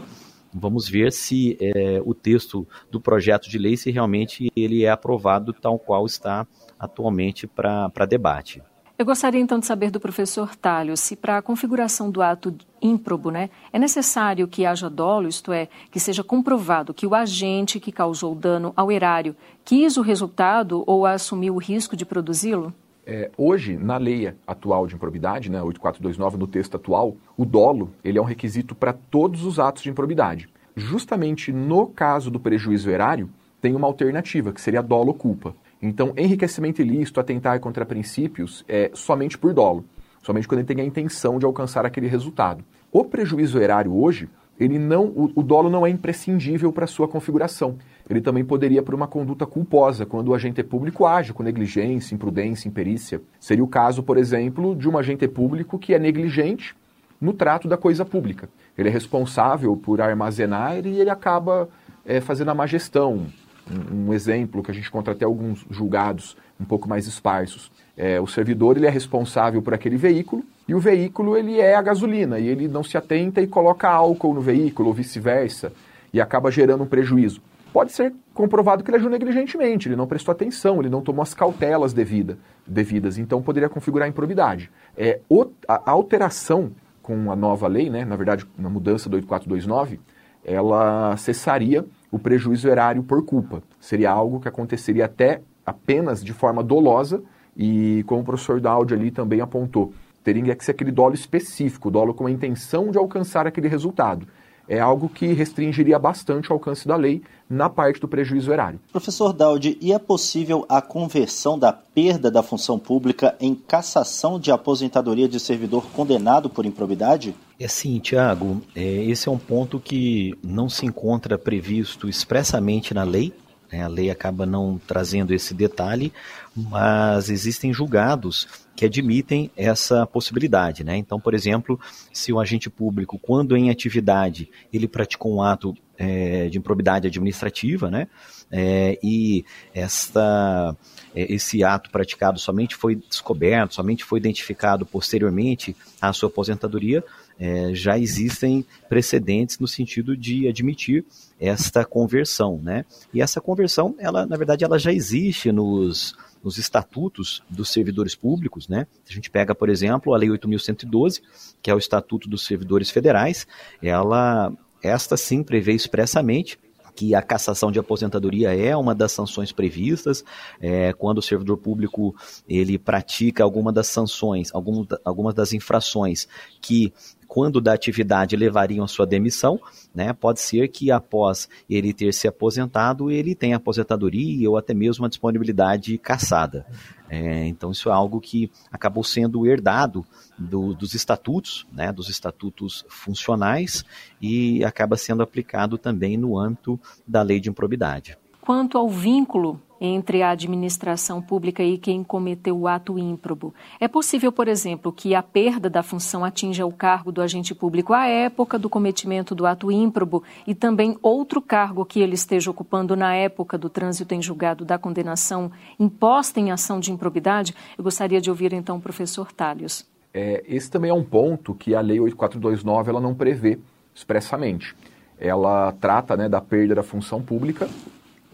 Vamos 0.53 0.89
ver 0.89 1.13
se 1.13 1.59
é, 1.61 2.01
o 2.05 2.15
texto 2.15 2.67
do 2.91 3.01
projeto 3.01 3.49
de 3.49 3.59
lei, 3.59 3.77
se 3.77 3.91
realmente 3.91 4.51
ele 4.57 4.85
é 4.85 4.91
aprovado 4.91 5.53
tal 5.53 5.79
qual 5.79 6.07
está 6.07 6.47
atualmente 6.79 7.47
para 7.47 8.07
debate. 8.09 8.63
Eu 8.99 9.07
gostaria 9.07 9.41
então 9.41 9.61
de 9.61 9.67
saber 9.67 9.93
do 9.93 10.01
professor 10.01 10.57
Talho 10.57 10.97
se 10.97 11.15
para 11.15 11.39
a 11.39 11.43
configuração 11.43 12.11
do 12.11 12.21
ato 12.21 12.53
ímprobo, 12.83 13.31
né, 13.31 13.49
é 13.73 13.79
necessário 13.79 14.49
que 14.49 14.67
haja 14.67 14.91
dolo, 14.91 15.29
isto 15.29 15.53
é, 15.53 15.69
que 15.89 16.01
seja 16.01 16.25
comprovado 16.25 16.93
que 16.93 17.07
o 17.07 17.15
agente 17.15 17.79
que 17.79 17.93
causou 17.93 18.35
dano 18.35 18.73
ao 18.75 18.91
erário 18.91 19.37
quis 19.65 19.97
o 19.97 20.03
resultado 20.03 20.83
ou 20.85 21.07
assumiu 21.07 21.55
o 21.55 21.59
risco 21.59 21.97
de 21.97 22.05
produzi-lo? 22.05 22.75
É, 23.11 23.31
hoje, 23.39 23.75
na 23.75 23.97
lei 23.97 24.35
atual 24.47 24.87
de 24.87 24.95
improbidade, 24.95 25.51
né, 25.51 25.63
8429, 25.63 26.37
no 26.37 26.47
texto 26.47 26.77
atual, 26.77 27.17
o 27.39 27.47
dolo 27.47 27.91
ele 28.05 28.19
é 28.19 28.21
um 28.21 28.25
requisito 28.25 28.75
para 28.75 28.93
todos 28.93 29.47
os 29.47 29.59
atos 29.59 29.83
de 29.83 29.89
improbidade. 29.89 30.47
Justamente 30.77 31.51
no 31.51 31.87
caso 31.87 32.31
do 32.31 32.39
prejuízo 32.39 32.91
erário, 32.91 33.31
tem 33.63 33.75
uma 33.75 33.87
alternativa, 33.87 34.53
que 34.53 34.61
seria 34.61 34.83
dolo 34.83 35.09
ou 35.09 35.15
culpa. 35.15 35.57
Então, 35.81 36.13
enriquecimento 36.19 36.83
ilícito, 36.83 37.19
atentar 37.19 37.59
contra 37.61 37.87
princípios, 37.87 38.63
é 38.69 38.91
somente 38.93 39.39
por 39.39 39.55
dolo, 39.55 39.87
somente 40.23 40.47
quando 40.47 40.59
ele 40.59 40.69
tem 40.69 40.83
a 40.83 40.87
intenção 40.87 41.39
de 41.39 41.47
alcançar 41.47 41.87
aquele 41.87 42.09
resultado. 42.09 42.63
O 42.93 43.07
prejuízo 43.07 43.59
erário 43.59 43.97
hoje, 43.97 44.29
ele 44.59 44.79
não, 44.79 45.07
o, 45.07 45.31
o 45.37 45.43
dolo 45.43 45.71
não 45.71 45.87
é 45.87 45.91
imprescindível 45.91 46.73
para 46.73 46.87
sua 46.87 47.07
configuração. 47.07 47.77
Ele 48.11 48.21
também 48.21 48.45
poderia 48.45 48.83
por 48.83 48.95
uma 48.95 49.07
conduta 49.07 49.47
culposa, 49.47 50.05
quando 50.05 50.29
o 50.29 50.35
agente 50.35 50.63
público 50.65 51.07
age 51.07 51.33
com 51.33 51.43
negligência, 51.43 52.15
imprudência, 52.15 52.69
imperícia. 52.69 53.21
Seria 53.39 53.63
o 53.63 53.69
caso, 53.69 54.03
por 54.03 54.17
exemplo, 54.17 54.75
de 54.75 54.89
um 54.89 54.99
agente 54.99 55.29
público 55.29 55.79
que 55.79 55.95
é 55.95 55.99
negligente 55.99 56.75
no 57.21 57.33
trato 57.33 57.69
da 57.69 57.77
coisa 57.77 58.05
pública. 58.05 58.49
Ele 58.77 58.89
é 58.89 58.93
responsável 58.93 59.77
por 59.77 60.01
armazenar 60.01 60.85
e 60.85 61.01
ele 61.01 61.11
acaba 61.11 61.69
é, 62.05 62.21
fazendo 62.21 62.51
a 62.51 62.55
má 62.55 62.67
gestão. 62.67 63.27
Um, 63.71 64.09
um, 64.09 64.15
exemplo 64.15 64.63
que 64.63 64.71
a 64.71 64.75
gente 64.75 64.89
encontra 64.89 65.13
até 65.13 65.27
alguns 65.27 65.67
julgados 65.69 66.37
um 66.59 66.65
pouco 66.65 66.89
mais 66.89 67.07
esparsos. 67.07 67.71
É, 67.97 68.19
o 68.19 68.27
servidor 68.27 68.77
ele 68.77 68.87
é 68.87 68.91
responsável 68.91 69.61
por 69.61 69.75
aquele 69.75 69.97
veículo 69.97 70.43
e 70.69 70.75
o 70.75 70.79
veículo 70.79 71.37
ele 71.37 71.59
é 71.59 71.75
a 71.75 71.83
gasolina 71.83 72.39
e 72.39 72.47
ele 72.47 72.69
não 72.69 72.85
se 72.85 72.99
atenta 72.99 73.41
e 73.41 73.47
coloca 73.47 73.89
álcool 73.89 74.35
no 74.35 74.41
veículo 74.43 74.89
ou 74.89 74.95
vice-versa 74.95 75.73
e 76.13 76.21
acaba 76.21 76.51
gerando 76.51 76.85
um 76.85 76.87
prejuízo. 76.87 77.41
Pode 77.73 77.93
ser 77.93 78.13
comprovado 78.35 78.85
que 78.85 78.91
ele 78.91 78.99
agiu 78.99 79.11
negligentemente, 79.11 79.89
ele 79.89 79.97
não 79.97 80.07
prestou 80.07 80.33
atenção, 80.33 80.81
ele 80.81 80.91
não 80.91 81.01
tomou 81.01 81.23
as 81.23 81.33
cautelas 81.33 81.93
devida, 81.93 82.39
devidas, 82.67 83.19
então 83.19 83.43
poderia 83.43 83.69
configurar 83.69 84.09
improbidade. 84.09 84.71
É, 84.97 85.21
a 85.67 85.91
alteração 85.91 86.73
com 87.03 87.33
a 87.33 87.37
nova 87.37 87.67
lei, 87.67 87.89
né, 87.89 88.05
na 88.05 88.17
verdade, 88.17 88.47
na 88.59 88.69
mudança 88.69 89.09
do 89.09 89.17
8429, 89.17 89.99
ela 90.45 91.17
cessaria 91.17 91.85
o 92.11 92.19
prejuízo 92.19 92.69
erário 92.69 93.03
por 93.03 93.25
culpa. 93.25 93.63
Seria 93.81 94.11
algo 94.11 94.41
que 94.41 94.49
aconteceria 94.49 95.07
até 95.07 95.41
apenas 95.65 96.23
de 96.23 96.33
forma 96.33 96.63
dolosa 96.63 97.23
e, 97.57 98.03
como 98.07 98.23
o 98.23 98.25
professor 98.25 98.61
Daudi 98.61 98.95
ali 98.95 99.11
também 99.11 99.41
apontou, 99.41 99.93
teria 100.29 100.55
que 100.55 100.63
ser 100.63 100.73
aquele 100.73 100.93
dolo 100.93 101.15
específico, 101.15 101.91
dolo 101.91 102.13
com 102.13 102.27
a 102.27 102.31
intenção 102.31 102.91
de 102.91 102.99
alcançar 102.99 103.47
aquele 103.47 103.67
resultado 103.67 104.27
é 104.69 104.79
algo 104.79 105.09
que 105.09 105.33
restringiria 105.33 105.99
bastante 105.99 106.51
o 106.51 106.53
alcance 106.53 106.87
da 106.87 106.95
lei 106.95 107.23
na 107.49 107.71
parte 107.71 107.99
do 107.99 108.07
prejuízo 108.07 108.53
erário. 108.53 108.79
Professor 108.93 109.33
Daudi, 109.33 109.79
e 109.81 109.93
é 109.93 109.99
possível 109.99 110.67
a 110.69 110.83
conversão 110.83 111.59
da 111.59 111.73
perda 111.73 112.31
da 112.31 112.43
função 112.43 112.79
pública 112.79 113.35
em 113.41 113.55
cassação 113.55 114.39
de 114.39 114.51
aposentadoria 114.51 115.27
de 115.27 115.41
servidor 115.41 115.87
condenado 115.95 116.51
por 116.51 116.67
improbidade? 116.67 117.35
É 117.59 117.67
sim, 117.67 117.99
Tiago. 117.99 118.61
É, 118.77 118.83
esse 118.83 119.29
é 119.29 119.33
um 119.33 119.39
ponto 119.39 119.81
que 119.81 120.35
não 120.43 120.69
se 120.69 120.85
encontra 120.85 121.39
previsto 121.39 122.07
expressamente 122.07 122.93
na 122.93 123.05
lei, 123.05 123.33
né? 123.71 123.83
A 123.83 123.89
lei 123.89 124.11
acaba 124.11 124.47
não 124.47 124.81
trazendo 124.87 125.35
esse 125.35 125.55
detalhe, 125.55 126.13
mas 126.55 127.31
existem 127.31 127.73
julgados 127.73 128.49
que 128.75 128.85
admitem 128.85 129.51
essa 129.57 130.07
possibilidade. 130.07 130.85
Né? 130.85 130.97
Então, 130.97 131.21
por 131.21 131.35
exemplo, 131.35 131.81
se 132.13 132.33
o 132.33 132.41
agente 132.41 132.71
público, 132.71 133.19
quando 133.19 133.57
em 133.57 133.71
atividade, 133.71 134.49
ele 134.73 134.87
praticou 134.87 135.35
um 135.35 135.43
ato 135.43 135.77
é, 135.99 136.49
de 136.49 136.59
improbidade 136.59 137.09
administrativa, 137.09 137.91
né? 137.91 138.07
É, 138.51 138.99
e 139.03 139.45
esta, 139.75 140.75
é, 141.15 141.35
esse 141.35 141.63
ato 141.63 141.91
praticado 141.91 142.39
somente 142.39 142.75
foi 142.77 142.95
descoberto, 142.95 143.75
somente 143.75 144.05
foi 144.05 144.19
identificado 144.19 144.87
posteriormente 144.87 145.77
à 146.01 146.13
sua 146.13 146.29
aposentadoria, 146.29 147.05
é, 147.39 147.73
já 147.75 147.99
existem 147.99 148.65
precedentes 148.89 149.59
no 149.59 149.69
sentido 149.69 150.17
de 150.17 150.49
admitir 150.49 151.05
esta 151.41 151.85
conversão, 151.85 152.61
né? 152.63 152.85
E 153.15 153.23
essa 153.23 153.41
conversão, 153.41 153.95
ela 153.99 154.27
na 154.27 154.37
verdade, 154.37 154.65
ela 154.65 154.79
já 154.79 154.93
existe 154.93 155.53
nos 155.53 156.17
nos 156.43 156.57
estatutos 156.57 157.43
dos 157.51 157.71
servidores 157.71 158.15
públicos, 158.15 158.69
né? 158.69 158.87
A 159.09 159.13
gente 159.13 159.31
pega, 159.31 159.55
por 159.55 159.69
exemplo, 159.69 160.15
a 160.15 160.17
Lei 160.17 160.29
8.112, 160.29 161.21
que 161.61 161.71
é 161.71 161.75
o 161.75 161.79
Estatuto 161.79 162.29
dos 162.29 162.47
Servidores 162.47 162.91
Federais, 162.91 163.47
ela, 163.83 164.53
esta 164.83 165.17
sim 165.17 165.43
prevê 165.43 165.73
expressamente 165.73 166.59
que 166.95 167.15
a 167.15 167.23
cassação 167.23 167.71
de 167.71 167.79
aposentadoria 167.79 168.53
é 168.57 168.77
uma 168.77 168.93
das 168.93 169.13
sanções 169.13 169.53
previstas 169.53 170.25
é, 170.61 170.93
quando 170.93 171.19
o 171.19 171.23
servidor 171.23 171.57
público 171.57 172.13
ele 172.49 172.77
pratica 172.77 173.45
alguma 173.45 173.73
das 173.73 173.87
sanções, 173.87 174.53
algum, 174.53 174.85
algumas 175.05 175.33
das 175.33 175.53
infrações 175.53 176.27
que 176.61 176.93
quando 177.39 177.61
da 177.61 177.73
atividade 177.73 178.35
levariam 178.35 178.85
a 178.85 178.89
sua 178.89 179.07
demissão, 179.07 179.61
né? 179.95 180.13
Pode 180.13 180.41
ser 180.41 180.67
que 180.67 180.91
após 180.91 181.49
ele 181.71 181.93
ter 181.93 182.13
se 182.13 182.27
aposentado, 182.27 183.13
ele 183.13 183.33
tenha 183.33 183.55
aposentadoria 183.55 184.51
ou 184.51 184.57
até 184.57 184.75
mesmo 184.75 185.05
uma 185.05 185.09
disponibilidade 185.09 185.97
caçada. 185.99 186.67
É, 187.09 187.47
então 187.47 187.71
isso 187.71 187.91
é 187.91 187.93
algo 187.93 188.21
que 188.21 188.51
acabou 188.73 189.05
sendo 189.05 189.47
herdado 189.47 190.05
do, 190.37 190.75
dos 190.75 190.95
estatutos, 190.95 191.65
né, 191.73 191.93
dos 191.93 192.09
estatutos 192.09 192.85
funcionais 192.89 193.85
e 194.21 194.65
acaba 194.65 194.97
sendo 194.97 195.23
aplicado 195.23 195.79
também 195.79 196.17
no 196.17 196.37
âmbito 196.37 196.77
da 197.07 197.23
lei 197.23 197.39
de 197.39 197.49
improbidade. 197.49 198.19
Quanto 198.41 198.77
ao 198.77 198.89
vínculo 198.89 199.63
entre 199.81 200.23
a 200.23 200.31
administração 200.31 201.21
pública 201.21 201.63
e 201.63 201.79
quem 201.79 202.03
cometeu 202.03 202.59
o 202.59 202.69
ato 202.69 202.99
ímprobo, 202.99 203.55
é 203.81 203.89
possível, 203.89 204.33
por 204.33 204.49
exemplo, 204.49 204.93
que 204.93 205.15
a 205.15 205.23
perda 205.23 205.71
da 205.71 205.83
função 205.83 206.25
atinja 206.25 206.67
o 206.67 206.73
cargo 206.73 207.13
do 207.13 207.23
agente 207.23 207.55
público 207.55 207.93
à 207.93 208.07
época 208.07 208.59
do 208.59 208.69
cometimento 208.69 209.35
do 209.35 209.47
ato 209.47 209.71
ímprobo 209.71 210.23
e 210.47 210.55
também 210.55 210.97
outro 211.03 211.41
cargo 211.41 211.85
que 211.85 212.01
ele 212.01 212.15
esteja 212.15 212.51
ocupando 212.51 212.97
na 212.97 213.15
época 213.15 213.57
do 213.57 213.69
trânsito 213.69 214.15
em 214.15 214.23
julgado 214.23 214.65
da 214.65 214.79
condenação 214.79 215.51
imposta 215.79 216.41
em 216.41 216.51
ação 216.51 216.81
de 216.81 216.93
improbidade? 216.93 217.55
Eu 217.77 217.85
gostaria 217.85 218.21
de 218.21 218.31
ouvir 218.31 218.53
então 218.53 218.77
o 218.77 218.81
professor 218.81 219.33
Talhos. 219.33 219.87
É, 220.13 220.43
esse 220.49 220.71
também 220.71 220.91
é 220.91 220.95
um 220.95 221.05
ponto 221.05 221.55
que 221.55 221.75
a 221.75 221.81
Lei 221.81 222.01
8429 222.01 222.91
ela 222.91 223.01
não 223.01 223.15
prevê 223.15 223.59
expressamente. 223.95 224.75
Ela 225.19 225.73
trata 225.73 226.17
né, 226.17 226.29
da 226.29 226.41
perda 226.41 226.77
da 226.77 226.83
função 226.83 227.21
pública 227.21 227.69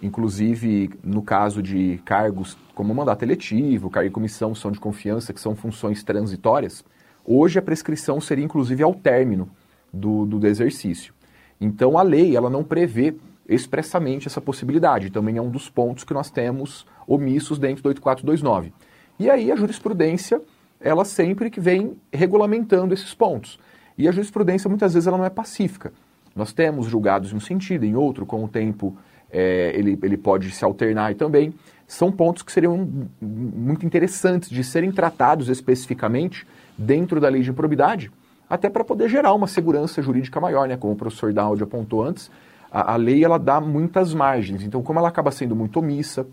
inclusive 0.05 0.91
no 1.03 1.23
caso 1.23 1.63
de 1.63 1.99
cargos 2.05 2.59
como 2.75 2.95
mandato 2.95 3.23
eletivo, 3.23 3.89
cargo 3.89 4.09
de 4.09 4.15
comissão, 4.15 4.55
são 4.55 4.71
de 4.71 4.79
confiança, 4.79 5.33
que 5.33 5.41
são 5.41 5.57
funções 5.57 6.05
transitórias, 6.05 6.85
hoje 7.25 7.59
a 7.59 7.63
prescrição 7.63 8.21
seria 8.21 8.45
inclusive 8.45 8.83
ao 8.83 8.95
término 8.95 9.49
do, 9.93 10.27
do 10.27 10.47
exercício. 10.47 11.15
Então 11.59 11.97
a 11.97 12.03
lei 12.03 12.37
ela 12.37 12.51
não 12.51 12.63
prevê 12.63 13.15
expressamente 13.49 14.29
essa 14.29 14.41
possibilidade, 14.41 15.11
também 15.11 15.39
é 15.39 15.43
um 15.43 15.51
dos 15.51 15.71
pontos 15.71 16.05
que 16.05 16.13
nós 16.13 16.31
temos 16.31 16.87
omissos 17.07 17.59
dentro 17.59 17.83
do 17.83 17.89
8429. 17.89 18.73
E 19.19 19.31
aí 19.31 19.51
a 19.51 19.57
jurisprudência, 19.57 20.41
ela 20.81 21.05
sempre 21.05 21.49
que 21.49 21.61
vem 21.61 21.97
regulamentando 22.13 22.93
esses 22.93 23.15
pontos. 23.15 23.59
E 23.97 24.07
a 24.09 24.13
jurisprudência 24.13 24.69
muitas 24.69 24.93
vezes 24.93 25.07
ela 25.07 25.17
não 25.17 25.25
é 25.25 25.31
pacífica. 25.31 25.93
Nós 26.35 26.53
temos 26.53 26.87
julgados 26.87 27.33
em 27.33 27.37
um 27.37 27.41
sentido, 27.41 27.85
em 27.85 27.95
outro, 27.95 28.27
com 28.27 28.43
o 28.45 28.49
tempo 28.49 28.97
é, 29.35 29.73
ele, 29.75 29.99
ele 30.01 30.17
pode 30.17 30.53
se 30.53 30.65
alternar 30.65 31.15
também. 31.17 31.53
São 31.89 32.11
pontos 32.13 32.43
que 32.45 32.53
seriam 32.53 32.89
muito 33.21 33.85
interessantes 33.85 34.49
de 34.49 34.63
serem 34.63 34.93
tratados 34.93 35.49
especificamente 35.49 36.47
dentro 36.79 37.21
da 37.21 37.29
lei 37.29 37.43
de 37.43 37.51
improbidade, 37.51 38.11
até 38.49 38.71
para 38.71 38.85
poder 38.85 39.09
gerar 39.09 39.35
uma 39.35 39.49
segurança 39.49 40.01
jurídica 40.01 40.41
maior, 40.41 40.69
né? 40.69 40.77
Como 40.77 40.93
o 40.93 40.97
professor 40.97 41.33
Daud 41.33 41.63
apontou 41.63 42.03
antes, 42.05 42.31
a, 42.71 42.93
a, 42.93 42.97
lei 42.97 43.25
ela 43.25 43.39
dá 43.39 43.61
muitas 43.61 44.15
margens. 44.15 44.63
Então, 44.63 44.83
como 44.83 44.99
ela 44.99 45.09
acaba 45.09 45.31
sendo 45.31 45.57
muito 45.57 45.79
omissa, 45.79 46.27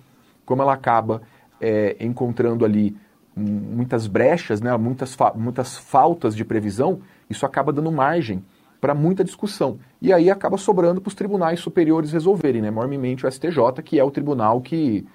como 0.45 0.61
ela 0.61 0.73
acaba 0.73 1.21
é, 1.59 1.97
encontrando 1.99 2.63
ali 2.63 2.95
muitas 3.35 4.07
brechas, 4.07 4.61
né? 4.61 4.75
Muitas, 4.77 5.15
fa 5.15 5.33
muitas 5.35 5.75
faltas 5.75 6.35
de 6.35 6.45
previsão, 6.45 6.99
isso 7.29 7.45
acaba 7.45 7.73
dando 7.73 7.91
margem 7.91 8.43
para 8.81 8.95
muita 8.95 9.23
discussão. 9.23 9.79
E 10.01 10.11
aí 10.11 10.31
acaba 10.31 10.57
sobrando 10.57 10.99
para 10.99 11.09
os 11.09 11.13
tribunais 11.13 11.59
superiores 11.59 12.11
resolverem, 12.11 12.63
né? 12.63 12.71
Mormemente 12.71 13.25
o 13.25 13.31
STJ, 13.31 13.83
que 13.85 13.99
é 13.99 14.03
o 14.03 14.09
tribunal 14.09 14.59
que 14.59 15.05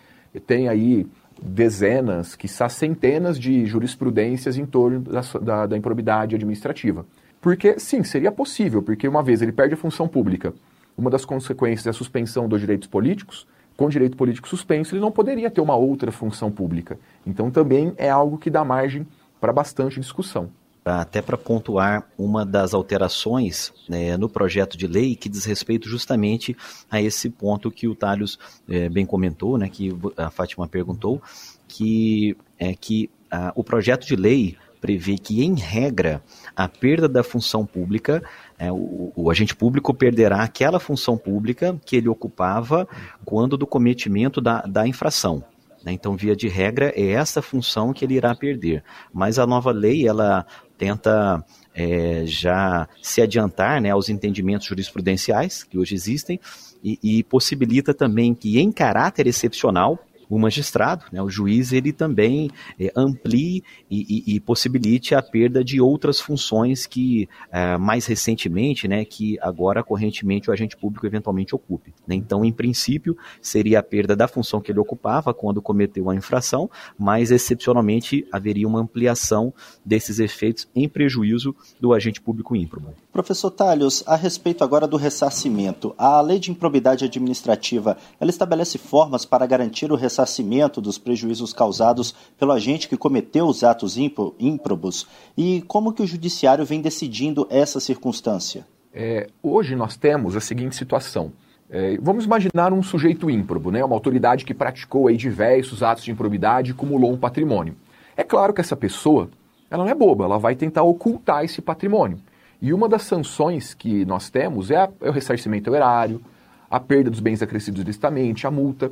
tem 0.46 0.68
aí 0.68 1.04
dezenas, 1.42 2.36
quiçá 2.36 2.68
centenas 2.68 3.38
de 3.38 3.66
jurisprudências 3.66 4.56
em 4.56 4.64
torno 4.64 5.00
da, 5.00 5.20
da, 5.42 5.66
da 5.66 5.76
improbidade 5.76 6.36
administrativa. 6.36 7.04
Porque, 7.40 7.78
sim, 7.78 8.02
seria 8.04 8.30
possível, 8.30 8.82
porque 8.82 9.06
uma 9.08 9.22
vez 9.22 9.42
ele 9.42 9.52
perde 9.52 9.74
a 9.74 9.76
função 9.76 10.08
pública, 10.08 10.54
uma 10.96 11.10
das 11.10 11.24
consequências 11.24 11.86
é 11.86 11.90
a 11.90 11.92
suspensão 11.92 12.48
dos 12.48 12.60
direitos 12.60 12.88
políticos, 12.88 13.46
com 13.76 13.88
direito 13.90 14.16
político 14.16 14.48
suspenso, 14.48 14.94
ele 14.94 15.02
não 15.02 15.12
poderia 15.12 15.50
ter 15.50 15.60
uma 15.60 15.76
outra 15.76 16.10
função 16.10 16.50
pública. 16.50 16.98
Então 17.26 17.50
também 17.50 17.92
é 17.98 18.08
algo 18.08 18.38
que 18.38 18.48
dá 18.48 18.64
margem 18.64 19.06
para 19.38 19.52
bastante 19.52 20.00
discussão 20.00 20.50
até 20.86 21.20
para 21.20 21.36
pontuar 21.36 22.08
uma 22.16 22.46
das 22.46 22.72
alterações 22.72 23.72
né, 23.88 24.16
no 24.16 24.28
projeto 24.28 24.78
de 24.78 24.86
lei 24.86 25.16
que 25.16 25.28
diz 25.28 25.44
respeito 25.44 25.88
justamente 25.88 26.56
a 26.88 27.02
esse 27.02 27.28
ponto 27.28 27.70
que 27.70 27.88
o 27.88 27.94
Talhos 27.94 28.38
é, 28.68 28.88
bem 28.88 29.04
comentou, 29.04 29.58
né, 29.58 29.68
que 29.68 29.92
a 30.16 30.30
Fátima 30.30 30.68
perguntou, 30.68 31.20
que 31.66 32.36
é 32.58 32.74
que 32.74 33.10
a, 33.30 33.52
o 33.56 33.64
projeto 33.64 34.06
de 34.06 34.14
lei 34.14 34.56
prevê 34.80 35.18
que, 35.18 35.42
em 35.42 35.54
regra, 35.54 36.22
a 36.54 36.68
perda 36.68 37.08
da 37.08 37.24
função 37.24 37.66
pública, 37.66 38.22
é, 38.56 38.70
o, 38.70 39.12
o, 39.16 39.30
agente 39.30 39.56
público 39.56 39.92
perderá 39.92 40.42
aquela 40.42 40.78
função 40.78 41.16
pública 41.18 41.76
que 41.84 41.96
ele 41.96 42.08
ocupava 42.08 42.86
quando 43.24 43.56
do 43.56 43.66
cometimento 43.66 44.40
da, 44.40 44.60
da 44.62 44.86
infração. 44.86 45.42
Né. 45.84 45.92
Então, 45.92 46.16
via 46.16 46.36
de 46.36 46.48
regra, 46.48 46.92
é 46.94 47.10
essa 47.10 47.40
função 47.40 47.92
que 47.92 48.04
ele 48.04 48.14
irá 48.14 48.34
perder. 48.34 48.82
Mas 49.12 49.38
a 49.38 49.46
nova 49.46 49.70
lei, 49.70 50.06
ela 50.06 50.46
tenta 50.76 51.44
é, 51.74 52.24
já 52.26 52.88
se 53.02 53.20
adiantar 53.20 53.80
né, 53.80 53.90
aos 53.90 54.08
entendimentos 54.08 54.66
jurisprudenciais 54.66 55.62
que 55.62 55.78
hoje 55.78 55.94
existem 55.94 56.40
e, 56.82 56.98
e 57.02 57.22
possibilita 57.24 57.92
também 57.92 58.34
que, 58.34 58.58
em 58.58 58.70
caráter 58.70 59.26
excepcional, 59.26 59.98
o 60.28 60.38
magistrado, 60.38 61.04
né, 61.12 61.22
o 61.22 61.30
juiz, 61.30 61.72
ele 61.72 61.92
também 61.92 62.50
é, 62.78 62.92
amplie 62.96 63.62
e, 63.90 64.24
e, 64.30 64.36
e, 64.36 64.40
possibilite 64.40 65.14
a 65.14 65.22
perda 65.22 65.62
de 65.62 65.80
outras 65.80 66.20
funções 66.20 66.86
que 66.86 67.28
é, 67.50 67.76
mais 67.76 68.06
recentemente, 68.06 68.88
né, 68.88 69.04
que 69.04 69.38
agora 69.40 69.82
correntemente 69.82 70.50
o 70.50 70.52
agente 70.52 70.76
público 70.76 71.06
eventualmente 71.06 71.54
ocupe. 71.54 71.94
Né? 72.06 72.14
Então, 72.14 72.44
em 72.44 72.52
princípio, 72.52 73.16
seria 73.40 73.78
a 73.78 73.82
perda 73.82 74.16
da 74.16 74.26
função 74.26 74.60
que 74.60 74.72
ele 74.72 74.80
ocupava 74.80 75.32
quando 75.32 75.62
cometeu 75.62 76.10
a 76.10 76.14
infração, 76.14 76.70
mas 76.98 77.30
excepcionalmente 77.30 78.26
haveria 78.32 78.66
uma 78.66 78.80
ampliação 78.80 79.52
desses 79.84 80.18
efeitos 80.18 80.68
em 80.74 80.88
prejuízo 80.88 81.54
do 81.80 81.92
agente 81.92 82.20
público 82.20 82.56
ímprobo. 82.56 82.94
Professor 83.12 83.50
Talhos, 83.50 84.02
a 84.06 84.16
respeito 84.16 84.62
agora 84.64 84.86
do 84.86 84.96
ressarcimento, 84.96 85.94
a 85.96 86.20
lei 86.20 86.38
de 86.38 86.50
improbidade 86.50 87.04
administrativa, 87.04 87.96
ela 88.20 88.30
estabelece 88.30 88.78
formas 88.78 89.24
para 89.24 89.46
garantir 89.46 89.90
o 89.90 89.96
ressarcimento 89.96 90.15
ressarcimento 90.16 90.80
dos 90.80 90.96
prejuízos 90.96 91.52
causados 91.52 92.14
pelo 92.38 92.52
agente 92.52 92.88
que 92.88 92.96
cometeu 92.96 93.46
os 93.46 93.62
atos 93.62 93.96
ímprobos 93.98 95.06
e 95.36 95.62
como 95.68 95.92
que 95.92 96.02
o 96.02 96.06
judiciário 96.06 96.64
vem 96.64 96.80
decidindo 96.80 97.46
essa 97.50 97.78
circunstância? 97.78 98.66
É, 98.94 99.28
hoje 99.42 99.76
nós 99.76 99.96
temos 99.96 100.34
a 100.34 100.40
seguinte 100.40 100.74
situação. 100.74 101.32
É, 101.68 101.98
vamos 102.00 102.24
imaginar 102.24 102.72
um 102.72 102.82
sujeito 102.82 103.28
ímprobo, 103.28 103.70
né, 103.70 103.84
uma 103.84 103.94
autoridade 103.94 104.44
que 104.44 104.54
praticou 104.54 105.08
aí 105.08 105.16
diversos 105.16 105.82
atos 105.82 106.04
de 106.04 106.10
improbidade 106.10 106.70
e 106.70 106.72
acumulou 106.72 107.12
um 107.12 107.18
patrimônio. 107.18 107.76
É 108.16 108.22
claro 108.22 108.54
que 108.54 108.60
essa 108.60 108.76
pessoa 108.76 109.28
ela 109.70 109.84
não 109.84 109.90
é 109.90 109.94
boba, 109.94 110.24
ela 110.24 110.38
vai 110.38 110.54
tentar 110.54 110.84
ocultar 110.84 111.44
esse 111.44 111.60
patrimônio. 111.60 112.18
E 112.62 112.72
uma 112.72 112.88
das 112.88 113.02
sanções 113.02 113.74
que 113.74 114.04
nós 114.06 114.30
temos 114.30 114.70
é, 114.70 114.76
a, 114.76 114.88
é 115.02 115.10
o 115.10 115.12
ressarcimento 115.12 115.74
erário, 115.74 116.22
a 116.70 116.80
perda 116.80 117.10
dos 117.10 117.20
bens 117.20 117.42
acrescidos 117.42 117.82
ilicitamente, 117.82 118.46
a 118.46 118.50
multa. 118.50 118.90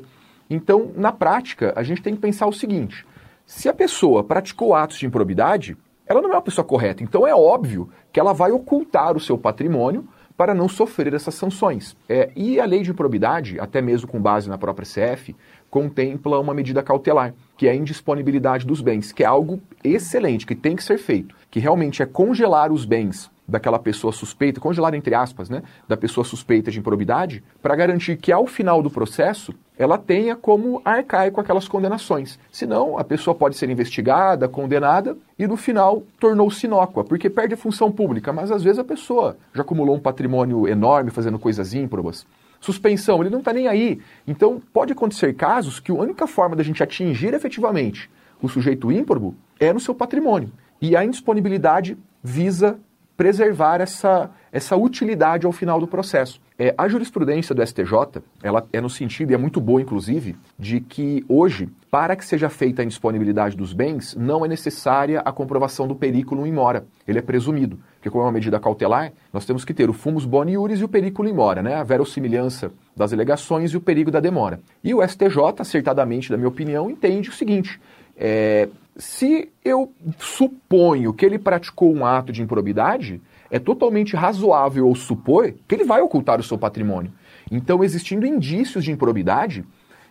Então, 0.48 0.92
na 0.96 1.12
prática, 1.12 1.72
a 1.76 1.82
gente 1.82 2.02
tem 2.02 2.14
que 2.14 2.20
pensar 2.20 2.46
o 2.46 2.52
seguinte: 2.52 3.06
se 3.46 3.68
a 3.68 3.74
pessoa 3.74 4.24
praticou 4.24 4.74
atos 4.74 4.98
de 4.98 5.06
improbidade, 5.06 5.76
ela 6.06 6.20
não 6.20 6.30
é 6.30 6.34
uma 6.34 6.42
pessoa 6.42 6.64
correta. 6.64 7.02
Então 7.02 7.26
é 7.26 7.34
óbvio 7.34 7.88
que 8.12 8.20
ela 8.20 8.32
vai 8.32 8.52
ocultar 8.52 9.16
o 9.16 9.20
seu 9.20 9.38
patrimônio 9.38 10.06
para 10.36 10.54
não 10.54 10.68
sofrer 10.68 11.14
essas 11.14 11.34
sanções. 11.34 11.96
É, 12.08 12.30
e 12.34 12.58
a 12.58 12.64
lei 12.64 12.82
de 12.82 12.90
improbidade, 12.90 13.58
até 13.60 13.80
mesmo 13.80 14.08
com 14.08 14.20
base 14.20 14.48
na 14.48 14.58
própria 14.58 14.86
CF, 14.86 15.34
contempla 15.70 16.40
uma 16.40 16.54
medida 16.54 16.82
cautelar, 16.82 17.34
que 17.56 17.68
é 17.68 17.70
a 17.70 17.74
indisponibilidade 17.74 18.66
dos 18.66 18.80
bens, 18.80 19.12
que 19.12 19.22
é 19.22 19.26
algo 19.26 19.60
excelente, 19.82 20.46
que 20.46 20.54
tem 20.54 20.74
que 20.74 20.82
ser 20.82 20.98
feito, 20.98 21.34
que 21.50 21.60
realmente 21.60 22.02
é 22.02 22.06
congelar 22.06 22.72
os 22.72 22.84
bens 22.84 23.30
daquela 23.46 23.78
pessoa 23.78 24.12
suspeita, 24.12 24.60
congelar 24.60 24.94
entre 24.94 25.14
aspas, 25.14 25.50
né, 25.50 25.62
da 25.86 25.96
pessoa 25.96 26.24
suspeita 26.24 26.70
de 26.70 26.78
improbidade, 26.78 27.42
para 27.62 27.76
garantir 27.76 28.16
que 28.16 28.32
ao 28.32 28.46
final 28.46 28.82
do 28.82 28.90
processo 28.90 29.54
ela 29.76 29.98
tenha 29.98 30.34
como 30.36 30.80
arcar 30.84 31.30
com 31.30 31.40
aquelas 31.40 31.68
condenações. 31.68 32.38
Senão, 32.50 32.98
a 32.98 33.04
pessoa 33.04 33.34
pode 33.34 33.56
ser 33.56 33.68
investigada, 33.68 34.48
condenada 34.48 35.16
e 35.38 35.46
no 35.46 35.56
final 35.56 36.02
tornou-se 36.18 36.66
inócua, 36.66 37.04
porque 37.04 37.28
perde 37.28 37.54
a 37.54 37.56
função 37.56 37.90
pública, 37.90 38.32
mas 38.32 38.50
às 38.50 38.62
vezes 38.62 38.78
a 38.78 38.84
pessoa 38.84 39.36
já 39.52 39.62
acumulou 39.62 39.96
um 39.96 40.00
patrimônio 40.00 40.68
enorme 40.68 41.10
fazendo 41.10 41.38
coisas 41.38 41.74
ímprobas. 41.74 42.26
Suspensão, 42.60 43.20
ele 43.20 43.30
não 43.30 43.40
está 43.40 43.52
nem 43.52 43.68
aí. 43.68 44.00
Então, 44.26 44.62
pode 44.72 44.92
acontecer 44.92 45.34
casos 45.34 45.80
que 45.80 45.90
a 45.90 45.94
única 45.94 46.26
forma 46.26 46.56
da 46.56 46.62
gente 46.62 46.82
atingir 46.82 47.34
efetivamente 47.34 48.08
o 48.40 48.48
sujeito 48.48 48.92
ímprobo 48.92 49.34
é 49.58 49.72
no 49.72 49.80
seu 49.80 49.94
patrimônio. 49.94 50.52
E 50.80 50.96
a 50.96 51.04
indisponibilidade 51.04 51.96
visa 52.22 52.78
preservar 53.16 53.80
essa, 53.80 54.30
essa 54.52 54.76
utilidade 54.76 55.46
ao 55.46 55.52
final 55.52 55.78
do 55.80 55.86
processo. 55.86 56.40
É, 56.56 56.72
a 56.78 56.86
jurisprudência 56.88 57.54
do 57.54 57.66
STJ, 57.66 58.22
ela 58.42 58.64
é 58.72 58.80
no 58.80 58.88
sentido, 58.88 59.32
e 59.32 59.34
é 59.34 59.36
muito 59.36 59.60
boa 59.60 59.80
inclusive, 59.80 60.36
de 60.58 60.80
que 60.80 61.24
hoje, 61.28 61.68
para 61.90 62.14
que 62.14 62.24
seja 62.24 62.48
feita 62.48 62.80
a 62.80 62.84
indisponibilidade 62.84 63.56
dos 63.56 63.72
bens, 63.72 64.14
não 64.14 64.44
é 64.44 64.48
necessária 64.48 65.20
a 65.24 65.32
comprovação 65.32 65.88
do 65.88 65.96
perículo 65.96 66.46
in 66.46 66.52
mora. 66.52 66.86
Ele 67.08 67.18
é 67.18 67.22
presumido. 67.22 67.78
Porque 67.96 68.10
como 68.10 68.22
é 68.22 68.26
uma 68.26 68.32
medida 68.32 68.60
cautelar, 68.60 69.12
nós 69.32 69.44
temos 69.44 69.64
que 69.64 69.74
ter 69.74 69.90
o 69.90 69.92
fumus 69.92 70.24
boni 70.24 70.52
iuris 70.52 70.80
e 70.80 70.84
o 70.84 70.88
perículo 70.88 71.28
in 71.28 71.32
mora, 71.32 71.62
né? 71.62 71.74
a 71.74 71.82
verossimilhança 71.82 72.70
das 72.96 73.12
alegações 73.12 73.72
e 73.72 73.76
o 73.76 73.80
perigo 73.80 74.10
da 74.10 74.20
demora. 74.20 74.60
E 74.82 74.94
o 74.94 75.06
STJ, 75.06 75.36
acertadamente, 75.58 76.30
da 76.30 76.36
minha 76.36 76.48
opinião, 76.48 76.88
entende 76.88 77.30
o 77.30 77.32
seguinte, 77.32 77.80
é, 78.16 78.68
se 78.96 79.50
eu 79.64 79.92
suponho 80.18 81.12
que 81.12 81.26
ele 81.26 81.38
praticou 81.38 81.92
um 81.92 82.06
ato 82.06 82.32
de 82.32 82.42
improbidade, 82.42 83.20
é 83.50 83.58
totalmente 83.58 84.16
razoável 84.16 84.86
ou 84.86 84.94
supor 84.94 85.52
que 85.66 85.74
ele 85.74 85.84
vai 85.84 86.00
ocultar 86.00 86.40
o 86.40 86.44
seu 86.44 86.56
patrimônio. 86.56 87.12
Então, 87.50 87.82
existindo 87.84 88.26
indícios 88.26 88.84
de 88.84 88.92
improbidade, 88.92 89.64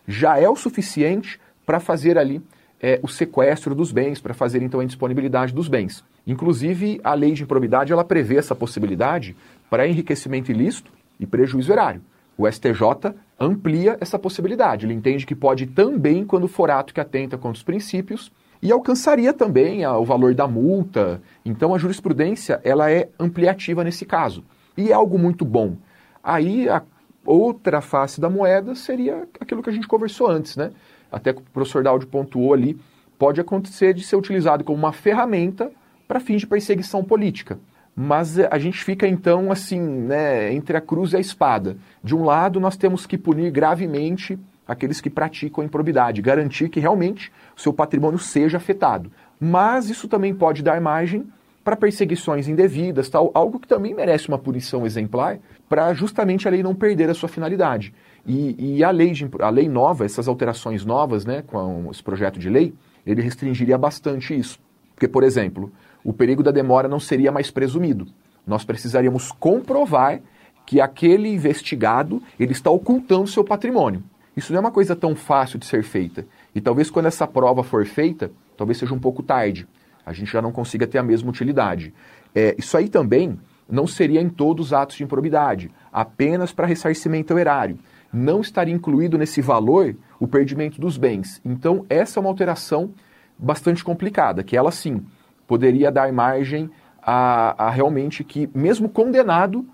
já 0.06 0.38
é 0.38 0.48
o 0.48 0.56
suficiente 0.56 1.40
para 1.64 1.80
fazer 1.80 2.18
ali 2.18 2.42
é, 2.80 3.00
o 3.02 3.08
sequestro 3.08 3.74
dos 3.74 3.90
bens, 3.90 4.20
para 4.20 4.34
fazer 4.34 4.62
então 4.62 4.80
a 4.80 4.84
indisponibilidade 4.84 5.54
dos 5.54 5.68
bens. 5.68 6.04
Inclusive, 6.26 7.00
a 7.02 7.14
lei 7.14 7.32
de 7.32 7.42
improbidade 7.42 7.92
ela 7.92 8.04
prevê 8.04 8.36
essa 8.36 8.54
possibilidade 8.54 9.36
para 9.70 9.88
enriquecimento 9.88 10.50
ilícito 10.50 10.92
e 11.18 11.26
prejuízo 11.26 11.72
erário. 11.72 12.02
O 12.36 12.50
STJ 12.50 13.14
amplia 13.38 13.96
essa 14.00 14.18
possibilidade. 14.18 14.84
Ele 14.84 14.94
entende 14.94 15.24
que 15.24 15.34
pode 15.34 15.66
também, 15.66 16.24
quando 16.24 16.48
for 16.48 16.70
ato 16.70 16.92
que 16.92 17.00
atenta 17.00 17.38
contra 17.38 17.56
os 17.56 17.62
princípios, 17.62 18.30
e 18.64 18.72
alcançaria 18.72 19.34
também 19.34 19.86
o 19.86 20.04
valor 20.04 20.34
da 20.34 20.48
multa. 20.48 21.20
Então 21.44 21.74
a 21.74 21.78
jurisprudência 21.78 22.62
ela 22.64 22.90
é 22.90 23.10
ampliativa 23.20 23.84
nesse 23.84 24.06
caso. 24.06 24.42
E 24.74 24.90
é 24.90 24.94
algo 24.94 25.18
muito 25.18 25.44
bom. 25.44 25.76
Aí 26.22 26.66
a, 26.66 26.82
outra 27.26 27.82
face 27.82 28.18
da 28.22 28.30
moeda 28.30 28.74
seria 28.74 29.28
aquilo 29.38 29.62
que 29.62 29.68
a 29.68 29.72
gente 29.72 29.86
conversou 29.86 30.28
antes, 30.28 30.56
né? 30.56 30.72
Até 31.12 31.32
o 31.32 31.42
professor 31.52 31.84
Daldi 31.84 32.06
pontuou 32.06 32.54
ali, 32.54 32.80
pode 33.18 33.38
acontecer 33.38 33.92
de 33.92 34.02
ser 34.02 34.16
utilizado 34.16 34.64
como 34.64 34.78
uma 34.78 34.92
ferramenta 34.94 35.70
para 36.08 36.18
fins 36.18 36.40
de 36.40 36.46
perseguição 36.46 37.04
política. 37.04 37.58
Mas 37.94 38.38
eh, 38.38 38.48
a 38.50 38.58
gente 38.58 38.82
fica 38.82 39.06
então 39.06 39.52
assim, 39.52 39.78
né, 39.78 40.52
entre 40.54 40.74
a 40.74 40.80
cruz 40.80 41.12
e 41.12 41.18
a 41.18 41.20
espada. 41.20 41.76
De 42.02 42.16
um 42.16 42.24
lado, 42.24 42.58
nós 42.58 42.78
temos 42.78 43.06
que 43.06 43.18
punir 43.18 43.50
gravemente 43.52 44.38
aqueles 44.66 45.00
que 45.00 45.10
praticam 45.10 45.62
a 45.62 45.66
improbidade, 45.66 46.22
garantir 46.22 46.68
que 46.68 46.80
realmente 46.80 47.30
o 47.56 47.60
seu 47.60 47.72
patrimônio 47.72 48.18
seja 48.18 48.56
afetado. 48.56 49.10
Mas 49.38 49.90
isso 49.90 50.08
também 50.08 50.34
pode 50.34 50.62
dar 50.62 50.80
margem 50.80 51.26
para 51.62 51.76
perseguições 51.76 52.46
indevidas, 52.46 53.08
tal, 53.08 53.30
algo 53.34 53.58
que 53.58 53.66
também 53.66 53.94
merece 53.94 54.28
uma 54.28 54.38
punição 54.38 54.84
exemplar, 54.84 55.38
para 55.68 55.94
justamente 55.94 56.46
a 56.46 56.50
lei 56.50 56.62
não 56.62 56.74
perder 56.74 57.08
a 57.08 57.14
sua 57.14 57.28
finalidade. 57.28 57.94
E, 58.26 58.76
e 58.76 58.84
a, 58.84 58.90
lei 58.90 59.12
de, 59.12 59.28
a 59.40 59.48
lei 59.48 59.68
nova, 59.68 60.04
essas 60.04 60.28
alterações 60.28 60.84
novas, 60.84 61.24
né, 61.24 61.42
com 61.46 61.88
esse 61.90 62.02
projeto 62.02 62.38
de 62.38 62.50
lei, 62.50 62.74
ele 63.06 63.22
restringiria 63.22 63.78
bastante 63.78 64.38
isso. 64.38 64.58
Porque, 64.94 65.08
por 65.08 65.24
exemplo, 65.24 65.72
o 66.04 66.12
perigo 66.12 66.42
da 66.42 66.50
demora 66.50 66.86
não 66.86 67.00
seria 67.00 67.32
mais 67.32 67.50
presumido. 67.50 68.06
Nós 68.46 68.62
precisaríamos 68.62 69.32
comprovar 69.32 70.20
que 70.66 70.80
aquele 70.80 71.28
investigado 71.28 72.22
ele 72.38 72.52
está 72.52 72.70
ocultando 72.70 73.26
seu 73.26 73.42
patrimônio. 73.42 74.02
Isso 74.36 74.52
não 74.52 74.58
é 74.58 74.60
uma 74.60 74.70
coisa 74.70 74.96
tão 74.96 75.14
fácil 75.14 75.58
de 75.58 75.66
ser 75.66 75.82
feita. 75.82 76.26
E 76.54 76.60
talvez 76.60 76.90
quando 76.90 77.06
essa 77.06 77.26
prova 77.26 77.62
for 77.62 77.84
feita, 77.86 78.30
talvez 78.56 78.78
seja 78.78 78.94
um 78.94 78.98
pouco 78.98 79.22
tarde. 79.22 79.66
A 80.04 80.12
gente 80.12 80.30
já 80.30 80.42
não 80.42 80.52
consiga 80.52 80.86
ter 80.86 80.98
a 80.98 81.02
mesma 81.02 81.30
utilidade. 81.30 81.94
É, 82.34 82.54
isso 82.58 82.76
aí 82.76 82.88
também 82.88 83.38
não 83.68 83.86
seria 83.86 84.20
em 84.20 84.28
todos 84.28 84.66
os 84.66 84.72
atos 84.72 84.96
de 84.96 85.04
improbidade, 85.04 85.70
apenas 85.92 86.52
para 86.52 86.66
ressarcimento 86.66 87.32
ao 87.32 87.38
erário. 87.38 87.78
Não 88.12 88.40
estaria 88.40 88.74
incluído 88.74 89.16
nesse 89.16 89.40
valor 89.40 89.96
o 90.20 90.28
perdimento 90.28 90.80
dos 90.80 90.96
bens. 90.96 91.40
Então, 91.44 91.84
essa 91.88 92.18
é 92.18 92.20
uma 92.20 92.28
alteração 92.28 92.92
bastante 93.38 93.82
complicada, 93.82 94.42
que 94.42 94.56
ela 94.56 94.70
sim 94.70 95.04
poderia 95.46 95.90
dar 95.90 96.12
margem 96.12 96.70
a, 97.02 97.66
a 97.66 97.70
realmente 97.70 98.22
que, 98.22 98.48
mesmo 98.54 98.88
condenado, 98.88 99.66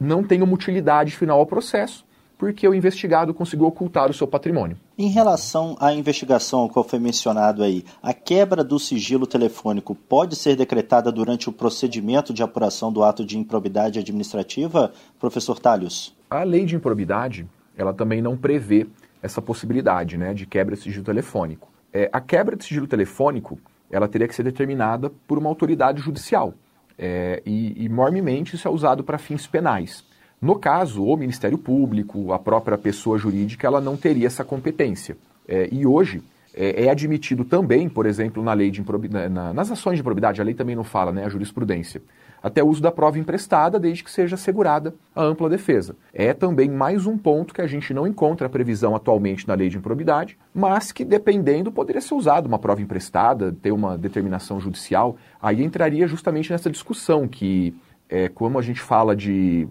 não 0.00 0.22
tenha 0.22 0.44
uma 0.44 0.54
utilidade 0.54 1.16
final 1.16 1.38
ao 1.38 1.46
processo, 1.46 2.04
porque 2.44 2.68
o 2.68 2.74
investigado 2.74 3.32
conseguiu 3.32 3.64
ocultar 3.64 4.10
o 4.10 4.12
seu 4.12 4.26
patrimônio. 4.26 4.76
Em 4.98 5.08
relação 5.08 5.78
à 5.80 5.94
investigação 5.94 6.68
que 6.68 6.82
foi 6.82 6.98
mencionado 6.98 7.62
aí, 7.62 7.86
a 8.02 8.12
quebra 8.12 8.62
do 8.62 8.78
sigilo 8.78 9.26
telefônico 9.26 9.94
pode 9.94 10.36
ser 10.36 10.54
decretada 10.54 11.10
durante 11.10 11.48
o 11.48 11.52
procedimento 11.52 12.34
de 12.34 12.42
apuração 12.42 12.92
do 12.92 13.02
ato 13.02 13.24
de 13.24 13.38
improbidade 13.38 13.98
administrativa, 13.98 14.92
professor 15.18 15.58
Talhos? 15.58 16.14
A 16.28 16.42
lei 16.42 16.66
de 16.66 16.76
improbidade, 16.76 17.48
ela 17.78 17.94
também 17.94 18.20
não 18.20 18.36
prevê 18.36 18.86
essa 19.22 19.40
possibilidade 19.40 20.18
né, 20.18 20.34
de 20.34 20.44
quebra 20.44 20.76
de 20.76 20.82
sigilo 20.82 21.02
telefônico. 21.02 21.72
É, 21.90 22.10
a 22.12 22.20
quebra 22.20 22.56
de 22.56 22.64
sigilo 22.64 22.86
telefônico, 22.86 23.58
ela 23.90 24.06
teria 24.06 24.28
que 24.28 24.34
ser 24.34 24.42
determinada 24.42 25.08
por 25.26 25.38
uma 25.38 25.48
autoridade 25.48 26.02
judicial. 26.02 26.52
É, 26.98 27.42
e, 27.46 27.86
e, 27.86 27.88
mormemente, 27.88 28.54
isso 28.54 28.68
é 28.68 28.70
usado 28.70 29.02
para 29.02 29.16
fins 29.16 29.46
penais. 29.46 30.04
No 30.44 30.56
caso, 30.56 31.02
o 31.02 31.16
Ministério 31.16 31.56
Público, 31.56 32.30
a 32.30 32.38
própria 32.38 32.76
pessoa 32.76 33.16
jurídica, 33.16 33.66
ela 33.66 33.80
não 33.80 33.96
teria 33.96 34.26
essa 34.26 34.44
competência. 34.44 35.16
É, 35.48 35.70
e 35.72 35.86
hoje 35.86 36.22
é, 36.52 36.84
é, 36.84 36.90
admitido 36.90 37.46
também, 37.46 37.88
por 37.88 38.04
exemplo, 38.04 38.42
na 38.42 38.52
lei 38.52 38.70
de 38.70 38.78
improbidade, 38.82 39.32
na, 39.32 39.54
nas 39.54 39.70
ações 39.70 39.94
de 39.94 40.02
improbidade, 40.02 40.42
a 40.42 40.44
lei 40.44 40.52
também 40.52 40.76
não 40.76 40.84
fala, 40.84 41.12
né, 41.12 41.24
a 41.24 41.30
jurisprudência, 41.30 42.02
até 42.42 42.62
o 42.62 42.68
uso 42.68 42.82
da 42.82 42.92
prova 42.92 43.18
emprestada, 43.18 43.80
desde 43.80 44.04
que 44.04 44.10
seja 44.10 44.34
assegurada 44.34 44.94
a 45.16 45.22
ampla 45.22 45.48
defesa. 45.48 45.96
É 46.12 46.34
também 46.34 46.68
mais 46.68 47.06
um 47.06 47.16
ponto 47.16 47.54
que 47.54 47.62
a 47.62 47.66
gente 47.66 47.94
não 47.94 48.06
encontra 48.06 48.46
a 48.46 48.50
previsão 48.50 48.94
atualmente 48.94 49.48
na 49.48 49.54
lei 49.54 49.70
de 49.70 49.78
improbidade, 49.78 50.36
mas 50.54 50.92
que, 50.92 51.06
dependendo, 51.06 51.72
poderia 51.72 52.02
ser 52.02 52.12
usado 52.12 52.44
uma 52.44 52.58
prova 52.58 52.82
emprestada, 52.82 53.50
ter 53.62 53.72
uma 53.72 53.96
determinação 53.96 54.60
judicial. 54.60 55.16
Aí 55.40 55.64
entraria 55.64 56.06
justamente 56.06 56.52
nessa 56.52 56.68
discussão 56.68 57.26
que, 57.26 57.74
é, 58.10 58.28
como 58.28 58.58
a 58.58 58.62
gente 58.62 58.82
fala 58.82 59.16
de, 59.16 59.66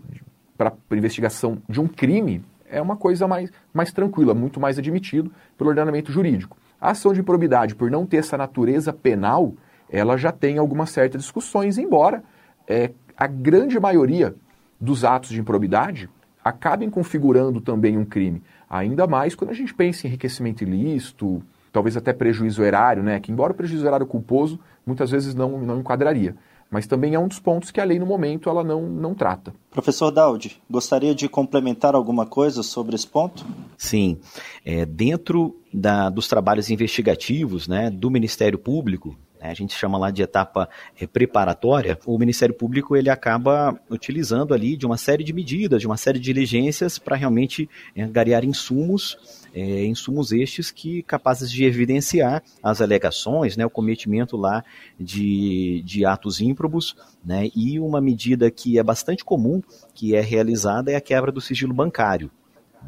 para 0.58 0.74
investigação 0.92 1.58
de 1.68 1.82
um 1.82 1.88
crime, 1.88 2.44
é 2.70 2.82
uma 2.82 2.96
coisa 2.96 3.28
mais, 3.28 3.52
mais 3.74 3.92
tranquila, 3.92 4.34
muito 4.34 4.60
mais 4.60 4.80
admitido 4.80 5.32
pelo 5.58 5.70
ordenamento 5.70 6.12
jurídico. 6.12 6.58
A 6.82 6.92
ação 6.92 7.14
de 7.14 7.22
improbidade, 7.22 7.76
por 7.76 7.90
não 7.90 8.06
ter 8.06 8.18
essa 8.18 8.38
natureza 8.38 8.92
penal, 8.92 9.54
ela 9.90 10.18
já 10.18 10.32
tem 10.32 10.58
algumas 10.58 10.90
certas 10.90 11.22
discussões, 11.22 11.78
embora 11.78 12.24
é, 12.68 12.92
a 13.16 13.28
grande 13.28 13.80
maioria 13.80 14.36
dos 14.80 15.06
atos 15.06 15.30
de 15.30 15.40
improbidade 15.40 16.10
acabem 16.44 16.90
configurando 16.90 17.62
também 17.62 17.98
um 17.98 18.04
crime. 18.04 18.44
Ainda 18.70 19.08
mais 19.08 19.36
quando 19.36 19.52
a 19.52 19.54
gente 19.54 19.74
pensa 19.74 20.06
em 20.06 20.10
enriquecimento 20.10 20.64
ilícito, 20.64 21.42
talvez 21.72 21.96
até 21.96 22.12
prejuízo 22.12 22.64
erário, 22.64 23.02
né? 23.02 23.20
que 23.20 23.32
embora 23.32 23.54
o 23.54 23.56
prejuízo 23.56 23.86
erário 23.86 24.06
culposo 24.06 24.60
muitas 24.86 25.10
vezes 25.10 25.34
não, 25.34 25.60
não 25.60 25.80
enquadraria. 25.80 26.36
Mas 26.74 26.88
também 26.88 27.14
é 27.14 27.20
um 27.20 27.28
dos 27.28 27.38
pontos 27.38 27.70
que 27.70 27.80
a 27.80 27.84
lei, 27.84 28.00
no 28.00 28.06
momento, 28.08 28.50
ela 28.50 28.64
não, 28.64 28.82
não 28.82 29.14
trata. 29.14 29.54
Professor 29.70 30.10
Daudi, 30.10 30.60
gostaria 30.68 31.14
de 31.14 31.30
complementar 31.30 31.94
alguma 31.94 32.26
coisa 32.26 32.64
sobre 32.64 32.96
esse 32.96 33.06
ponto? 33.06 33.46
Sim. 33.78 34.18
É, 34.66 34.84
dentro 34.84 35.56
da, 35.72 36.10
dos 36.10 36.28
trabalhos 36.28 36.72
investigativos 36.72 37.68
né, 37.68 37.92
do 37.92 38.10
Ministério 38.10 38.58
Público, 38.58 39.16
a 39.50 39.54
gente 39.54 39.74
chama 39.74 39.98
lá 39.98 40.12
de 40.12 40.22
etapa 40.22 40.70
é, 41.00 41.06
preparatória, 41.08 41.98
o 42.06 42.18
Ministério 42.18 42.56
Público 42.56 42.96
ele 42.96 43.10
acaba 43.10 43.80
utilizando 43.90 44.54
ali 44.54 44.78
de 44.78 44.86
uma 44.86 44.98
série 44.98 45.24
de 45.24 45.34
medidas, 45.34 45.82
de 45.82 45.88
uma 45.88 45.98
série 45.98 46.20
de 46.20 46.26
diligências 46.26 46.98
para 46.98 47.16
realmente 47.16 47.70
é, 47.96 48.06
garear 48.08 48.44
insumos 48.46 49.18
é, 49.54 49.86
insumos 49.86 50.32
estes 50.32 50.72
que 50.72 51.04
capazes 51.04 51.52
de 51.52 51.64
evidenciar 51.64 52.44
as 52.62 52.82
alegações, 52.82 53.56
né, 53.56 53.66
o 53.66 53.70
cometimento 53.70 54.36
lá 54.36 54.64
de, 55.00 55.84
de 55.86 56.06
atos 56.06 56.42
ímprobos, 56.42 56.96
né, 57.24 57.50
e 57.56 57.80
uma 57.80 58.02
medida 58.02 58.50
que 58.50 58.80
é 58.80 58.84
bastante 58.84 59.24
comum, 59.24 59.62
que 59.94 60.16
é 60.16 60.22
realizada, 60.22 60.92
é 60.92 60.96
a 60.96 61.02
quebra 61.02 61.32
do 61.32 61.40
sigilo 61.40 61.74
bancário. 61.74 62.32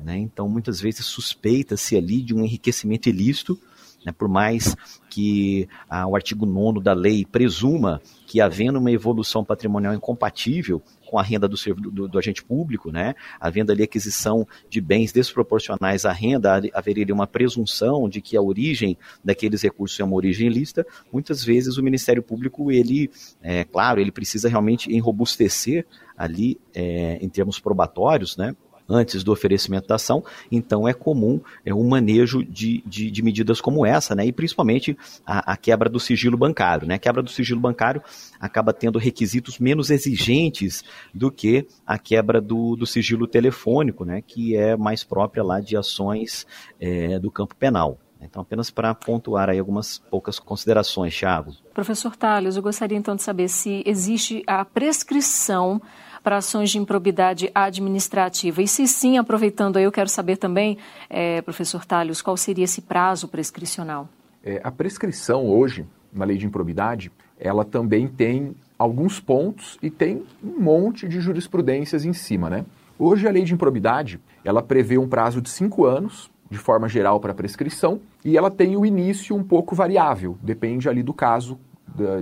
Né, 0.03 0.17
então, 0.17 0.49
muitas 0.49 0.81
vezes 0.81 1.05
suspeita-se 1.05 1.95
ali 1.95 2.21
de 2.21 2.33
um 2.33 2.43
enriquecimento 2.43 3.07
ilícito, 3.07 3.57
né, 4.05 4.11
por 4.11 4.29
mais 4.29 4.75
que 5.09 5.67
ah, 5.89 6.05
o 6.07 6.15
artigo 6.15 6.45
9 6.45 6.81
da 6.81 6.93
lei 6.93 7.25
presuma 7.25 8.01
que, 8.27 8.39
havendo 8.41 8.79
uma 8.79 8.91
evolução 8.91 9.43
patrimonial 9.43 9.93
incompatível 9.93 10.81
com 11.05 11.19
a 11.19 11.23
renda 11.23 11.47
do, 11.47 11.55
do, 11.75 12.07
do, 12.07 12.19
agente 12.19 12.43
público, 12.43 12.91
né, 12.91 13.15
havendo 13.39 13.71
ali 13.71 13.83
aquisição 13.83 14.45
de 14.69 14.81
bens 14.81 15.11
desproporcionais 15.11 16.03
à 16.03 16.11
renda, 16.11 16.61
haveria 16.73 17.13
uma 17.13 17.27
presunção 17.27 18.09
de 18.09 18.21
que 18.21 18.35
a 18.35 18.41
origem 18.41 18.97
daqueles 19.23 19.61
recursos 19.61 19.99
é 19.99 20.03
uma 20.03 20.15
origem 20.15 20.47
ilícita, 20.47 20.85
muitas 21.11 21.43
vezes 21.43 21.77
o 21.77 21.83
Ministério 21.83 22.23
Público, 22.23 22.71
ele, 22.71 23.09
é 23.41 23.63
claro, 23.63 24.01
ele 24.01 24.11
precisa 24.11 24.49
realmente 24.49 24.91
enrobustecer 24.91 25.85
ali 26.17 26.59
é, 26.73 27.19
em 27.21 27.29
termos 27.29 27.59
probatórios, 27.59 28.35
né, 28.35 28.55
antes 28.87 29.23
do 29.23 29.31
oferecimento 29.31 29.87
da 29.87 29.95
ação, 29.95 30.23
então 30.51 30.87
é 30.87 30.93
comum 30.93 31.41
é, 31.65 31.73
um 31.73 31.87
manejo 31.87 32.43
de, 32.43 32.83
de, 32.85 33.09
de 33.09 33.23
medidas 33.23 33.59
como 33.59 33.85
essa, 33.85 34.15
né? 34.15 34.25
E 34.25 34.31
principalmente 34.31 34.97
a, 35.25 35.53
a, 35.53 35.57
quebra 35.57 35.89
do 35.89 35.99
sigilo 35.99 36.37
bancário, 36.37 36.87
né? 36.87 36.95
A 36.95 36.99
quebra 36.99 37.23
do 37.23 37.29
sigilo 37.29 37.59
bancário 37.59 38.01
acaba 38.39 38.73
tendo 38.73 38.99
requisitos 38.99 39.59
menos 39.59 39.89
exigentes 39.89 40.83
do 41.13 41.31
que 41.31 41.67
a 41.85 41.97
quebra 41.97 42.39
do, 42.39 42.75
do 42.75 42.85
sigilo 42.85 43.27
telefônico, 43.27 44.05
né? 44.05 44.21
Que 44.25 44.55
é 44.55 44.75
mais 44.77 45.03
própria 45.03 45.43
lá 45.43 45.59
de 45.59 45.75
ações 45.75 46.45
é, 46.79 47.19
do 47.19 47.31
campo 47.31 47.55
penal. 47.55 47.99
Então, 48.21 48.41
apenas 48.41 48.71
para 48.71 48.93
pontuar 48.95 49.49
aí 49.49 49.59
algumas 49.59 49.99
poucas 50.09 50.39
considerações, 50.39 51.15
Thiago. 51.15 51.53
Professor 51.73 52.15
Tales, 52.15 52.55
eu 52.55 52.63
gostaria 52.63 52.97
então 52.97 53.15
de 53.15 53.21
saber 53.21 53.47
se 53.47 53.83
existe 53.85 54.43
a 54.47 54.65
prescrição 54.65 55.81
para 56.25 56.37
ações 56.37 56.71
de 56.71 56.79
improbidade 56.79 57.51
administrativa? 57.53 58.59
E 58.59 58.67
se 58.67 58.87
sim, 58.87 59.19
aproveitando 59.19 59.77
aí, 59.77 59.83
eu 59.83 59.91
quero 59.91 60.09
saber 60.09 60.37
também, 60.37 60.75
é, 61.07 61.39
professor 61.43 61.85
Talhos, 61.85 62.19
qual 62.19 62.35
seria 62.35 62.63
esse 62.63 62.81
prazo 62.81 63.27
prescricional? 63.27 64.09
É, 64.43 64.59
a 64.63 64.71
prescrição 64.71 65.45
hoje, 65.45 65.85
na 66.11 66.25
lei 66.25 66.35
de 66.35 66.47
improbidade, 66.47 67.11
ela 67.39 67.63
também 67.63 68.07
tem 68.07 68.55
alguns 68.77 69.19
pontos 69.19 69.77
e 69.83 69.91
tem 69.91 70.23
um 70.43 70.59
monte 70.59 71.07
de 71.07 71.21
jurisprudências 71.21 72.03
em 72.03 72.13
cima, 72.13 72.49
né? 72.49 72.65
Hoje 72.97 73.27
a 73.27 73.31
lei 73.31 73.43
de 73.43 73.53
improbidade, 73.53 74.19
ela 74.43 74.63
prevê 74.63 74.97
um 74.97 75.07
prazo 75.07 75.39
de 75.39 75.49
cinco 75.49 75.85
anos, 75.85 76.31
de 76.49 76.57
forma 76.57 76.89
geral, 76.89 77.19
para 77.19 77.35
prescrição, 77.35 78.01
e 78.23 78.35
ela 78.35 78.49
tem 78.49 78.75
o 78.75 78.83
início 78.83 79.35
um 79.35 79.43
pouco 79.43 79.75
variável, 79.75 80.37
depende 80.41 80.89
ali 80.89 81.03
do 81.03 81.13
caso 81.13 81.59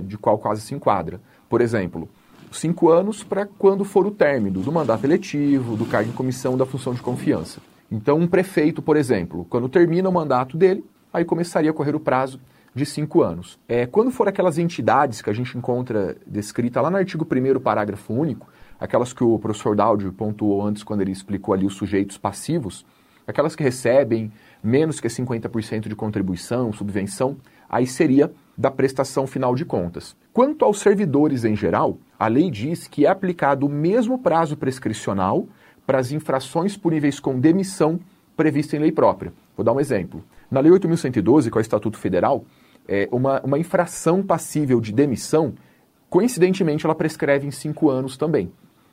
de 0.04 0.18
qual 0.18 0.36
quase 0.36 0.60
se 0.60 0.74
enquadra. 0.74 1.20
Por 1.48 1.60
exemplo, 1.60 2.08
cinco 2.58 2.90
anos 2.90 3.22
para 3.22 3.46
quando 3.46 3.84
for 3.84 4.06
o 4.06 4.10
término 4.10 4.60
do 4.60 4.72
mandato 4.72 5.04
eletivo, 5.04 5.76
do 5.76 5.84
cargo 5.84 6.10
em 6.10 6.14
comissão 6.14 6.56
da 6.56 6.66
função 6.66 6.94
de 6.94 7.02
confiança. 7.02 7.60
Então, 7.90 8.18
um 8.18 8.26
prefeito, 8.26 8.82
por 8.82 8.96
exemplo, 8.96 9.46
quando 9.48 9.68
termina 9.68 10.08
o 10.08 10.12
mandato 10.12 10.56
dele, 10.56 10.84
aí 11.12 11.24
começaria 11.24 11.70
a 11.70 11.74
correr 11.74 11.94
o 11.94 12.00
prazo 12.00 12.40
de 12.74 12.84
cinco 12.84 13.22
anos. 13.22 13.58
É, 13.68 13.86
quando 13.86 14.10
for 14.10 14.26
aquelas 14.26 14.58
entidades 14.58 15.22
que 15.22 15.30
a 15.30 15.32
gente 15.32 15.56
encontra 15.56 16.16
descrita 16.26 16.80
lá 16.80 16.90
no 16.90 16.96
artigo 16.96 17.24
1 17.24 17.60
parágrafo 17.60 18.12
único, 18.12 18.48
aquelas 18.80 19.12
que 19.12 19.22
o 19.22 19.38
professor 19.38 19.76
Daldi 19.76 20.10
pontuou 20.10 20.66
antes 20.66 20.82
quando 20.82 21.02
ele 21.02 21.12
explicou 21.12 21.54
ali 21.54 21.64
os 21.64 21.74
sujeitos 21.74 22.18
passivos, 22.18 22.84
aquelas 23.26 23.54
que 23.54 23.62
recebem 23.62 24.32
menos 24.62 24.98
que 24.98 25.08
50% 25.08 25.88
de 25.88 25.94
contribuição, 25.94 26.72
subvenção, 26.72 27.36
aí 27.68 27.86
seria 27.86 28.32
da 28.56 28.70
prestação 28.70 29.26
final 29.26 29.54
de 29.54 29.64
contas. 29.64 30.16
Quanto 30.32 30.64
aos 30.64 30.78
servidores 30.80 31.44
em 31.44 31.56
geral, 31.56 31.98
a 32.18 32.28
lei 32.28 32.50
diz 32.50 32.86
que 32.86 33.06
é 33.06 33.08
aplicado 33.08 33.66
o 33.66 33.68
mesmo 33.68 34.18
prazo 34.18 34.56
prescricional 34.56 35.46
para 35.86 35.98
as 35.98 36.12
infrações 36.12 36.76
puníveis 36.76 37.20
com 37.20 37.38
demissão 37.38 38.00
prevista 38.36 38.76
em 38.76 38.80
lei 38.80 38.92
própria. 38.92 39.32
Vou 39.56 39.64
dar 39.64 39.72
um 39.72 39.80
exemplo. 39.80 40.24
Na 40.50 40.60
Lei 40.60 40.72
8.112, 40.72 41.50
que 41.50 41.56
é 41.56 41.58
o 41.58 41.60
Estatuto 41.60 41.98
Federal, 41.98 42.44
é 42.86 43.08
uma, 43.10 43.40
uma 43.42 43.58
infração 43.58 44.22
passível 44.22 44.80
de 44.80 44.92
demissão, 44.92 45.54
coincidentemente, 46.10 46.84
ela 46.84 46.94
prescreve 46.94 47.46
em 47.46 47.50
cinco 47.50 47.90
anos 47.90 48.16
também. 48.16 48.50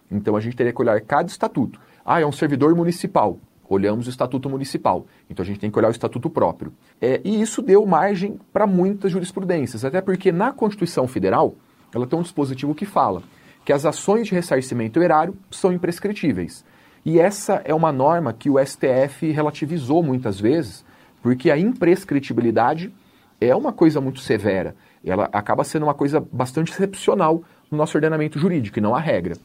Então 0.09 0.35
a 0.35 0.39
gente 0.39 0.55
teria 0.55 0.73
que 0.73 0.81
olhar 0.81 0.99
cada 1.01 1.29
estatuto. 1.29 1.79
Ah, 2.05 2.19
é 2.19 2.25
um 2.25 2.31
servidor 2.31 2.75
municipal. 2.75 3.39
Olhamos 3.73 4.05
o 4.05 4.09
estatuto 4.09 4.49
municipal. 4.49 5.05
Então 5.29 5.43
a 5.43 5.45
gente 5.45 5.61
tem 5.61 5.71
que 5.71 5.79
olhar 5.79 5.87
o 5.87 5.91
estatuto 5.91 6.29
próprio. 6.29 6.73
É, 6.99 7.21
e 7.23 7.41
isso 7.41 7.61
deu 7.61 7.85
margem 7.85 8.37
para 8.51 8.67
muitas 8.67 9.13
jurisprudências, 9.13 9.85
até 9.85 10.01
porque 10.01 10.29
na 10.29 10.51
Constituição 10.51 11.07
Federal 11.07 11.55
ela 11.95 12.05
tem 12.05 12.19
um 12.19 12.21
dispositivo 12.21 12.75
que 12.75 12.85
fala 12.85 13.23
que 13.63 13.71
as 13.71 13.85
ações 13.85 14.27
de 14.27 14.35
ressarcimento 14.35 15.01
erário 15.01 15.37
são 15.49 15.71
imprescritíveis. 15.71 16.65
E 17.05 17.17
essa 17.17 17.61
é 17.63 17.73
uma 17.73 17.93
norma 17.93 18.33
que 18.33 18.49
o 18.49 18.59
STF 18.59 19.31
relativizou 19.31 20.03
muitas 20.03 20.37
vezes, 20.37 20.83
porque 21.21 21.49
a 21.49 21.57
imprescritibilidade 21.57 22.93
é 23.39 23.55
uma 23.55 23.71
coisa 23.71 24.01
muito 24.01 24.19
severa. 24.19 24.75
Ela 25.01 25.29
acaba 25.31 25.63
sendo 25.63 25.83
uma 25.83 25.93
coisa 25.93 26.19
bastante 26.19 26.73
excepcional 26.73 27.41
no 27.71 27.77
nosso 27.77 27.97
ordenamento 27.97 28.37
jurídico, 28.37 28.79
e 28.79 28.81
não 28.81 28.93
a 28.93 28.99
regra. 28.99 29.37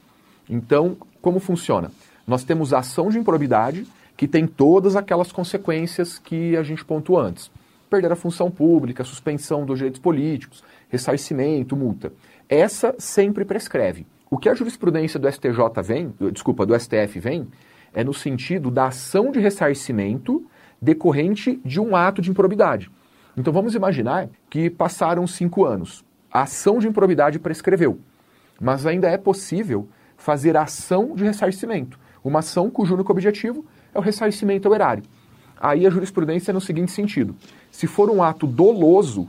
Então, 0.50 0.96
como 1.22 1.38
funciona? 1.38 1.92
Nós 2.26 2.42
temos 2.42 2.72
a 2.72 2.80
ação 2.80 3.08
de 3.08 3.18
improbidade, 3.18 3.86
que 4.16 4.26
tem 4.26 4.46
todas 4.46 4.96
aquelas 4.96 5.30
consequências 5.30 6.18
que 6.18 6.56
a 6.56 6.62
gente 6.62 6.84
pontuou 6.84 7.18
antes. 7.18 7.50
Perder 7.90 8.12
a 8.12 8.16
função 8.16 8.50
pública, 8.50 9.04
suspensão 9.04 9.64
dos 9.64 9.78
direitos 9.78 10.00
políticos, 10.00 10.64
ressarcimento, 10.88 11.76
multa. 11.76 12.12
Essa 12.48 12.94
sempre 12.98 13.44
prescreve. 13.44 14.06
O 14.30 14.38
que 14.38 14.48
a 14.48 14.54
jurisprudência 14.54 15.20
do 15.20 15.30
STJ 15.30 15.82
vem, 15.84 16.14
desculpa, 16.32 16.66
do 16.66 16.78
STF 16.78 17.20
vem, 17.20 17.46
é 17.94 18.02
no 18.02 18.12
sentido 18.12 18.70
da 18.70 18.86
ação 18.86 19.30
de 19.30 19.38
ressarcimento 19.38 20.44
decorrente 20.80 21.60
de 21.64 21.80
um 21.80 21.94
ato 21.94 22.20
de 22.20 22.30
improbidade. 22.30 22.90
Então 23.36 23.52
vamos 23.52 23.74
imaginar 23.74 24.28
que 24.50 24.68
passaram 24.68 25.26
cinco 25.26 25.64
anos. 25.64 26.04
A 26.32 26.42
ação 26.42 26.78
de 26.78 26.88
improbidade 26.88 27.38
prescreveu, 27.38 27.98
mas 28.60 28.84
ainda 28.84 29.08
é 29.08 29.16
possível 29.16 29.88
fazer 30.16 30.56
ação 30.56 31.14
de 31.14 31.24
ressarcimento, 31.24 31.98
uma 32.24 32.40
ação 32.40 32.70
cujo 32.70 32.94
único 32.94 33.12
objetivo 33.12 33.64
é 33.96 33.98
o 33.98 34.02
ressarcimento 34.02 34.68
ao 34.68 34.74
erário. 34.74 35.02
Aí 35.58 35.86
a 35.86 35.90
jurisprudência 35.90 36.50
é 36.50 36.54
no 36.54 36.60
seguinte 36.60 36.92
sentido: 36.92 37.34
se 37.70 37.86
for 37.86 38.10
um 38.10 38.22
ato 38.22 38.46
doloso 38.46 39.28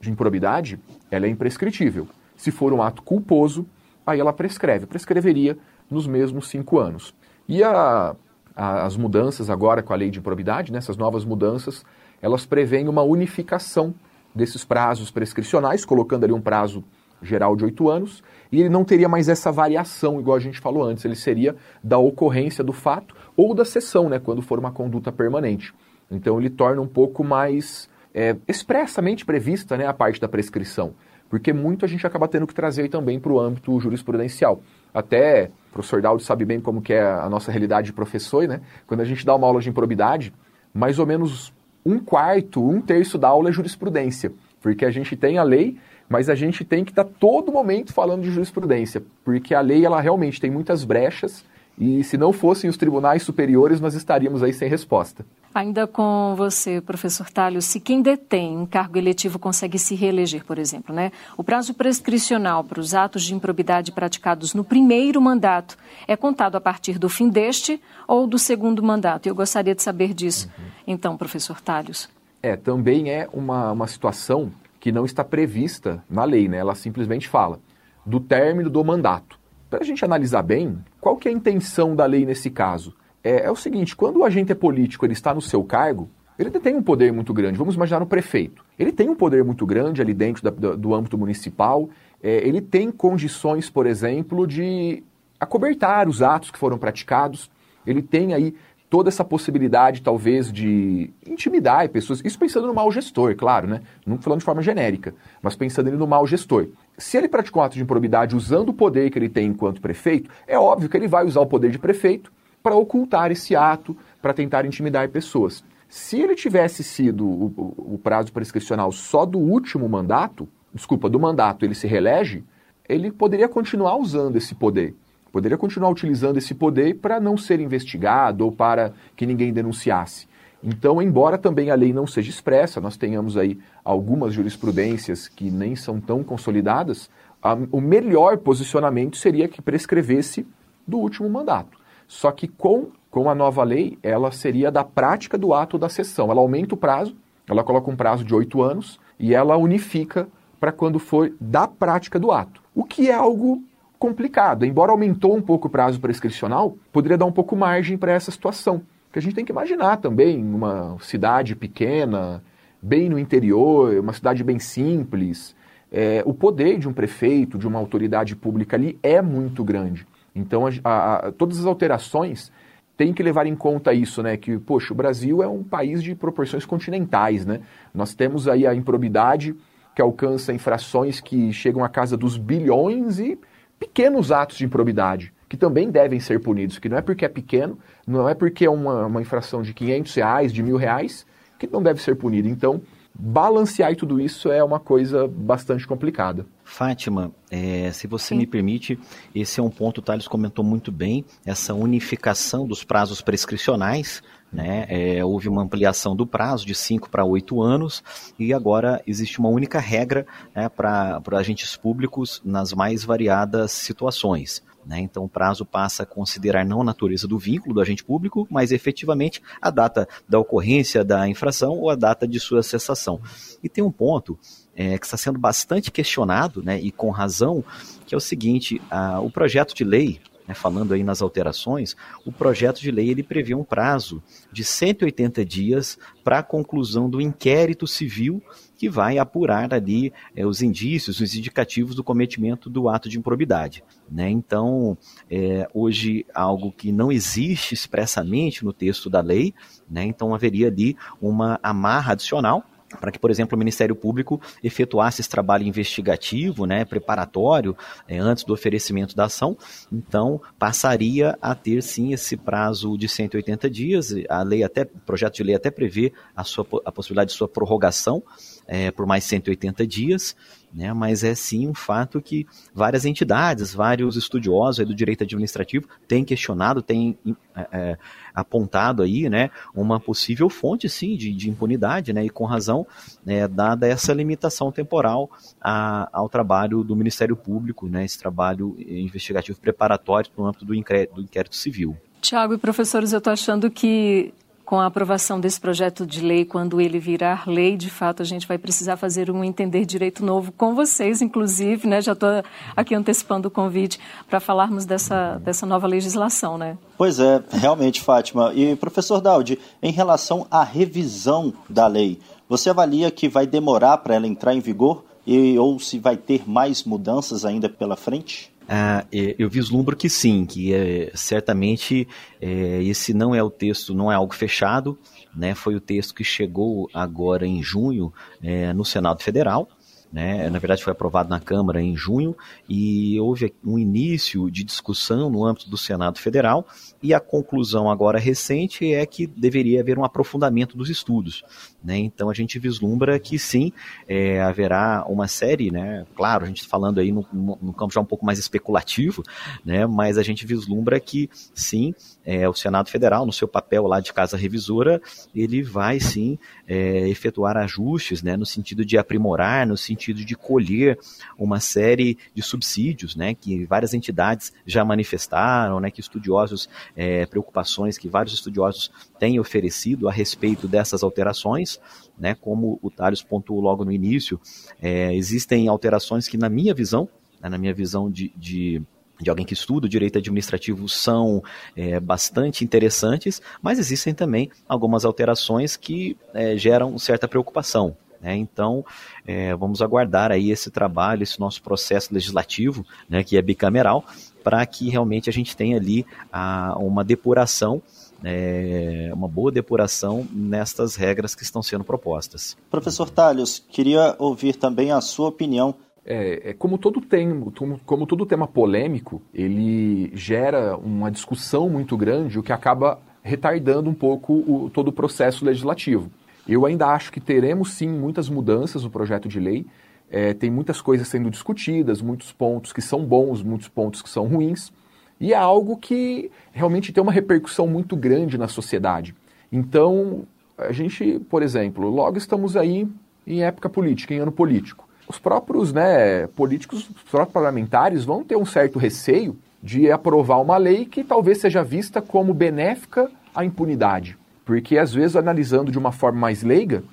de 0.00 0.10
improbidade, 0.10 0.78
ela 1.10 1.26
é 1.26 1.28
imprescritível. 1.28 2.06
Se 2.36 2.50
for 2.50 2.72
um 2.72 2.82
ato 2.82 3.02
culposo, 3.02 3.66
aí 4.06 4.20
ela 4.20 4.32
prescreve. 4.32 4.86
Prescreveria 4.86 5.56
nos 5.90 6.06
mesmos 6.06 6.48
cinco 6.48 6.78
anos. 6.78 7.14
E 7.48 7.62
a, 7.62 8.14
a, 8.54 8.84
as 8.84 8.96
mudanças 8.96 9.48
agora 9.48 9.82
com 9.82 9.92
a 9.92 9.96
lei 9.96 10.10
de 10.10 10.18
improbidade, 10.18 10.70
né, 10.70 10.78
essas 10.78 10.96
novas 10.96 11.24
mudanças, 11.24 11.84
elas 12.20 12.44
prevêem 12.44 12.88
uma 12.88 13.02
unificação 13.02 13.94
desses 14.34 14.64
prazos 14.64 15.10
prescricionais, 15.10 15.84
colocando 15.84 16.24
ali 16.24 16.32
um 16.32 16.40
prazo 16.40 16.84
geral 17.22 17.56
de 17.56 17.64
oito 17.64 17.88
anos, 17.88 18.22
e 18.52 18.60
ele 18.60 18.68
não 18.68 18.84
teria 18.84 19.08
mais 19.08 19.28
essa 19.28 19.50
variação, 19.50 20.20
igual 20.20 20.36
a 20.36 20.40
gente 20.40 20.60
falou 20.60 20.82
antes, 20.82 21.04
ele 21.04 21.16
seria 21.16 21.56
da 21.82 21.98
ocorrência 21.98 22.62
do 22.62 22.72
fato 22.72 23.14
ou 23.36 23.54
da 23.54 23.64
sessão, 23.64 24.08
né, 24.08 24.18
quando 24.18 24.42
for 24.42 24.58
uma 24.58 24.70
conduta 24.70 25.10
permanente. 25.10 25.74
Então 26.10 26.38
ele 26.38 26.50
torna 26.50 26.80
um 26.80 26.86
pouco 26.86 27.24
mais 27.24 27.88
é, 28.14 28.36
expressamente 28.46 29.24
prevista 29.24 29.76
né, 29.76 29.86
a 29.86 29.92
parte 29.92 30.20
da 30.20 30.28
prescrição 30.28 30.94
porque 31.34 31.52
muito 31.52 31.84
a 31.84 31.88
gente 31.88 32.06
acaba 32.06 32.28
tendo 32.28 32.46
que 32.46 32.54
trazer 32.54 32.88
também 32.88 33.18
para 33.18 33.32
o 33.32 33.40
âmbito 33.40 33.80
jurisprudencial. 33.80 34.62
Até 34.94 35.50
o 35.70 35.72
professor 35.72 36.00
Daldo 36.00 36.22
sabe 36.22 36.44
bem 36.44 36.60
como 36.60 36.80
que 36.80 36.92
é 36.92 37.02
a 37.02 37.28
nossa 37.28 37.50
realidade 37.50 37.86
de 37.86 37.92
professor, 37.92 38.46
né? 38.46 38.60
Quando 38.86 39.00
a 39.00 39.04
gente 39.04 39.26
dá 39.26 39.34
uma 39.34 39.44
aula 39.44 39.60
de 39.60 39.68
improbidade, 39.68 40.32
mais 40.72 41.00
ou 41.00 41.06
menos 41.06 41.52
um 41.84 41.98
quarto, 41.98 42.64
um 42.64 42.80
terço 42.80 43.18
da 43.18 43.26
aula 43.26 43.48
é 43.48 43.52
jurisprudência, 43.52 44.32
porque 44.62 44.84
a 44.84 44.92
gente 44.92 45.16
tem 45.16 45.36
a 45.36 45.42
lei, 45.42 45.76
mas 46.08 46.30
a 46.30 46.36
gente 46.36 46.64
tem 46.64 46.84
que 46.84 46.92
estar 46.92 47.04
todo 47.04 47.50
momento 47.50 47.92
falando 47.92 48.22
de 48.22 48.30
jurisprudência, 48.30 49.02
porque 49.24 49.56
a 49.56 49.60
lei 49.60 49.84
ela 49.84 50.00
realmente 50.00 50.40
tem 50.40 50.52
muitas 50.52 50.84
brechas 50.84 51.44
e 51.78 52.04
se 52.04 52.16
não 52.16 52.32
fossem 52.32 52.70
os 52.70 52.76
tribunais 52.76 53.22
superiores, 53.22 53.80
nós 53.80 53.94
estaríamos 53.94 54.42
aí 54.42 54.52
sem 54.52 54.68
resposta. 54.68 55.24
Ainda 55.54 55.86
com 55.86 56.34
você, 56.36 56.80
professor 56.80 57.30
Talho, 57.30 57.62
se 57.62 57.78
quem 57.78 58.02
detém 58.02 58.56
um 58.56 58.66
cargo 58.66 58.98
eletivo 58.98 59.38
consegue 59.38 59.78
se 59.78 59.94
reeleger, 59.94 60.44
por 60.44 60.58
exemplo, 60.58 60.92
né? 60.92 61.12
O 61.36 61.44
prazo 61.44 61.74
prescricional 61.74 62.64
para 62.64 62.80
os 62.80 62.92
atos 62.92 63.22
de 63.22 63.34
improbidade 63.34 63.92
praticados 63.92 64.52
no 64.52 64.64
primeiro 64.64 65.20
mandato 65.20 65.76
é 66.08 66.16
contado 66.16 66.56
a 66.56 66.60
partir 66.60 66.98
do 66.98 67.08
fim 67.08 67.28
deste 67.28 67.80
ou 68.08 68.26
do 68.26 68.36
segundo 68.36 68.82
mandato? 68.82 69.28
Eu 69.28 69.34
gostaria 69.34 69.76
de 69.76 69.82
saber 69.82 70.12
disso. 70.12 70.50
Uhum. 70.58 70.64
Então, 70.88 71.16
professor 71.16 71.60
Talhos. 71.60 72.08
É, 72.42 72.56
também 72.56 73.10
é 73.10 73.28
uma, 73.32 73.70
uma 73.70 73.86
situação 73.86 74.50
que 74.80 74.90
não 74.90 75.04
está 75.04 75.22
prevista 75.22 76.02
na 76.10 76.24
lei, 76.24 76.48
né? 76.48 76.58
Ela 76.58 76.74
simplesmente 76.74 77.28
fala 77.28 77.60
do 78.04 78.18
término 78.18 78.68
do 78.68 78.84
mandato. 78.84 79.38
Para 79.74 79.82
a 79.82 79.84
gente 79.84 80.04
analisar 80.04 80.42
bem, 80.42 80.78
qual 81.00 81.16
que 81.16 81.26
é 81.26 81.32
a 81.32 81.34
intenção 81.34 81.96
da 81.96 82.06
lei 82.06 82.24
nesse 82.24 82.48
caso? 82.48 82.94
É, 83.24 83.46
é, 83.46 83.50
o 83.50 83.56
seguinte, 83.56 83.96
quando 83.96 84.18
o 84.18 84.24
agente 84.24 84.52
é 84.52 84.54
político 84.54 85.04
ele 85.04 85.14
está 85.14 85.34
no 85.34 85.40
seu 85.40 85.64
cargo, 85.64 86.08
ele 86.38 86.48
tem 86.48 86.76
um 86.76 86.82
poder 86.82 87.12
muito 87.12 87.34
grande. 87.34 87.58
Vamos 87.58 87.74
imaginar 87.74 88.00
o 88.00 88.06
prefeito. 88.06 88.64
Ele 88.78 88.92
tem 88.92 89.08
um 89.08 89.16
poder 89.16 89.42
muito 89.42 89.66
grande 89.66 90.00
ali 90.00 90.14
dentro 90.14 90.44
da, 90.44 90.50
do, 90.50 90.76
do, 90.76 90.94
âmbito 90.94 91.18
municipal. 91.18 91.90
É, 92.22 92.46
ele 92.46 92.60
tem 92.60 92.88
condições, 92.92 93.68
por 93.68 93.84
exemplo, 93.84 94.46
de 94.46 95.02
acobertar 95.40 96.06
os 96.08 96.22
atos 96.22 96.52
que 96.52 96.58
foram 96.58 96.78
praticados. 96.78 97.50
Ele 97.84 98.00
tem 98.00 98.32
aí 98.32 98.54
toda 98.94 99.08
essa 99.08 99.24
possibilidade, 99.24 100.02
talvez, 100.02 100.52
de 100.52 101.10
intimidar 101.26 101.88
pessoas. 101.88 102.22
Isso 102.24 102.38
pensando 102.38 102.68
no 102.68 102.72
mau 102.72 102.92
gestor, 102.92 103.34
claro, 103.34 103.66
né? 103.66 103.82
Não 104.06 104.18
falando 104.18 104.38
de 104.38 104.44
forma 104.44 104.62
genérica, 104.62 105.12
mas 105.42 105.56
pensando 105.56 105.90
no 105.90 106.06
mau 106.06 106.24
gestor. 106.24 106.68
Se 106.96 107.16
ele 107.16 107.26
praticou 107.26 107.60
um 107.60 107.64
ato 107.66 107.74
de 107.74 107.82
improbidade 107.82 108.36
usando 108.36 108.68
o 108.68 108.72
poder 108.72 109.10
que 109.10 109.18
ele 109.18 109.28
tem 109.28 109.48
enquanto 109.48 109.80
prefeito, 109.80 110.30
é 110.46 110.56
óbvio 110.56 110.88
que 110.88 110.96
ele 110.96 111.08
vai 111.08 111.26
usar 111.26 111.40
o 111.40 111.46
poder 111.46 111.72
de 111.72 111.78
prefeito 111.80 112.30
para 112.62 112.76
ocultar 112.76 113.32
esse 113.32 113.56
ato, 113.56 113.96
para 114.22 114.32
tentar 114.32 114.64
intimidar 114.64 115.08
pessoas. 115.08 115.64
Se 115.88 116.20
ele 116.20 116.36
tivesse 116.36 116.84
sido 116.84 117.26
o, 117.26 117.74
o 117.94 117.98
prazo 118.00 118.32
prescricional 118.32 118.92
só 118.92 119.26
do 119.26 119.40
último 119.40 119.88
mandato, 119.88 120.48
desculpa, 120.72 121.10
do 121.10 121.18
mandato 121.18 121.64
ele 121.64 121.74
se 121.74 121.88
reelege, 121.88 122.44
ele 122.88 123.10
poderia 123.10 123.48
continuar 123.48 123.96
usando 123.96 124.36
esse 124.36 124.54
poder 124.54 124.94
poderia 125.34 125.58
continuar 125.58 125.90
utilizando 125.90 126.36
esse 126.36 126.54
poder 126.54 126.94
para 127.00 127.18
não 127.18 127.36
ser 127.36 127.58
investigado 127.58 128.44
ou 128.44 128.52
para 128.52 128.92
que 129.16 129.26
ninguém 129.26 129.52
denunciasse. 129.52 130.28
Então, 130.62 131.02
embora 131.02 131.36
também 131.36 131.72
a 131.72 131.74
lei 131.74 131.92
não 131.92 132.06
seja 132.06 132.30
expressa, 132.30 132.80
nós 132.80 132.96
tenhamos 132.96 133.36
aí 133.36 133.58
algumas 133.84 134.32
jurisprudências 134.32 135.26
que 135.26 135.50
nem 135.50 135.74
são 135.74 136.00
tão 136.00 136.22
consolidadas, 136.22 137.10
a, 137.42 137.58
o 137.72 137.80
melhor 137.80 138.38
posicionamento 138.38 139.16
seria 139.16 139.48
que 139.48 139.60
prescrevesse 139.60 140.46
do 140.86 140.98
último 140.98 141.28
mandato. 141.28 141.76
Só 142.06 142.30
que 142.30 142.46
com, 142.46 142.92
com 143.10 143.28
a 143.28 143.34
nova 143.34 143.64
lei, 143.64 143.98
ela 144.04 144.30
seria 144.30 144.70
da 144.70 144.84
prática 144.84 145.36
do 145.36 145.52
ato 145.52 145.76
da 145.76 145.88
sessão. 145.88 146.30
Ela 146.30 146.40
aumenta 146.40 146.76
o 146.76 146.78
prazo, 146.78 147.16
ela 147.48 147.64
coloca 147.64 147.90
um 147.90 147.96
prazo 147.96 148.22
de 148.22 148.32
oito 148.32 148.62
anos 148.62 149.00
e 149.18 149.34
ela 149.34 149.56
unifica 149.56 150.28
para 150.60 150.70
quando 150.70 151.00
for 151.00 151.32
da 151.40 151.66
prática 151.66 152.20
do 152.20 152.30
ato. 152.30 152.62
O 152.72 152.84
que 152.84 153.10
é 153.10 153.14
algo 153.14 153.64
complicado. 154.04 154.66
Embora 154.66 154.92
aumentou 154.92 155.34
um 155.34 155.40
pouco 155.40 155.66
o 155.66 155.70
prazo 155.70 155.98
prescricional, 155.98 156.76
poderia 156.92 157.16
dar 157.16 157.24
um 157.24 157.32
pouco 157.32 157.56
margem 157.56 157.96
para 157.96 158.12
essa 158.12 158.30
situação. 158.30 158.82
Que 159.10 159.18
a 159.18 159.22
gente 159.22 159.34
tem 159.34 159.46
que 159.46 159.52
imaginar 159.52 159.96
também 159.96 160.44
uma 160.44 160.98
cidade 161.00 161.56
pequena, 161.56 162.44
bem 162.82 163.08
no 163.08 163.18
interior, 163.18 163.98
uma 163.98 164.12
cidade 164.12 164.44
bem 164.44 164.58
simples. 164.58 165.56
É, 165.90 166.22
o 166.26 166.34
poder 166.34 166.78
de 166.78 166.86
um 166.86 166.92
prefeito, 166.92 167.56
de 167.56 167.66
uma 167.66 167.78
autoridade 167.78 168.36
pública 168.36 168.76
ali 168.76 168.98
é 169.02 169.22
muito 169.22 169.64
grande. 169.64 170.06
Então, 170.34 170.64
a, 170.84 171.28
a, 171.28 171.32
todas 171.32 171.58
as 171.58 171.64
alterações 171.64 172.52
têm 172.98 173.14
que 173.14 173.22
levar 173.22 173.46
em 173.46 173.56
conta 173.56 173.94
isso, 173.94 174.22
né? 174.22 174.36
Que, 174.36 174.58
poxa, 174.58 174.92
o 174.92 174.96
Brasil 174.96 175.42
é 175.42 175.48
um 175.48 175.62
país 175.62 176.02
de 176.02 176.14
proporções 176.14 176.66
continentais, 176.66 177.46
né? 177.46 177.62
Nós 177.94 178.14
temos 178.14 178.48
aí 178.48 178.66
a 178.66 178.74
improbidade 178.74 179.56
que 179.94 180.02
alcança 180.02 180.52
infrações 180.52 181.22
que 181.22 181.54
chegam 181.54 181.82
à 181.82 181.88
casa 181.88 182.18
dos 182.18 182.36
bilhões 182.36 183.18
e 183.18 183.38
pequenos 183.84 184.32
atos 184.32 184.56
de 184.56 184.64
improbidade, 184.64 185.32
que 185.48 185.56
também 185.56 185.90
devem 185.90 186.18
ser 186.18 186.40
punidos, 186.40 186.78
que 186.78 186.88
não 186.88 186.96
é 186.96 187.02
porque 187.02 187.24
é 187.24 187.28
pequeno, 187.28 187.78
não 188.06 188.28
é 188.28 188.34
porque 188.34 188.64
é 188.64 188.70
uma, 188.70 189.06
uma 189.06 189.20
infração 189.20 189.62
de 189.62 189.74
500 189.74 190.14
reais, 190.14 190.52
de 190.52 190.62
mil 190.62 190.76
reais, 190.76 191.26
que 191.58 191.66
não 191.66 191.82
deve 191.82 192.02
ser 192.02 192.16
punido. 192.16 192.48
Então, 192.48 192.80
balancear 193.14 193.94
tudo 193.94 194.20
isso 194.20 194.50
é 194.50 194.64
uma 194.64 194.80
coisa 194.80 195.28
bastante 195.28 195.86
complicada. 195.86 196.46
Fátima, 196.64 197.30
é, 197.50 197.92
se 197.92 198.06
você 198.06 198.28
Sim. 198.28 198.38
me 198.38 198.46
permite, 198.46 198.98
esse 199.34 199.60
é 199.60 199.62
um 199.62 199.70
ponto, 199.70 199.98
o 199.98 200.02
Thales 200.02 200.26
comentou 200.26 200.64
muito 200.64 200.90
bem, 200.90 201.24
essa 201.44 201.74
unificação 201.74 202.66
dos 202.66 202.82
prazos 202.82 203.20
prescricionais, 203.20 204.22
né? 204.54 204.86
É, 204.88 205.24
houve 205.24 205.48
uma 205.48 205.62
ampliação 205.62 206.14
do 206.14 206.24
prazo 206.24 206.64
de 206.64 206.74
5 206.74 207.10
para 207.10 207.24
8 207.24 207.60
anos 207.60 208.04
e 208.38 208.54
agora 208.54 209.02
existe 209.04 209.40
uma 209.40 209.48
única 209.48 209.80
regra 209.80 210.24
né, 210.54 210.68
para 210.68 211.20
agentes 211.32 211.76
públicos 211.76 212.40
nas 212.44 212.72
mais 212.72 213.04
variadas 213.04 213.72
situações. 213.72 214.62
Né? 214.86 215.00
Então, 215.00 215.24
o 215.24 215.28
prazo 215.28 215.64
passa 215.64 216.02
a 216.02 216.06
considerar 216.06 216.64
não 216.64 216.82
a 216.82 216.84
natureza 216.84 217.26
do 217.26 217.38
vínculo 217.38 217.74
do 217.74 217.80
agente 217.80 218.04
público, 218.04 218.46
mas 218.50 218.70
efetivamente 218.70 219.42
a 219.60 219.70
data 219.70 220.06
da 220.28 220.38
ocorrência 220.38 221.02
da 221.02 221.28
infração 221.28 221.72
ou 221.72 221.90
a 221.90 221.96
data 221.96 222.28
de 222.28 222.38
sua 222.38 222.62
cessação. 222.62 223.20
E 223.62 223.68
tem 223.68 223.82
um 223.82 223.90
ponto 223.90 224.38
é, 224.76 224.98
que 224.98 225.04
está 225.04 225.16
sendo 225.16 225.38
bastante 225.38 225.90
questionado, 225.90 226.62
né, 226.62 226.78
e 226.80 226.92
com 226.92 227.10
razão, 227.10 227.64
que 228.06 228.14
é 228.14 228.18
o 228.18 228.20
seguinte: 228.20 228.80
a, 228.90 229.20
o 229.20 229.30
projeto 229.30 229.74
de 229.74 229.84
lei, 229.84 230.20
né, 230.46 230.54
falando 230.54 230.94
aí 230.94 231.02
nas 231.02 231.22
alterações, 231.22 231.96
o 232.24 232.32
projeto 232.32 232.80
de 232.80 232.90
lei 232.90 233.10
ele 233.10 233.22
prevê 233.22 233.54
um 233.54 233.64
prazo 233.64 234.22
de 234.52 234.64
180 234.64 235.44
dias 235.44 235.98
para 236.22 236.38
a 236.38 236.42
conclusão 236.42 237.08
do 237.08 237.20
inquérito 237.20 237.86
civil 237.86 238.42
que 238.76 238.88
vai 238.88 239.18
apurar 239.18 239.72
ali 239.72 240.12
é, 240.36 240.44
os 240.44 240.60
indícios, 240.60 241.20
os 241.20 241.34
indicativos 241.34 241.94
do 241.94 242.04
cometimento 242.04 242.68
do 242.68 242.88
ato 242.88 243.08
de 243.08 243.18
improbidade. 243.18 243.84
Né? 244.10 244.28
Então, 244.28 244.98
é, 245.30 245.68
hoje, 245.72 246.26
algo 246.34 246.72
que 246.72 246.92
não 246.92 247.10
existe 247.10 247.72
expressamente 247.72 248.64
no 248.64 248.72
texto 248.72 249.08
da 249.08 249.20
lei, 249.20 249.54
né? 249.88 250.04
então 250.04 250.34
haveria 250.34 250.68
ali 250.68 250.96
uma 251.20 251.58
amarra 251.62 252.12
adicional 252.12 252.64
para 253.00 253.10
que, 253.10 253.18
por 253.18 253.30
exemplo, 253.30 253.56
o 253.56 253.58
Ministério 253.58 253.94
Público 253.94 254.40
efetuasse 254.62 255.20
esse 255.20 255.30
trabalho 255.30 255.66
investigativo, 255.66 256.66
né, 256.66 256.84
preparatório, 256.84 257.76
é, 258.08 258.18
antes 258.18 258.44
do 258.44 258.52
oferecimento 258.52 259.14
da 259.14 259.24
ação. 259.24 259.56
Então, 259.92 260.40
passaria 260.58 261.38
a 261.40 261.54
ter 261.54 261.82
sim 261.82 262.12
esse 262.12 262.36
prazo 262.36 262.96
de 262.96 263.08
180 263.08 263.70
dias. 263.70 264.14
A 264.28 264.42
lei 264.42 264.62
até, 264.62 264.82
o 264.82 265.00
projeto 265.06 265.34
de 265.34 265.42
lei 265.42 265.54
até 265.54 265.70
prevê 265.70 266.12
a, 266.34 266.44
sua, 266.44 266.66
a 266.84 266.92
possibilidade 266.92 267.30
de 267.30 267.36
sua 267.36 267.48
prorrogação 267.48 268.22
é, 268.66 268.90
por 268.90 269.06
mais 269.06 269.24
180 269.24 269.86
dias, 269.86 270.36
né, 270.72 270.92
mas 270.92 271.22
é 271.22 271.34
sim 271.34 271.68
um 271.68 271.74
fato 271.74 272.20
que 272.20 272.46
várias 272.74 273.04
entidades, 273.04 273.72
vários 273.72 274.16
estudiosos 274.16 274.84
do 274.84 274.94
direito 274.94 275.22
administrativo 275.22 275.86
têm 276.08 276.24
questionado, 276.24 276.82
têm 276.82 277.16
é, 277.54 277.68
é, 277.70 277.98
apontado 278.34 279.02
aí, 279.02 279.28
né, 279.28 279.50
uma 279.74 280.00
possível 280.00 280.48
fonte, 280.50 280.88
sim, 280.88 281.16
de, 281.16 281.32
de 281.32 281.48
impunidade, 281.48 282.12
né, 282.12 282.24
e 282.24 282.30
com 282.30 282.44
razão, 282.44 282.84
né, 283.24 283.46
dada 283.46 283.86
essa 283.86 284.12
limitação 284.12 284.72
temporal 284.72 285.30
a, 285.60 286.08
ao 286.12 286.28
trabalho 286.28 286.82
do 286.82 286.96
Ministério 286.96 287.36
Público, 287.36 287.88
né, 287.88 288.04
esse 288.04 288.18
trabalho 288.18 288.76
investigativo 288.78 289.58
preparatório 289.60 290.30
no 290.36 290.46
âmbito 290.46 290.64
do 290.64 290.74
inquérito, 290.74 291.14
do 291.14 291.22
inquérito 291.22 291.54
civil. 291.54 291.96
Tiago 292.20 292.54
e 292.54 292.58
professores, 292.58 293.12
eu 293.12 293.18
estou 293.18 293.32
achando 293.32 293.70
que 293.70 294.32
com 294.64 294.80
a 294.80 294.86
aprovação 294.86 295.38
desse 295.38 295.60
projeto 295.60 296.06
de 296.06 296.20
lei, 296.20 296.44
quando 296.44 296.80
ele 296.80 296.98
virar 296.98 297.46
lei, 297.46 297.76
de 297.76 297.90
fato, 297.90 298.22
a 298.22 298.24
gente 298.24 298.46
vai 298.48 298.56
precisar 298.56 298.96
fazer 298.96 299.30
um 299.30 299.44
entender 299.44 299.84
direito 299.84 300.24
novo 300.24 300.50
com 300.52 300.74
vocês, 300.74 301.20
inclusive, 301.20 301.86
né? 301.86 302.00
Já 302.00 302.12
estou 302.12 302.42
aqui 302.74 302.94
antecipando 302.94 303.48
o 303.48 303.50
convite 303.50 304.00
para 304.28 304.40
falarmos 304.40 304.84
dessa, 304.84 305.36
dessa 305.44 305.66
nova 305.66 305.86
legislação, 305.86 306.56
né? 306.56 306.78
Pois 306.96 307.18
é, 307.18 307.42
realmente, 307.50 308.00
Fátima. 308.00 308.52
E, 308.54 308.74
professor 308.76 309.20
Daudi, 309.20 309.58
em 309.82 309.92
relação 309.92 310.46
à 310.50 310.64
revisão 310.64 311.52
da 311.68 311.86
lei, 311.86 312.18
você 312.48 312.70
avalia 312.70 313.10
que 313.10 313.28
vai 313.28 313.46
demorar 313.46 313.98
para 313.98 314.14
ela 314.14 314.26
entrar 314.26 314.54
em 314.54 314.60
vigor 314.60 315.04
e, 315.26 315.58
ou 315.58 315.78
se 315.78 315.98
vai 315.98 316.16
ter 316.16 316.48
mais 316.48 316.84
mudanças 316.84 317.44
ainda 317.44 317.68
pela 317.68 317.96
frente? 317.96 318.53
Ah, 318.68 319.04
é, 319.12 319.34
eu 319.38 319.48
vislumbro 319.48 319.94
que 319.96 320.08
sim, 320.08 320.46
que 320.46 320.72
é, 320.72 321.10
certamente 321.14 322.08
é, 322.40 322.82
esse 322.82 323.12
não 323.12 323.34
é 323.34 323.42
o 323.42 323.50
texto, 323.50 323.94
não 323.94 324.10
é 324.10 324.14
algo 324.14 324.34
fechado, 324.34 324.98
né? 325.36 325.54
Foi 325.54 325.74
o 325.74 325.80
texto 325.80 326.14
que 326.14 326.24
chegou 326.24 326.88
agora 326.94 327.46
em 327.46 327.62
junho 327.62 328.12
é, 328.42 328.72
no 328.72 328.84
Senado 328.84 329.22
Federal. 329.22 329.68
Né? 330.12 330.48
Na 330.48 330.60
verdade, 330.60 330.84
foi 330.84 330.92
aprovado 330.92 331.28
na 331.28 331.40
Câmara 331.40 331.82
em 331.82 331.96
junho 331.96 332.36
e 332.68 333.18
houve 333.18 333.52
um 333.64 333.76
início 333.76 334.48
de 334.48 334.62
discussão 334.62 335.28
no 335.28 335.44
âmbito 335.44 335.68
do 335.68 335.76
Senado 335.76 336.20
Federal 336.20 336.64
e 337.04 337.12
a 337.12 337.20
conclusão 337.20 337.90
agora 337.90 338.18
recente 338.18 338.94
é 338.94 339.04
que 339.04 339.26
deveria 339.26 339.82
haver 339.82 339.98
um 339.98 340.04
aprofundamento 340.06 340.74
dos 340.74 340.88
estudos. 340.88 341.44
Né? 341.84 341.98
Então 341.98 342.30
a 342.30 342.34
gente 342.34 342.58
vislumbra 342.58 343.18
que 343.18 343.38
sim, 343.38 343.70
é, 344.08 344.40
haverá 344.40 345.04
uma 345.06 345.28
série, 345.28 345.70
né? 345.70 346.06
claro, 346.16 346.44
a 346.44 346.48
gente 346.48 346.66
falando 346.66 346.98
aí 346.98 347.12
no, 347.12 347.26
no, 347.30 347.74
campo 347.74 347.92
já 347.92 348.00
um 348.00 348.06
pouco 348.06 348.24
mais 348.24 348.38
especulativo, 348.38 349.22
né? 349.62 349.86
mas 349.86 350.16
a 350.16 350.22
gente 350.22 350.46
vislumbra 350.46 350.98
que 350.98 351.28
sim, 351.54 351.94
é, 352.24 352.48
o 352.48 352.54
Senado 352.54 352.88
Federal, 352.88 353.26
no 353.26 353.32
seu 353.34 353.46
papel 353.46 353.86
lá 353.86 354.00
de 354.00 354.10
casa 354.10 354.34
revisora, 354.34 354.98
ele 355.34 355.62
vai 355.62 356.00
sim 356.00 356.38
é, 356.66 357.06
efetuar 357.10 357.58
ajustes 357.58 358.22
né? 358.22 358.34
no 358.34 358.46
sentido 358.46 358.82
de 358.82 358.96
aprimorar, 358.96 359.66
no 359.66 359.76
sentido 359.76 360.24
de 360.24 360.34
colher 360.34 360.98
uma 361.38 361.60
série 361.60 362.16
de 362.34 362.40
subsídios 362.40 363.14
né? 363.14 363.34
que 363.34 363.66
várias 363.66 363.92
entidades 363.92 364.54
já 364.66 364.82
manifestaram, 364.86 365.80
né? 365.80 365.90
que 365.90 366.00
estudiosos, 366.00 366.66
é, 366.96 367.26
preocupações 367.26 367.98
que 367.98 368.08
vários 368.08 368.34
estudiosos 368.34 368.90
têm 369.18 369.40
oferecido 369.40 370.08
a 370.08 370.12
respeito 370.12 370.68
dessas 370.68 371.02
alterações 371.02 371.80
né? 372.18 372.34
Como 372.34 372.78
o 372.82 372.90
Thales 372.90 373.22
pontuou 373.22 373.60
logo 373.60 373.84
no 373.84 373.92
início, 373.92 374.40
é, 374.80 375.14
existem 375.14 375.68
alterações 375.68 376.28
que, 376.28 376.36
na 376.36 376.48
minha 376.48 376.74
visão, 376.74 377.08
né, 377.40 377.48
na 377.48 377.58
minha 377.58 377.74
visão 377.74 378.10
de, 378.10 378.32
de 378.36 378.82
de 379.20 379.30
alguém 379.30 379.46
que 379.46 379.54
estuda 379.54 379.86
o 379.86 379.88
direito 379.88 380.18
administrativo 380.18 380.88
são 380.88 381.40
é, 381.76 382.00
bastante 382.00 382.64
interessantes, 382.64 383.40
mas 383.62 383.78
existem 383.78 384.12
também 384.12 384.50
algumas 384.68 385.04
alterações 385.04 385.76
que 385.76 386.16
é, 386.34 386.56
geram 386.56 386.98
certa 386.98 387.28
preocupação. 387.28 387.96
Né? 388.20 388.34
Então, 388.34 388.84
é, 389.24 389.54
vamos 389.54 389.80
aguardar 389.80 390.32
aí 390.32 390.50
esse 390.50 390.68
trabalho, 390.68 391.22
esse 391.22 391.38
nosso 391.38 391.62
processo 391.62 392.12
legislativo, 392.12 392.84
né, 393.08 393.22
que 393.22 393.36
é 393.36 393.40
bicameral, 393.40 394.04
para 394.44 394.64
que 394.66 394.88
realmente 394.88 395.28
a 395.28 395.32
gente 395.32 395.56
tenha 395.56 395.78
ali 395.78 396.06
a, 396.32 396.76
uma 396.78 397.02
depuração 397.02 397.82
é, 398.22 399.10
uma 399.12 399.28
boa 399.28 399.52
depuração 399.52 400.26
nestas 400.32 400.96
regras 400.96 401.34
que 401.34 401.42
estão 401.42 401.62
sendo 401.62 401.84
propostas. 401.84 402.56
Professor 402.70 403.10
Talhos, 403.10 403.62
queria 403.68 404.16
ouvir 404.18 404.56
também 404.56 404.90
a 404.92 405.00
sua 405.00 405.28
opinião. 405.28 405.74
É, 406.06 406.50
é 406.50 406.52
como, 406.52 406.78
todo 406.78 407.00
tema, 407.00 407.50
como, 407.56 407.80
como 407.84 408.06
todo 408.06 408.26
tema 408.26 408.46
polêmico, 408.46 409.20
ele 409.32 410.10
gera 410.14 410.76
uma 410.76 411.10
discussão 411.10 411.68
muito 411.68 411.96
grande, 411.96 412.38
o 412.38 412.42
que 412.42 412.52
acaba 412.52 412.98
retardando 413.22 413.88
um 413.88 413.94
pouco 413.94 414.32
o, 414.32 414.70
todo 414.70 414.88
o 414.88 414.92
processo 414.92 415.44
legislativo. 415.44 416.10
Eu 416.46 416.66
ainda 416.66 416.88
acho 416.88 417.10
que 417.10 417.20
teremos 417.20 417.72
sim 417.72 417.88
muitas 417.88 418.28
mudanças 418.28 418.84
no 418.84 418.90
projeto 418.90 419.28
de 419.28 419.40
lei. 419.40 419.66
É, 420.10 420.32
tem 420.34 420.50
muitas 420.50 420.80
coisas 420.80 421.08
sendo 421.08 421.30
discutidas, 421.30 422.00
muitos 422.00 422.32
pontos 422.32 422.72
que 422.72 422.80
são 422.82 423.04
bons, 423.04 423.42
muitos 423.42 423.68
pontos 423.68 424.02
que 424.02 424.08
são 424.08 424.26
ruins. 424.26 424.72
E 425.20 425.32
é 425.32 425.36
algo 425.36 425.76
que 425.76 426.30
realmente 426.52 426.92
tem 426.92 427.02
uma 427.02 427.12
repercussão 427.12 427.66
muito 427.66 427.96
grande 427.96 428.36
na 428.36 428.48
sociedade. 428.48 429.14
Então, 429.50 430.24
a 430.58 430.72
gente, 430.72 431.18
por 431.30 431.42
exemplo, 431.42 431.88
logo 431.88 432.18
estamos 432.18 432.56
aí 432.56 432.86
em 433.26 433.42
época 433.42 433.68
política, 433.68 434.14
em 434.14 434.18
ano 434.18 434.32
político. 434.32 434.88
Os 435.08 435.18
próprios 435.18 435.72
né, 435.72 436.26
políticos, 436.28 436.88
os 436.88 437.02
próprios 437.02 437.32
parlamentares 437.32 438.04
vão 438.04 438.24
ter 438.24 438.36
um 438.36 438.44
certo 438.44 438.78
receio 438.78 439.36
de 439.62 439.90
aprovar 439.90 440.40
uma 440.40 440.56
lei 440.56 440.84
que 440.84 441.02
talvez 441.02 441.38
seja 441.38 441.62
vista 441.62 442.02
como 442.02 442.34
benéfica 442.34 443.10
à 443.34 443.44
impunidade. 443.44 444.18
Porque, 444.44 444.76
às 444.76 444.92
vezes, 444.92 445.16
analisando 445.16 445.72
de 445.72 445.78
uma 445.78 445.90
forma 445.90 446.20
mais 446.20 446.42
leiga, 446.42 446.84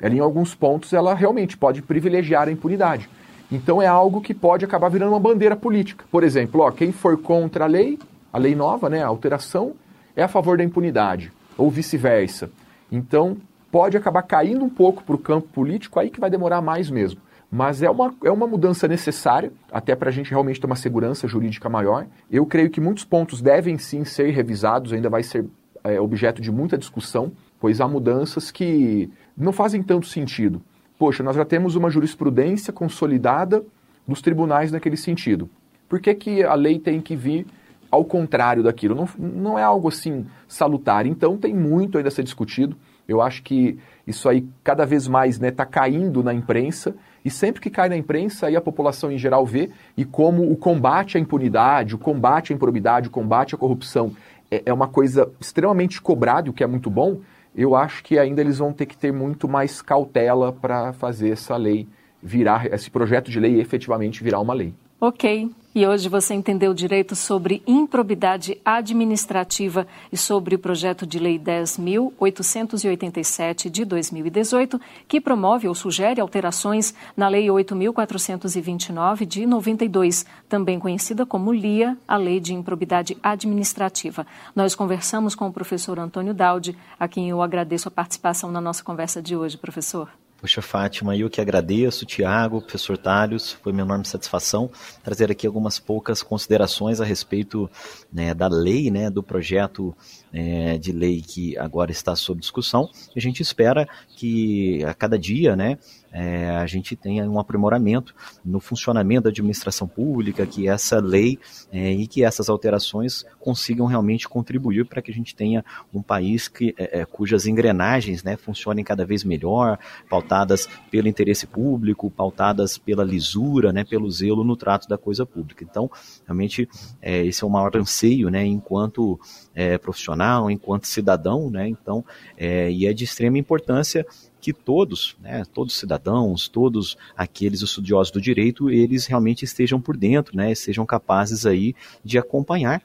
ela, 0.00 0.14
em 0.14 0.20
alguns 0.20 0.54
pontos 0.54 0.92
ela 0.92 1.14
realmente 1.14 1.56
pode 1.56 1.82
privilegiar 1.82 2.48
a 2.48 2.52
impunidade. 2.52 3.08
Então 3.50 3.80
é 3.80 3.86
algo 3.86 4.20
que 4.20 4.34
pode 4.34 4.64
acabar 4.64 4.88
virando 4.88 5.12
uma 5.12 5.20
bandeira 5.20 5.54
política. 5.54 6.04
Por 6.10 6.24
exemplo, 6.24 6.62
ó, 6.62 6.70
quem 6.70 6.92
for 6.92 7.16
contra 7.18 7.64
a 7.64 7.68
lei, 7.68 7.98
a 8.32 8.38
lei 8.38 8.54
nova, 8.54 8.88
né, 8.88 9.02
a 9.02 9.06
alteração, 9.06 9.74
é 10.16 10.22
a 10.22 10.28
favor 10.28 10.56
da 10.56 10.64
impunidade, 10.64 11.32
ou 11.56 11.70
vice-versa. 11.70 12.50
Então 12.90 13.36
pode 13.70 13.96
acabar 13.96 14.22
caindo 14.22 14.64
um 14.64 14.68
pouco 14.68 15.02
para 15.02 15.14
o 15.14 15.18
campo 15.18 15.48
político, 15.48 15.98
aí 15.98 16.10
que 16.10 16.20
vai 16.20 16.30
demorar 16.30 16.60
mais 16.60 16.90
mesmo. 16.90 17.20
Mas 17.50 17.82
é 17.82 17.90
uma, 17.90 18.12
é 18.24 18.30
uma 18.30 18.46
mudança 18.46 18.88
necessária, 18.88 19.52
até 19.70 19.94
para 19.94 20.08
a 20.08 20.12
gente 20.12 20.30
realmente 20.30 20.60
ter 20.60 20.66
uma 20.66 20.76
segurança 20.76 21.28
jurídica 21.28 21.68
maior. 21.68 22.06
Eu 22.30 22.46
creio 22.46 22.70
que 22.70 22.80
muitos 22.80 23.04
pontos 23.04 23.40
devem 23.40 23.78
sim 23.78 24.04
ser 24.04 24.30
revisados, 24.30 24.92
ainda 24.92 25.08
vai 25.08 25.22
ser 25.22 25.44
é, 25.84 26.00
objeto 26.00 26.42
de 26.42 26.50
muita 26.50 26.78
discussão, 26.78 27.30
pois 27.60 27.80
há 27.80 27.86
mudanças 27.86 28.50
que 28.50 29.10
não 29.36 29.52
fazem 29.52 29.82
tanto 29.82 30.06
sentido 30.06 30.62
poxa, 30.98 31.22
nós 31.22 31.36
já 31.36 31.44
temos 31.44 31.76
uma 31.76 31.90
jurisprudência 31.90 32.72
consolidada 32.72 33.62
dos 34.06 34.20
tribunais 34.20 34.70
naquele 34.72 34.96
sentido. 34.96 35.50
Por 35.88 36.00
que, 36.00 36.14
que 36.14 36.42
a 36.42 36.54
lei 36.54 36.78
tem 36.78 37.00
que 37.00 37.16
vir 37.16 37.46
ao 37.90 38.04
contrário 38.04 38.62
daquilo? 38.62 38.94
Não, 38.94 39.08
não 39.18 39.58
é 39.58 39.62
algo 39.62 39.88
assim 39.88 40.26
salutar. 40.48 41.06
Então 41.06 41.36
tem 41.36 41.54
muito 41.54 41.98
ainda 41.98 42.08
a 42.08 42.10
ser 42.10 42.22
discutido. 42.22 42.76
Eu 43.06 43.20
acho 43.20 43.42
que 43.42 43.78
isso 44.06 44.28
aí 44.28 44.46
cada 44.62 44.86
vez 44.86 45.06
mais 45.06 45.34
está 45.34 45.46
né, 45.46 45.50
tá 45.50 45.66
caindo 45.66 46.22
na 46.22 46.32
imprensa 46.32 46.94
e 47.22 47.30
sempre 47.30 47.60
que 47.60 47.70
cai 47.70 47.88
na 47.88 47.96
imprensa, 47.96 48.46
aí 48.46 48.56
a 48.56 48.60
população 48.60 49.10
em 49.10 49.18
geral 49.18 49.44
vê 49.44 49.70
e 49.96 50.04
como 50.04 50.50
o 50.50 50.56
combate 50.56 51.18
à 51.18 51.20
impunidade, 51.20 51.94
o 51.94 51.98
combate 51.98 52.52
à 52.52 52.56
improbidade, 52.56 53.08
o 53.08 53.10
combate 53.10 53.54
à 53.54 53.58
corrupção 53.58 54.12
é, 54.50 54.62
é 54.66 54.72
uma 54.72 54.88
coisa 54.88 55.30
extremamente 55.40 56.00
cobrada, 56.00 56.50
o 56.50 56.52
que 56.52 56.64
é 56.64 56.66
muito 56.66 56.90
bom, 56.90 57.20
eu 57.54 57.74
acho 57.74 58.02
que 58.02 58.18
ainda 58.18 58.40
eles 58.40 58.58
vão 58.58 58.72
ter 58.72 58.86
que 58.86 58.96
ter 58.96 59.12
muito 59.12 59.48
mais 59.48 59.80
cautela 59.80 60.52
para 60.52 60.92
fazer 60.92 61.30
essa 61.30 61.56
lei 61.56 61.88
virar, 62.22 62.66
esse 62.72 62.90
projeto 62.90 63.30
de 63.30 63.38
lei 63.38 63.60
efetivamente 63.60 64.24
virar 64.24 64.40
uma 64.40 64.54
lei. 64.54 64.74
Ok. 65.06 65.50
E 65.74 65.86
hoje 65.86 66.08
você 66.08 66.32
entendeu 66.32 66.72
direito 66.72 67.14
sobre 67.14 67.62
improbidade 67.66 68.58
administrativa 68.64 69.86
e 70.10 70.16
sobre 70.16 70.54
o 70.54 70.58
projeto 70.58 71.06
de 71.06 71.18
lei 71.18 71.38
10.887 71.38 73.68
de 73.68 73.84
2018, 73.84 74.80
que 75.06 75.20
promove 75.20 75.68
ou 75.68 75.74
sugere 75.74 76.22
alterações 76.22 76.94
na 77.14 77.28
lei 77.28 77.48
8.429 77.48 79.26
de 79.26 79.44
92, 79.44 80.24
também 80.48 80.78
conhecida 80.78 81.26
como 81.26 81.52
LIA, 81.52 81.98
a 82.08 82.16
Lei 82.16 82.40
de 82.40 82.54
Improbidade 82.54 83.14
Administrativa. 83.22 84.26
Nós 84.56 84.74
conversamos 84.74 85.34
com 85.34 85.48
o 85.48 85.52
professor 85.52 85.98
Antônio 85.98 86.32
Daudi, 86.32 86.74
a 86.98 87.06
quem 87.06 87.28
eu 87.28 87.42
agradeço 87.42 87.88
a 87.88 87.90
participação 87.90 88.50
na 88.50 88.62
nossa 88.62 88.82
conversa 88.82 89.20
de 89.20 89.36
hoje, 89.36 89.58
professor. 89.58 90.08
Poxa, 90.40 90.60
Fátima, 90.60 91.16
eu 91.16 91.30
que 91.30 91.40
agradeço, 91.40 92.04
Tiago, 92.04 92.60
professor 92.60 92.98
Talhos, 92.98 93.52
foi 93.52 93.72
uma 93.72 93.80
enorme 93.80 94.04
satisfação 94.04 94.70
trazer 95.02 95.30
aqui 95.30 95.46
algumas 95.46 95.78
poucas 95.78 96.22
considerações 96.22 97.00
a 97.00 97.04
respeito 97.04 97.70
né, 98.12 98.34
da 98.34 98.46
lei, 98.46 98.90
né, 98.90 99.08
do 99.08 99.22
projeto 99.22 99.96
é, 100.32 100.76
de 100.76 100.92
lei 100.92 101.22
que 101.22 101.56
agora 101.56 101.90
está 101.90 102.14
sob 102.14 102.40
discussão. 102.40 102.90
A 103.16 103.20
gente 103.20 103.40
espera 103.40 103.88
que 104.16 104.84
a 104.84 104.92
cada 104.92 105.18
dia, 105.18 105.56
né, 105.56 105.78
é, 106.14 106.50
a 106.50 106.64
gente 106.64 106.94
tenha 106.94 107.28
um 107.28 107.40
aprimoramento 107.40 108.14
no 108.44 108.60
funcionamento 108.60 109.24
da 109.24 109.30
administração 109.30 109.88
pública, 109.88 110.46
que 110.46 110.68
essa 110.68 111.00
lei 111.00 111.40
é, 111.72 111.90
e 111.90 112.06
que 112.06 112.22
essas 112.22 112.48
alterações 112.48 113.26
consigam 113.40 113.84
realmente 113.86 114.28
contribuir 114.28 114.86
para 114.86 115.02
que 115.02 115.10
a 115.10 115.14
gente 115.14 115.34
tenha 115.34 115.64
um 115.92 116.00
país 116.00 116.46
que, 116.46 116.72
é, 116.78 117.00
é, 117.00 117.04
cujas 117.04 117.46
engrenagens 117.46 118.22
né, 118.22 118.36
funcionem 118.36 118.84
cada 118.84 119.04
vez 119.04 119.24
melhor, 119.24 119.76
pautadas 120.08 120.68
pelo 120.88 121.08
interesse 121.08 121.48
público, 121.48 122.08
pautadas 122.08 122.78
pela 122.78 123.02
lisura, 123.02 123.72
né, 123.72 123.82
pelo 123.82 124.08
zelo 124.08 124.44
no 124.44 124.56
trato 124.56 124.88
da 124.88 124.96
coisa 124.96 125.26
pública. 125.26 125.64
Então, 125.68 125.90
realmente, 126.24 126.68
é, 127.02 127.26
esse 127.26 127.42
é 127.42 127.46
o 127.46 127.50
maior 127.50 127.76
anseio, 127.76 128.30
né, 128.30 128.46
enquanto 128.46 129.18
é, 129.52 129.76
profissional, 129.78 130.48
enquanto 130.48 130.86
cidadão, 130.86 131.50
né, 131.50 131.66
então, 131.68 132.04
e 132.38 132.86
é 132.86 132.92
de 132.92 133.02
extrema 133.02 133.36
importância 133.36 134.06
que 134.44 134.52
todos, 134.52 135.16
né, 135.22 135.42
todos 135.54 135.72
os 135.72 135.80
cidadãos, 135.80 136.48
todos 136.48 136.98
aqueles 137.16 137.62
estudiosos 137.62 138.10
do 138.10 138.20
direito, 138.20 138.68
eles 138.68 139.06
realmente 139.06 139.42
estejam 139.42 139.80
por 139.80 139.96
dentro, 139.96 140.36
né, 140.36 140.54
sejam 140.54 140.84
capazes 140.84 141.46
aí 141.46 141.74
de 142.04 142.18
acompanhar 142.18 142.82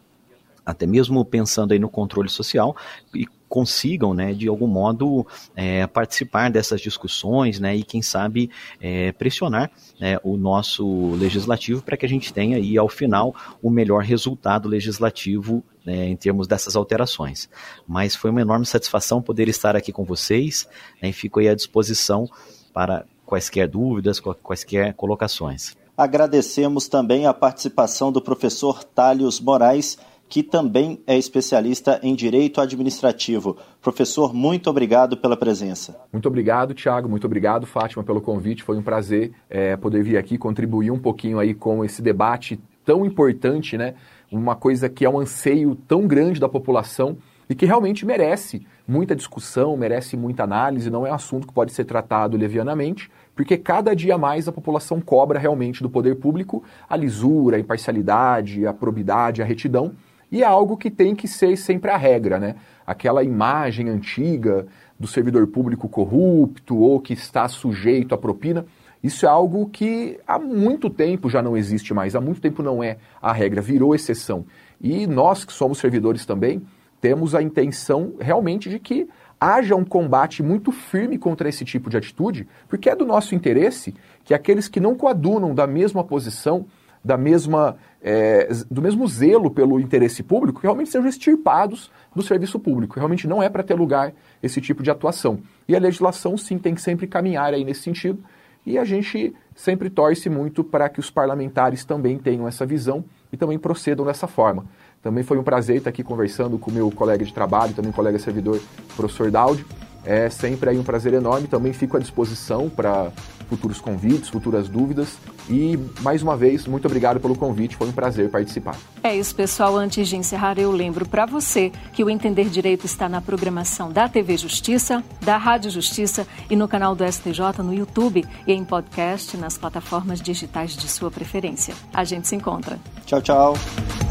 até 0.65 0.85
mesmo 0.85 1.25
pensando 1.25 1.73
aí 1.73 1.79
no 1.79 1.89
controle 1.89 2.29
social 2.29 2.77
e 3.13 3.27
consigam, 3.49 4.13
né, 4.13 4.33
de 4.33 4.47
algum 4.47 4.67
modo 4.67 5.25
é, 5.55 5.85
participar 5.87 6.49
dessas 6.51 6.79
discussões, 6.79 7.59
né, 7.59 7.75
e 7.75 7.83
quem 7.83 8.01
sabe 8.01 8.49
é, 8.79 9.11
pressionar 9.11 9.71
né, 9.99 10.17
o 10.23 10.37
nosso 10.37 11.15
legislativo 11.15 11.81
para 11.81 11.97
que 11.97 12.05
a 12.05 12.09
gente 12.09 12.31
tenha 12.31 12.57
aí 12.57 12.77
ao 12.77 12.87
final 12.87 13.35
o 13.61 13.69
melhor 13.69 14.03
resultado 14.03 14.69
legislativo 14.69 15.63
né, 15.83 16.07
em 16.07 16.15
termos 16.15 16.47
dessas 16.47 16.75
alterações. 16.75 17.49
Mas 17.87 18.15
foi 18.15 18.29
uma 18.29 18.41
enorme 18.41 18.65
satisfação 18.65 19.21
poder 19.21 19.49
estar 19.49 19.75
aqui 19.75 19.91
com 19.91 20.05
vocês 20.05 20.69
né, 21.01 21.09
e 21.09 21.13
fico 21.13 21.39
aí 21.39 21.49
à 21.49 21.55
disposição 21.55 22.29
para 22.71 23.05
quaisquer 23.25 23.67
dúvidas, 23.67 24.19
quaisquer 24.19 24.93
colocações. 24.93 25.75
Agradecemos 25.97 26.87
também 26.87 27.25
a 27.25 27.33
participação 27.33 28.09
do 28.09 28.21
professor 28.21 28.83
Talios 28.83 29.39
Moraes, 29.39 29.97
que 30.29 30.43
também 30.43 31.01
é 31.07 31.17
especialista 31.17 31.99
em 32.03 32.13
direito 32.13 32.61
administrativo. 32.61 33.57
Professor, 33.81 34.31
muito 34.31 34.69
obrigado 34.69 35.17
pela 35.17 35.35
presença. 35.35 35.99
Muito 36.13 36.27
obrigado, 36.27 36.75
Tiago. 36.75 37.09
Muito 37.09 37.25
obrigado, 37.25 37.65
Fátima, 37.65 38.03
pelo 38.03 38.21
convite. 38.21 38.63
Foi 38.63 38.77
um 38.77 38.83
prazer 38.83 39.31
é, 39.49 39.75
poder 39.75 40.03
vir 40.03 40.17
aqui 40.17 40.37
contribuir 40.37 40.91
um 40.91 40.99
pouquinho 40.99 41.39
aí 41.39 41.55
com 41.55 41.83
esse 41.83 41.99
debate 41.99 42.59
tão 42.85 43.03
importante, 43.03 43.75
né? 43.75 43.95
Uma 44.31 44.55
coisa 44.55 44.87
que 44.87 45.03
é 45.03 45.09
um 45.09 45.19
anseio 45.19 45.75
tão 45.87 46.05
grande 46.05 46.39
da 46.39 46.47
população 46.47 47.17
e 47.49 47.55
que 47.55 47.65
realmente 47.65 48.05
merece 48.05 48.63
muita 48.87 49.15
discussão, 49.15 49.75
merece 49.75 50.15
muita 50.15 50.43
análise, 50.43 50.91
não 50.91 51.07
é 51.07 51.11
um 51.11 51.15
assunto 51.15 51.47
que 51.47 51.53
pode 51.53 51.73
ser 51.73 51.85
tratado 51.85 52.37
levianamente, 52.37 53.09
porque 53.35 53.57
cada 53.57 53.95
dia 53.95 54.17
mais 54.17 54.47
a 54.47 54.51
população 54.51 55.01
cobra 55.01 55.39
realmente 55.39 55.81
do 55.81 55.89
poder 55.89 56.15
público 56.15 56.63
a 56.87 56.95
lisura, 56.95 57.57
a 57.57 57.59
imparcialidade, 57.59 58.67
a 58.67 58.73
probidade, 58.73 59.41
a 59.41 59.45
retidão, 59.45 59.93
e 60.31 60.43
é 60.43 60.45
algo 60.45 60.77
que 60.77 60.91
tem 60.91 61.15
que 61.15 61.27
ser 61.27 61.57
sempre 61.57 61.91
a 61.91 61.97
regra, 61.97 62.39
né? 62.39 62.55
Aquela 62.85 63.23
imagem 63.23 63.89
antiga 63.89 64.67
do 64.99 65.07
servidor 65.07 65.47
público 65.47 65.87
corrupto 65.87 66.77
ou 66.77 66.99
que 66.99 67.13
está 67.13 67.47
sujeito 67.47 68.13
à 68.13 68.17
propina, 68.17 68.65
isso 69.01 69.25
é 69.25 69.29
algo 69.29 69.69
que 69.69 70.19
há 70.27 70.37
muito 70.37 70.89
tempo 70.89 71.29
já 71.29 71.41
não 71.41 71.55
existe 71.55 71.93
mais, 71.93 72.15
há 72.15 72.21
muito 72.21 72.41
tempo 72.41 72.61
não 72.61 72.83
é 72.83 72.97
a 73.21 73.31
regra, 73.31 73.61
virou 73.61 73.95
exceção. 73.95 74.45
E 74.81 75.07
nós 75.07 75.45
que 75.45 75.53
somos 75.53 75.77
servidores 75.77 76.25
também, 76.25 76.61
temos 76.99 77.33
a 77.33 77.41
intenção 77.41 78.13
realmente 78.19 78.69
de 78.69 78.77
que 78.77 79.07
haja 79.39 79.75
um 79.75 79.85
combate 79.85 80.43
muito 80.43 80.71
firme 80.71 81.17
contra 81.17 81.47
esse 81.47 81.63
tipo 81.63 81.89
de 81.89 81.95
atitude, 81.95 82.45
porque 82.67 82.89
é 82.89 82.95
do 82.95 83.05
nosso 83.05 83.33
interesse 83.33 83.95
que 84.25 84.33
aqueles 84.33 84.67
que 84.67 84.81
não 84.81 84.95
coadunam 84.95 85.55
da 85.55 85.65
mesma 85.65 86.03
posição, 86.03 86.65
da 87.03 87.15
mesma, 87.17 87.77
é, 88.01 88.47
do 88.69 88.81
mesmo 88.81 89.07
zelo 89.07 89.51
pelo 89.51 89.79
interesse 89.79 90.23
público, 90.23 90.61
realmente 90.61 90.89
sejam 90.89 91.07
extirpados 91.07 91.91
do 92.15 92.21
serviço 92.21 92.59
público. 92.59 92.95
Realmente 92.95 93.27
não 93.27 93.43
é 93.43 93.49
para 93.49 93.63
ter 93.63 93.73
lugar 93.73 94.13
esse 94.41 94.61
tipo 94.61 94.81
de 94.81 94.89
atuação. 94.89 95.39
E 95.67 95.75
a 95.75 95.79
legislação, 95.79 96.37
sim, 96.37 96.57
tem 96.57 96.73
que 96.73 96.81
sempre 96.81 97.07
caminhar 97.07 97.53
aí 97.53 97.63
nesse 97.63 97.81
sentido. 97.81 98.23
E 98.65 98.77
a 98.77 98.85
gente 98.85 99.33
sempre 99.55 99.89
torce 99.89 100.29
muito 100.29 100.63
para 100.63 100.87
que 100.89 100.99
os 100.99 101.09
parlamentares 101.09 101.83
também 101.83 102.17
tenham 102.17 102.47
essa 102.47 102.65
visão 102.65 103.03
e 103.31 103.37
também 103.37 103.57
procedam 103.57 104.05
dessa 104.05 104.27
forma. 104.27 104.65
Também 105.01 105.23
foi 105.23 105.37
um 105.37 105.43
prazer 105.43 105.77
estar 105.77 105.89
aqui 105.89 106.03
conversando 106.03 106.57
com 106.57 106.71
meu 106.71 106.91
colega 106.91 107.23
de 107.23 107.33
trabalho, 107.33 107.73
também 107.73 107.91
colega 107.91 108.19
servidor, 108.19 108.59
professor 108.95 109.31
Daudi. 109.31 109.65
É 110.05 110.29
sempre 110.29 110.69
aí 110.69 110.77
um 110.77 110.83
prazer 110.83 111.13
enorme. 111.13 111.47
Também 111.47 111.73
fico 111.73 111.97
à 111.97 111.99
disposição 111.99 112.69
para 112.69 113.11
futuros 113.49 113.79
convites, 113.81 114.29
futuras 114.29 114.67
dúvidas. 114.67 115.17
E, 115.49 115.77
mais 116.01 116.23
uma 116.23 116.35
vez, 116.35 116.65
muito 116.65 116.85
obrigado 116.85 117.19
pelo 117.19 117.35
convite, 117.35 117.75
foi 117.75 117.87
um 117.87 117.91
prazer 117.91 118.29
participar. 118.29 118.75
É 119.03 119.15
isso, 119.15 119.35
pessoal. 119.35 119.75
Antes 119.77 120.07
de 120.07 120.15
encerrar, 120.15 120.57
eu 120.57 120.71
lembro 120.71 121.07
para 121.07 121.25
você 121.25 121.71
que 121.93 122.03
o 122.03 122.09
Entender 122.09 122.49
Direito 122.49 122.85
está 122.85 123.07
na 123.07 123.21
programação 123.21 123.91
da 123.91 124.09
TV 124.09 124.37
Justiça, 124.37 125.03
da 125.21 125.37
Rádio 125.37 125.71
Justiça 125.71 126.27
e 126.49 126.55
no 126.55 126.67
canal 126.67 126.95
do 126.95 127.05
STJ 127.05 127.63
no 127.63 127.73
YouTube 127.73 128.25
e 128.47 128.53
em 128.53 128.63
podcast 128.63 129.37
nas 129.37 129.57
plataformas 129.57 130.21
digitais 130.21 130.75
de 130.75 130.87
sua 130.87 131.11
preferência. 131.11 131.73
A 131.93 132.03
gente 132.03 132.27
se 132.27 132.35
encontra. 132.35 132.79
Tchau, 133.05 133.21
tchau. 133.21 134.08